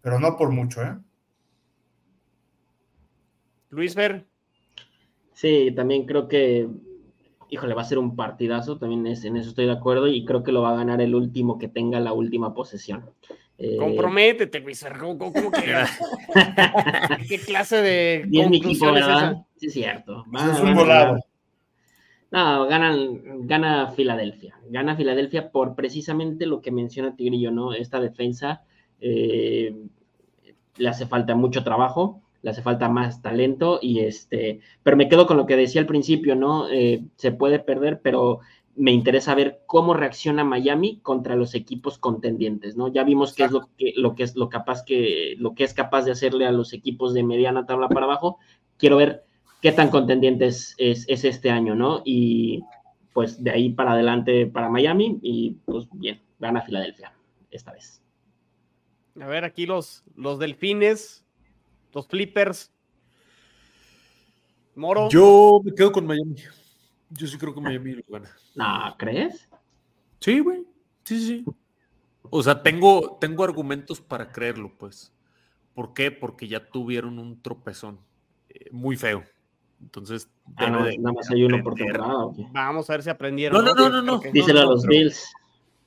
[0.00, 0.96] pero no por mucho, ¿eh?
[3.70, 4.26] Luis Ver.
[5.32, 6.68] Sí, también creo que,
[7.52, 10.42] híjole, va a ser un partidazo, también es, en eso estoy de acuerdo y creo
[10.42, 13.10] que lo va a ganar el último que tenga la última posesión.
[13.58, 15.74] Eh, Comprométete, Luis ¿cómo, que?
[17.28, 19.44] ¿Qué clase de Bien mi equipo, ¿verdad?
[19.56, 20.24] Sí, es cierto.
[20.34, 21.18] es un volado.
[22.30, 24.58] No, ganan, gana Filadelfia.
[24.70, 27.74] Gana Filadelfia por precisamente lo que menciona Tigrillo, ¿no?
[27.74, 28.62] Esta defensa
[28.98, 29.76] eh,
[30.78, 35.26] le hace falta mucho trabajo le hace falta más talento y este, pero me quedo
[35.26, 36.68] con lo que decía al principio, ¿no?
[36.68, 38.40] Eh, se puede perder, pero
[38.74, 42.88] me interesa ver cómo reacciona Miami contra los equipos contendientes, ¿no?
[42.88, 45.74] Ya vimos qué es lo que, lo que es lo capaz que, lo que es
[45.74, 48.38] capaz de hacerle a los equipos de mediana tabla para abajo.
[48.78, 49.24] Quiero ver
[49.60, 52.02] qué tan contendientes es, es este año, ¿no?
[52.04, 52.62] Y
[53.12, 57.12] pues de ahí para adelante para Miami y pues bien, gana Filadelfia
[57.50, 58.02] esta vez.
[59.20, 61.21] A ver, aquí los, los delfines
[61.92, 62.72] los flippers.
[64.74, 65.08] Moro.
[65.10, 66.36] Yo me quedo con Miami.
[67.10, 68.30] Yo sí creo que Miami lo gana.
[68.54, 69.48] No, ¿crees?
[70.20, 70.64] Sí, güey.
[71.04, 71.44] Sí, sí.
[72.22, 75.12] O sea, tengo, tengo argumentos para creerlo, pues.
[75.74, 76.10] ¿Por qué?
[76.10, 77.98] Porque ya tuvieron un tropezón
[78.48, 79.24] eh, muy feo.
[79.80, 82.28] Entonces, ah, nada más hay uno por temporada.
[82.52, 83.64] Vamos a ver si aprendieron.
[83.64, 84.20] No, no, no, no.
[84.32, 85.32] Díselo a los Bills.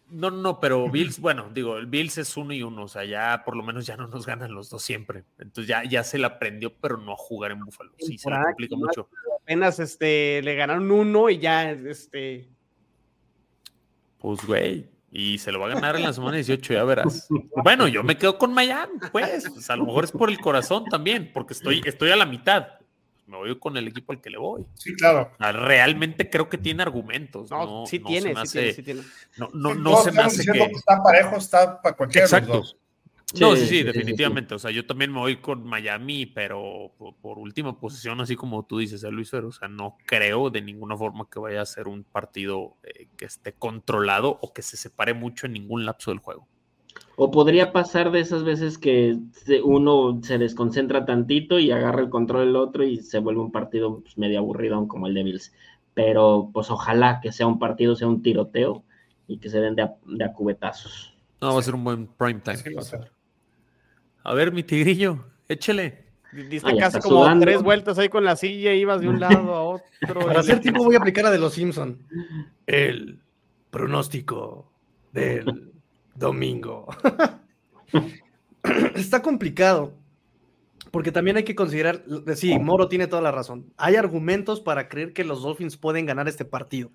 [0.09, 3.43] No, no, pero Bills, bueno, digo, el Bills es uno y uno, o sea, ya
[3.43, 5.23] por lo menos ya no nos ganan los dos siempre.
[5.39, 7.91] Entonces ya, ya se le aprendió, pero no a jugar en Buffalo.
[7.97, 9.09] Sí, se le complica mucho.
[9.41, 12.47] Apenas este, le ganaron uno y ya, este.
[14.19, 17.27] Pues, güey, y se lo va a ganar en la semana 18, ya verás.
[17.63, 20.85] Bueno, yo me quedo con Miami, pues, pues, a lo mejor es por el corazón
[20.85, 22.67] también, porque estoy, estoy a la mitad
[23.27, 24.65] me voy con el equipo al que le voy.
[24.75, 25.31] Sí, claro.
[25.39, 27.49] Realmente creo que tiene argumentos.
[27.49, 29.01] No, sí, tiene, sí, tiene,
[29.37, 30.63] No, no, no se me hace que...
[30.63, 32.51] Está parejo, está para cualquiera Exacto.
[32.51, 32.77] de los dos.
[33.39, 34.55] No, sí, sí, definitivamente.
[34.55, 36.91] O sea, yo también me voy con Miami, pero
[37.21, 40.61] por, última posición, así como tú dices, ¿eh, Luis Fer, o sea, no creo de
[40.61, 44.77] ninguna forma que vaya a ser un partido eh, que esté controlado o que se
[44.77, 46.47] separe mucho en ningún lapso del juego.
[47.17, 49.17] O podría pasar de esas veces que
[49.63, 54.01] uno se desconcentra tantito y agarra el control del otro y se vuelve un partido
[54.01, 55.53] pues, medio aburrido como el de Bills.
[55.93, 58.83] Pero pues ojalá que sea un partido, sea un tiroteo
[59.27, 61.15] y que se den de a, de cubetazos.
[61.39, 62.57] No, va a ser un buen prime time.
[64.23, 66.03] a, ver, mi tigrillo, échele.
[66.49, 70.19] Diste casi como tres vueltas ahí con la silla, ibas de un lado a otro.
[70.25, 71.97] Para hacer tiempo voy a aplicar a de los Simpson.
[72.67, 73.21] El
[73.69, 74.69] pronóstico
[75.13, 75.74] del
[76.15, 76.87] domingo.
[78.95, 79.93] Está complicado.
[80.91, 82.05] Porque también hay que considerar,
[82.35, 83.73] sí, Moro tiene toda la razón.
[83.75, 86.89] Hay argumentos para creer que los Dolphins pueden ganar este partido.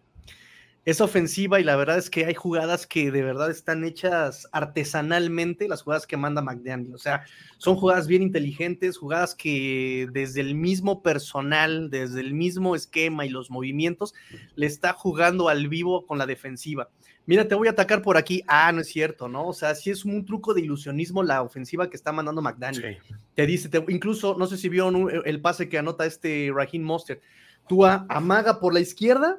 [0.87, 5.69] Es ofensiva y la verdad es que hay jugadas que de verdad están hechas artesanalmente,
[5.69, 6.95] las jugadas que manda McDaniel.
[6.95, 7.25] O sea,
[7.59, 13.29] son jugadas bien inteligentes, jugadas que desde el mismo personal, desde el mismo esquema y
[13.29, 14.15] los movimientos,
[14.55, 16.89] le está jugando al vivo con la defensiva
[17.31, 18.43] mira, te voy a atacar por aquí.
[18.49, 19.47] Ah, no es cierto, ¿no?
[19.47, 22.99] O sea, sí es un truco de ilusionismo la ofensiva que está mandando McDaniel.
[23.37, 27.21] Te dice, incluso, no sé si vio el pase que anota este Raheem Monster.
[27.69, 29.39] Tú amaga por la izquierda,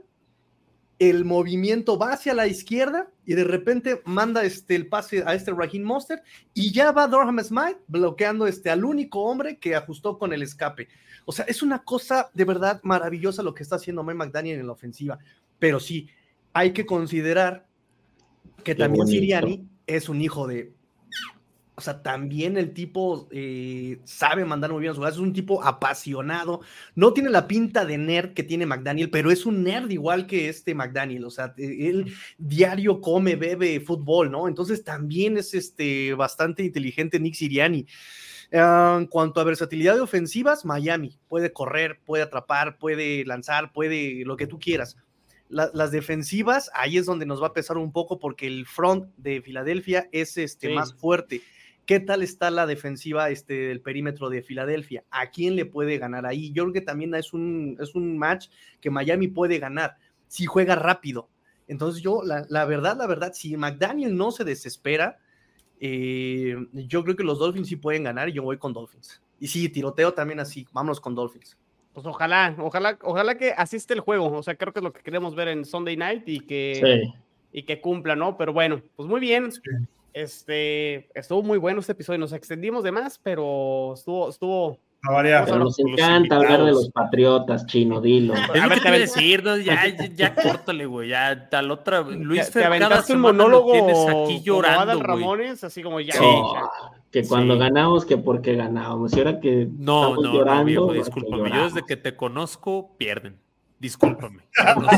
[1.00, 5.52] el movimiento va hacia la izquierda y de repente manda este, el pase a este
[5.52, 6.24] Raheem Monster
[6.54, 10.88] y ya va Durham Smite bloqueando este, al único hombre que ajustó con el escape.
[11.26, 14.68] O sea, es una cosa de verdad maravillosa lo que está haciendo Mike McDaniel en
[14.68, 15.20] la ofensiva.
[15.60, 16.08] Pero sí,
[16.54, 17.66] hay que considerar
[18.64, 20.74] que también Siriani es un hijo de.
[21.76, 26.62] O sea, también el tipo eh, sabe mandar muy bien su es un tipo apasionado.
[26.94, 30.48] No tiene la pinta de nerd que tiene McDaniel, pero es un nerd igual que
[30.50, 31.26] este McDaniel.
[31.26, 34.48] O sea, e, él diario come, bebe fútbol, ¿no?
[34.48, 37.88] Entonces también es este, bastante inteligente Nick Siriani.
[38.54, 44.24] Ah, en cuanto a versatilidad de ofensivas, Miami puede correr, puede atrapar, puede lanzar, puede
[44.26, 44.98] lo que tú quieras.
[45.52, 49.42] Las defensivas, ahí es donde nos va a pesar un poco porque el front de
[49.42, 51.42] Filadelfia es este, más fuerte.
[51.86, 55.04] ¿Qué tal está la defensiva este, del perímetro de Filadelfia?
[55.12, 56.52] ¿A quién le puede ganar ahí?
[56.54, 58.48] Yo creo que también es un, es un match
[58.80, 59.98] que Miami puede ganar
[60.28, 61.30] si juega rápido.
[61.68, 65.20] Entonces yo, la, la verdad, la verdad, si McDaniel no se desespera,
[65.80, 69.22] eh, yo creo que los Dolphins sí pueden ganar y yo voy con Dolphins.
[69.40, 71.58] Y sí, tiroteo también así, vámonos con Dolphins.
[71.94, 74.32] Pues ojalá, ojalá, ojalá que asiste el juego.
[74.32, 77.12] O sea, creo que es lo que queremos ver en Sunday Night y que,
[77.52, 78.38] y que cumpla, ¿no?
[78.38, 79.50] Pero bueno, pues muy bien.
[80.14, 84.80] Este, estuvo muy bueno este episodio, nos extendimos de más, pero estuvo, estuvo.
[85.04, 88.36] Pero nos encanta hablar de los patriotas, chino, dilo.
[88.36, 92.02] a ver, te decir, ya, ya, ya córtale, güey, ya tal otra.
[92.02, 96.14] Luis te, aventaste un monólogo tienes aquí llorando, Ramones, así como ya.
[97.12, 99.14] Que cuando ganamos, que porque ganábamos.
[99.14, 101.50] Y ahora que no, no, llorando, no, viejo, discúlpame.
[101.50, 103.38] Yo desde que te conozco, pierden.
[103.82, 104.44] Discúlpame.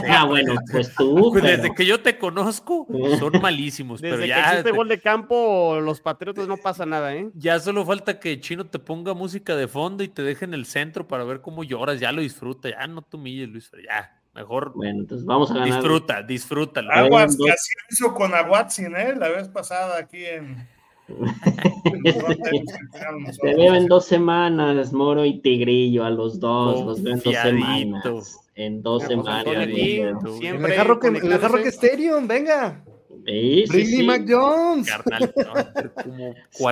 [0.09, 1.15] ah, bueno, pues tú.
[1.31, 2.85] Pues desde que yo te conozco,
[3.17, 4.01] son malísimos.
[4.01, 4.43] Desde pero ya.
[4.43, 7.29] Que hiciste gol de campo, los patriotas no pasa nada, ¿eh?
[7.33, 10.65] Ya solo falta que Chino te ponga música de fondo y te deje en el
[10.65, 12.01] centro para ver cómo lloras.
[12.01, 14.19] Ya lo disfruta, ya no te humilles, Luis, ya.
[14.35, 14.73] Mejor.
[14.75, 15.69] Bueno, entonces vamos a ganar.
[15.69, 16.91] Disfruta, disfrútalo.
[16.91, 19.15] Aguas, que así hizo con Aguatzin, ¿eh?
[19.15, 20.67] La vez pasada aquí en.
[23.41, 27.35] Te veo en dos semanas, Moro y Tigrillo, a los dos, los veo en dos
[27.35, 29.45] semanas en dos semanas.
[29.45, 32.83] siempre el jarro que, el Estéreo, venga.
[33.25, 34.89] Sí, sí, Mac Jones.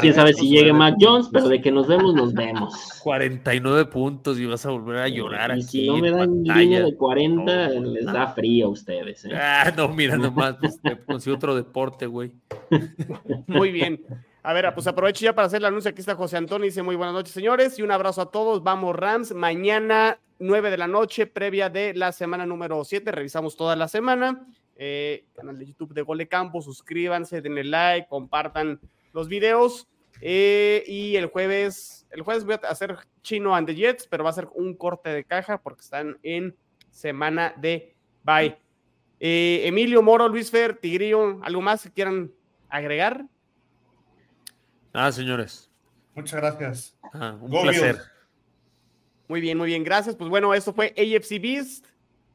[0.01, 2.73] Quién sabe si llegue Mac Jones, pero de que nos vemos, nos vemos.
[3.03, 5.57] 49 puntos y vas a volver a llorar.
[5.57, 9.25] Y si no me dan línea de 40, les da frío a ustedes.
[9.25, 9.31] ¿eh?
[9.33, 12.31] Ah, no, mira nomás, pues, consigo otro deporte, güey.
[13.47, 14.01] Muy bien.
[14.43, 15.89] A ver, pues aprovecho ya para hacer el anuncio.
[15.89, 16.65] Aquí está José Antonio.
[16.65, 18.63] Dice muy buenas noches, señores, y un abrazo a todos.
[18.63, 19.35] Vamos, Rams.
[19.35, 23.11] Mañana 9 de la noche, previa de la semana número 7.
[23.11, 24.47] Revisamos toda la semana.
[24.75, 28.79] Eh, canal de YouTube de Gole Campo, suscríbanse, denle like, compartan
[29.13, 29.87] los videos.
[30.21, 34.29] Eh, y el jueves, el jueves voy a hacer Chino and the Jets, pero va
[34.29, 36.55] a ser un corte de caja porque están en
[36.89, 38.57] semana de bye.
[39.19, 42.31] Eh, Emilio Moro, Luis Fer, Tigrillo, ¿algo más que quieran
[42.69, 43.25] agregar?
[44.93, 45.71] Nada, señores.
[46.15, 46.97] Muchas gracias.
[47.13, 47.99] Ah, un placer.
[49.27, 50.15] Muy bien, muy bien, gracias.
[50.15, 51.85] Pues bueno, esto fue AFC Beast.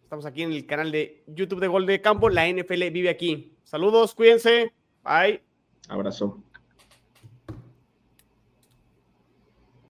[0.07, 2.29] Estamos aquí en el canal de YouTube de Gol de Campo.
[2.29, 3.57] La NFL vive aquí.
[3.65, 4.73] Saludos, cuídense.
[5.03, 5.43] Bye.
[5.89, 6.41] Abrazo.